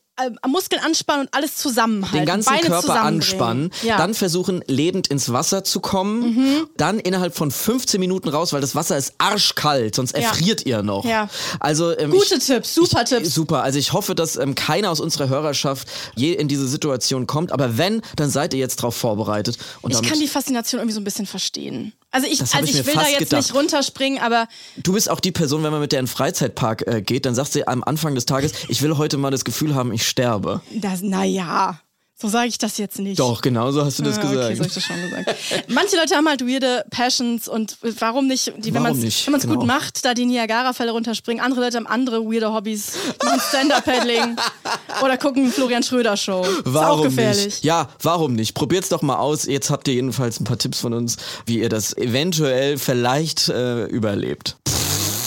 Muskeln 0.47 0.83
anspannen 0.83 1.27
und 1.27 1.35
alles 1.35 1.57
zusammenhalten. 1.57 2.19
den 2.19 2.27
ganzen 2.27 2.49
Beine 2.51 2.67
Körper 2.67 3.03
anspannen, 3.03 3.71
Ja. 3.83 3.97
dann 3.99 4.15
versuchen 4.15 4.63
lebend 4.67 5.07
ins 5.09 5.33
Wasser 5.33 5.65
zu 5.65 5.81
kommen, 5.81 6.35
Mhm. 6.35 6.67
dann 6.77 6.99
innerhalb 6.99 7.35
von 7.37 7.51
15 7.51 8.01
Minuten 8.01 8.29
raus, 8.29 8.53
weil 8.53 8.61
das 8.61 8.75
Wasser 8.75 8.97
ist 8.97 9.15
arschkalt, 9.19 9.95
sonst 9.95 10.13
Ja. 10.17 10.23
erfriert 10.25 10.67
ihr 10.67 10.83
noch. 10.83 11.05
Ja. 11.05 11.29
Also 11.61 11.97
ähm, 11.97 12.11
Gute 12.11 12.37
ich, 12.37 12.45
Tipps, 12.45 12.75
super 12.75 13.05
Tipps. 13.05 13.35
Super, 13.35 13.63
also 13.63 13.79
ich 13.79 13.93
hoffe, 13.93 14.15
dass 14.15 14.37
ähm, 14.37 14.55
keiner 14.55 14.91
aus 14.91 15.01
unserer 15.01 15.29
Hörerschaft 15.29 15.89
je 16.15 16.33
in 16.33 16.49
diese 16.49 16.67
Situation 16.69 17.27
kommt, 17.27 17.53
aber 17.53 17.79
wenn, 17.79 18.03
dann 18.17 18.31
seid 18.31 18.55
ihr 18.55 18.61
jetzt 18.61 18.81
darauf 18.81 18.97
vorbereitet. 18.97 19.59
Und 19.83 19.93
Ich 19.93 20.03
kann 20.03 20.19
die 20.19 20.29
Faszination 20.29 20.81
irgendwie 20.81 20.95
so 20.95 21.01
ein 21.01 21.05
bisschen 21.05 21.27
verstehen. 21.27 21.93
Also 22.11 22.27
ich, 22.27 22.41
also 22.41 22.59
ich 22.63 22.79
ich, 22.79 22.87
will 22.87 22.95
da 22.95 23.07
jetzt 23.07 23.19
gedacht. 23.19 23.43
nicht 23.43 23.55
runterspringen, 23.55 24.19
aber 24.21 24.49
du 24.79 24.95
bist 24.95 25.11
auch 25.11 25.21
die 25.21 25.33
Person, 25.33 25.63
wenn 25.63 25.73
man 25.73 25.81
mit 25.81 25.93
der 25.93 26.01
in 26.01 26.07
den 26.07 26.11
Freizeitpark 26.11 26.87
äh, 26.87 27.03
geht, 27.03 27.27
dann 27.27 27.35
sagt 27.35 27.53
sie 27.53 27.67
am 27.69 27.85
Anfang 27.85 28.15
des 28.15 28.25
Tages, 28.25 28.53
ich 28.69 28.81
will 28.81 28.97
heute 28.97 29.19
mal 29.19 29.31
das 29.31 29.45
Gefühl 29.45 29.75
haben, 29.75 29.93
ich 29.93 30.09
sterbe. 30.09 30.63
das, 30.75 31.03
naja, 31.03 31.81
so 32.21 32.29
sage 32.29 32.49
ich 32.49 32.59
das 32.59 32.79
jetzt 32.79 32.99
nicht. 32.99 33.19
Doch, 33.21 33.41
genau 33.41 33.71
so 33.71 33.85
hast 33.85 33.99
du 33.99 34.03
das 34.03 34.19
Ah, 34.19 34.23
gesagt. 34.23 34.45
Okay, 34.45 34.55
so 34.57 34.65
ich 34.65 34.75
das 34.75 34.83
schon 34.83 35.01
gesagt. 35.01 35.35
Manche 35.69 35.97
Leute 35.97 36.17
haben 36.17 36.29
halt 36.29 36.47
weirde 36.47 36.85
Passions 36.91 37.47
und 37.49 37.77
warum 38.01 38.27
nicht, 38.27 38.53
die, 38.59 38.75
wenn 38.75 38.83
man 38.83 39.01
es 39.01 39.25
Genau. 39.25 39.55
gut 39.55 39.67
macht, 39.67 40.05
da 40.05 40.15
die 40.15 40.27
Niagara-Fälle 40.27 40.91
runterspringen. 40.91 41.43
Andere 41.45 41.61
Leute 41.61 41.77
haben 41.77 41.87
andere 41.87 42.25
weirde 42.25 42.53
Hobbys, 42.53 42.93
machen 43.25 43.41
Stand-Up-Paddling 43.49 44.37
oder 45.03 45.17
gucken 45.17 45.53
Florian 45.53 45.83
Schröder-Show. 45.83 46.43
Ist 46.43 46.63
Warum 46.65 47.01
auch 47.01 47.05
gefährlich. 47.05 47.45
nicht? 47.45 47.65
Ja, 47.65 47.89
warum 48.03 48.33
nicht? 48.35 48.55
Probiert's 48.55 48.89
doch 48.89 49.03
mal 49.03 49.17
aus. 49.19 49.45
Jetzt 49.47 49.71
habt 49.71 49.87
ihr 49.89 49.95
jedenfalls 49.95 50.41
ein 50.41 50.45
paar 50.45 50.59
Tipps 50.59 50.81
von 50.81 50.93
uns, 50.95 51.17
wie 51.47 51.61
ihr 51.61 51.69
das 51.69 51.97
eventuell 51.97 52.79
vielleicht 52.79 53.49
äh, 53.49 53.85
überlebt. 53.85 54.57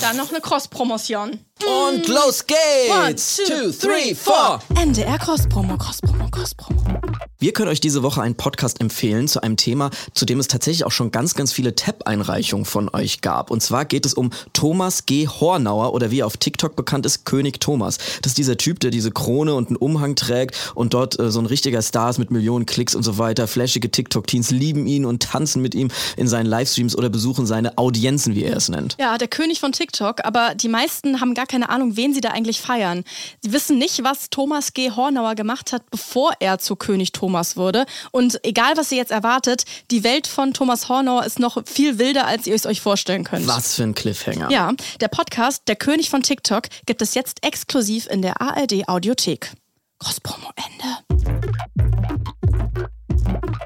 Dann 0.02 0.18
noch 0.18 0.30
eine 0.32 0.42
Cross-Promotion. 0.42 1.40
Und 1.66 2.08
los 2.08 2.46
geht's! 2.48 2.90
One, 2.90 3.16
two, 3.16 3.72
three, 3.72 4.16
four. 4.16 4.60
NDR 4.76 5.18
Cross-Promo, 5.20 5.78
Cross-Promo, 5.78 6.30
Cross-Promo. 6.32 6.82
Wir 7.42 7.54
können 7.54 7.70
euch 7.70 7.80
diese 7.80 8.04
Woche 8.04 8.22
einen 8.22 8.36
Podcast 8.36 8.80
empfehlen 8.82 9.28
zu 9.28 9.42
einem 9.42 9.58
Thema, 9.58 9.90
zu 10.14 10.26
dem 10.26 10.40
es 10.40 10.48
tatsächlich 10.48 10.86
auch 10.86 10.92
schon 10.92 11.10
ganz, 11.10 11.34
ganz 11.34 11.52
viele 11.52 11.74
Tab-Einreichungen 11.74 12.66
von 12.66 12.88
euch 12.94 13.22
gab. 13.22 13.50
Und 13.50 13.64
zwar 13.64 13.86
geht 13.86 14.06
es 14.06 14.14
um 14.14 14.30
Thomas 14.54 15.08
G. 15.08 15.28
Hornauer 15.28 15.94
oder 15.94 16.12
wie 16.12 16.20
er 16.20 16.28
auf 16.28 16.38
TikTok 16.38 16.76
bekannt 16.76 17.06
ist, 17.08 17.26
König 17.26 17.60
Thomas. 17.60 17.98
Das 18.22 18.34
ist 18.34 18.38
dieser 18.38 18.58
Typ, 18.58 18.80
der 18.80 18.92
diese 18.92 19.10
Krone 19.10 19.56
und 19.56 19.70
einen 19.70 19.78
Umhang 19.78 20.16
trägt 20.16 20.56
und 20.76 20.94
dort 20.94 21.20
äh, 21.20 21.32
so 21.32 21.40
ein 21.40 21.48
richtiger 21.48 21.82
Star 21.82 22.12
ist 22.12 22.20
mit 22.20 22.30
Millionen 22.30 22.68
Klicks 22.68 22.94
und 22.94 23.02
so 23.02 23.18
weiter. 23.18 23.48
Flashige 23.48 23.90
TikTok-Teens 23.90 24.52
lieben 24.52 24.86
ihn 24.86 25.04
und 25.04 25.24
tanzen 25.24 25.64
mit 25.64 25.74
ihm 25.74 25.90
in 26.18 26.28
seinen 26.28 26.46
Livestreams 26.46 26.96
oder 26.96 27.10
besuchen 27.10 27.48
seine 27.48 27.76
Audienzen, 27.80 28.36
wie 28.36 28.44
er 28.44 28.56
es 28.56 28.70
nennt. 28.70 28.98
Ja, 29.00 29.18
der 29.18 29.28
König 29.28 29.60
von 29.60 29.72
TikTok, 29.72 30.24
aber 30.26 30.54
die 30.54 30.70
meisten 30.70 31.20
haben 31.22 31.34
gar 31.34 31.48
keine 31.52 31.70
Ahnung, 31.70 31.98
wen 31.98 32.14
sie 32.14 32.22
da 32.22 32.30
eigentlich 32.30 32.62
feiern. 32.62 33.04
Sie 33.42 33.52
wissen 33.52 33.78
nicht, 33.78 34.04
was 34.04 34.30
Thomas 34.30 34.74
G. 34.74 34.92
Hornauer 34.92 35.36
gemacht 35.36 35.74
hat, 35.74 35.84
bevor 35.92 36.32
er 36.40 36.60
zu 36.60 36.78
König 36.78 37.12
Thomas 37.12 37.58
wurde. 37.58 37.86
Und 38.12 38.40
egal, 38.46 38.78
was 38.78 38.92
ihr 38.92 38.98
jetzt 38.98 39.12
erwartet, 39.12 39.66
die 39.92 40.06
Welt 40.06 40.28
von 40.28 40.54
Thomas 40.54 40.88
Hornauer 40.88 41.26
ist 41.26 41.40
noch 41.40 41.62
viel 41.68 42.00
wilder, 42.00 42.26
als 42.26 42.48
ihr 42.48 42.56
es 42.56 42.66
euch 42.66 42.80
vorstellen 42.80 43.26
könnt. 43.26 43.48
Was 43.48 43.76
für 43.76 43.84
ein 43.84 43.94
Cliffhanger. 43.94 44.50
Ja, 44.50 44.72
der 45.02 45.10
Podcast 45.10 45.64
Der 45.68 45.76
König 45.76 46.10
von 46.10 46.24
TikTok 46.24 46.68
gibt 46.86 47.02
es 47.02 47.14
jetzt 47.14 47.44
exklusiv 47.44 48.08
in 48.08 48.22
der 48.22 48.42
ARD 48.42 48.88
Audiothek. 48.88 49.52
Cross-Promo 50.00 50.50
Ende. 50.56 52.41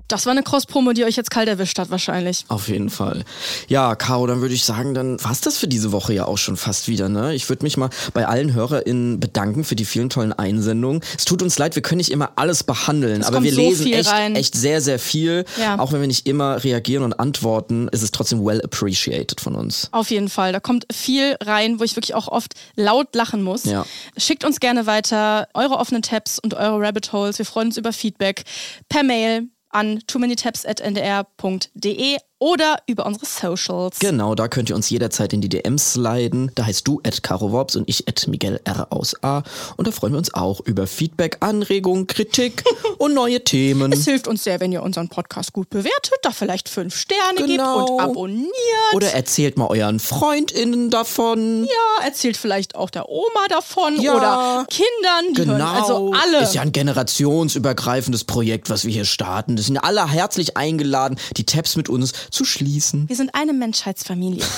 Das 0.08 0.26
war 0.26 0.32
eine 0.32 0.44
Cross-Promo, 0.44 0.94
die 0.94 1.04
euch 1.04 1.16
jetzt 1.16 1.32
kalt 1.32 1.48
erwischt 1.50 1.80
hat, 1.80 1.90
wahrscheinlich. 1.90 2.46
Auf 2.48 2.68
jeden 2.68 2.90
Fall. 2.90 3.24
Ja, 3.68 3.96
Caro, 3.96 4.28
dann 4.28 4.42
würde 4.42 4.54
ich 4.54 4.64
sagen, 4.64 4.94
dann 4.94 5.24
war's 5.24 5.42
das 5.42 5.58
für 5.58 5.68
diese 5.68 5.92
Woche 5.92 6.14
ja 6.14 6.26
auch 6.26 6.38
schon 6.38 6.58
fast 6.58 6.88
wieder. 6.88 7.10
Ne? 7.10 7.34
Ich 7.34 7.50
würde 7.50 7.64
mich 7.64 7.78
mal 7.78 7.90
bei 8.14 8.28
allen 8.28 8.54
HörerInnen 8.54 9.20
bedanken 9.20 9.64
für 9.64 9.76
die 9.76 9.86
vielen 9.86 10.10
tollen 10.10 10.32
Einsendungen. 10.32 11.02
Es 11.18 11.26
tut 11.26 11.42
uns 11.42 11.58
leid, 11.58 11.76
wir 11.76 11.82
können 11.82 11.98
nicht 11.98 12.12
immer 12.12 12.34
alles 12.36 12.64
behandeln, 12.64 13.22
Es 13.22 13.28
aber 13.28 13.42
wir 13.42 13.54
so 13.54 13.62
lesen 13.62 13.92
echt, 13.92 14.12
rein. 14.12 14.36
echt 14.36 14.56
sehr, 14.56 14.82
sehr 14.82 15.00
viel. 15.00 15.46
Ja. 15.60 15.80
Auch 15.80 15.92
wenn 15.92 16.02
wir 16.02 16.08
nicht 16.08 16.28
immer 16.28 16.64
reagieren 16.64 17.04
und 17.04 17.20
antworten, 17.20 17.88
ist 17.88 18.04
es 18.04 18.12
trotzdem 18.12 18.46
well 18.46 18.62
appreciated 18.64 19.42
von 19.42 19.56
uns. 19.56 19.90
Auf 19.92 20.12
jeden 20.12 20.30
Fall. 20.30 20.52
Da 20.54 20.60
kommt 20.60 20.86
viel 20.94 21.36
rein, 21.42 21.80
wo 21.80 21.84
ich 21.84 21.96
wirklich 21.96 22.14
auch 22.14 22.28
oft 22.28 22.54
laut 22.76 23.16
lachen 23.16 23.42
muss. 23.42 23.64
Ja. 23.64 23.86
Schickt 24.18 24.44
uns 24.44 24.60
gerne 24.60 24.86
weiter 24.86 25.48
eure 25.54 25.76
offenen 25.78 26.04
Tabs 26.04 26.38
und 26.38 26.54
eure 26.54 26.80
Rabbit 26.80 27.12
Holes. 27.12 27.40
Wir 27.40 27.46
freuen 27.46 27.68
uns 27.70 27.78
über 27.78 27.92
Feedback 27.92 28.44
per 28.88 29.04
Mail 29.04 29.48
an 29.76 30.00
too 30.08 30.20
many 30.20 30.36
tabs 30.36 30.66
at 30.66 30.78
ndr.de 30.78 32.18
oder 32.40 32.78
über 32.88 33.06
unsere 33.06 33.26
Socials. 33.26 34.00
Genau, 34.00 34.36
da 34.36 34.48
könnt 34.48 34.70
ihr 34.70 34.76
uns 34.76 34.90
jederzeit 34.90 35.32
in 35.34 35.42
die 35.42 35.48
DMs 35.50 35.94
sliden. 35.94 36.52
Da 36.56 36.66
heißt 36.66 36.86
du 36.88 37.00
at 37.06 37.24
Caro 37.24 37.52
Worps 37.52 37.76
und 37.76 37.88
ich 37.90 38.08
at 38.10 38.28
Miguel 38.28 38.60
R 38.66 38.88
aus 38.92 39.16
A. 39.24 39.44
Und 39.78 39.88
da 39.88 39.92
freuen 39.92 40.14
wir 40.14 40.18
uns 40.18 40.34
auch 40.34 40.60
über 40.66 40.86
Feedback, 40.86 41.38
Anregungen, 41.40 42.08
Kritik 42.08 42.64
und 42.98 43.14
neue 43.14 43.44
Themen. 43.44 43.92
Es 43.94 44.04
hilft 44.06 44.28
uns 44.28 44.44
sehr, 44.44 44.60
wenn 44.60 44.72
ihr 44.74 44.84
unseren 44.84 45.08
Podcast 45.08 45.54
gut 45.54 45.70
bewertet, 45.70 46.14
da 46.24 46.32
vielleicht 46.32 46.68
fünf 46.68 46.96
Sterne 46.96 47.46
Genau. 47.46 47.80
gebt 47.80 47.90
und 47.92 48.00
abonniert. 48.02 48.50
Oder 48.94 49.14
erzählt 49.14 49.58
mal 49.58 49.68
euren 49.68 50.00
FreundInnen 50.00 50.90
davon. 50.90 51.64
ja, 51.64 52.06
erzählt 52.06 52.36
vielleicht 52.38 52.76
auch 52.76 52.90
der 52.90 53.08
Oma 53.10 53.48
davon 53.50 54.00
Ja. 54.02 54.16
oder 54.16 54.66
Kindern. 54.70 55.34
Die 55.34 55.42
Genau. 55.42 55.72
also 55.72 56.12
alle. 56.14 56.44
Ist 56.44 56.54
ja 56.56 56.62
ein 56.62 56.72
generationsübergreifendes 56.74 58.24
Projekt, 58.26 58.70
was 58.70 58.86
wir 58.86 58.92
hier 58.92 59.06
starten. 59.06 59.56
Das 59.56 59.66
sind 59.68 59.78
alle 59.78 60.10
herzlich 60.10 60.58
eingeladen, 60.58 61.18
die 61.38 61.46
Tabs 61.46 61.76
mit 61.76 61.90
uns 61.90 62.14
zu 62.30 62.46
schließen. 62.46 63.08
Wir 63.10 63.16
sind 63.16 63.34
eine 63.34 63.54
Menschheitsfamilie. 63.54 64.44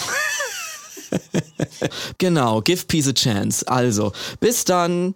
Genau, 2.18 2.62
give 2.62 2.86
peace 2.88 3.08
a 3.08 3.14
chance. 3.14 3.68
Also, 3.68 4.12
bis 4.40 4.66
dann. 4.66 5.16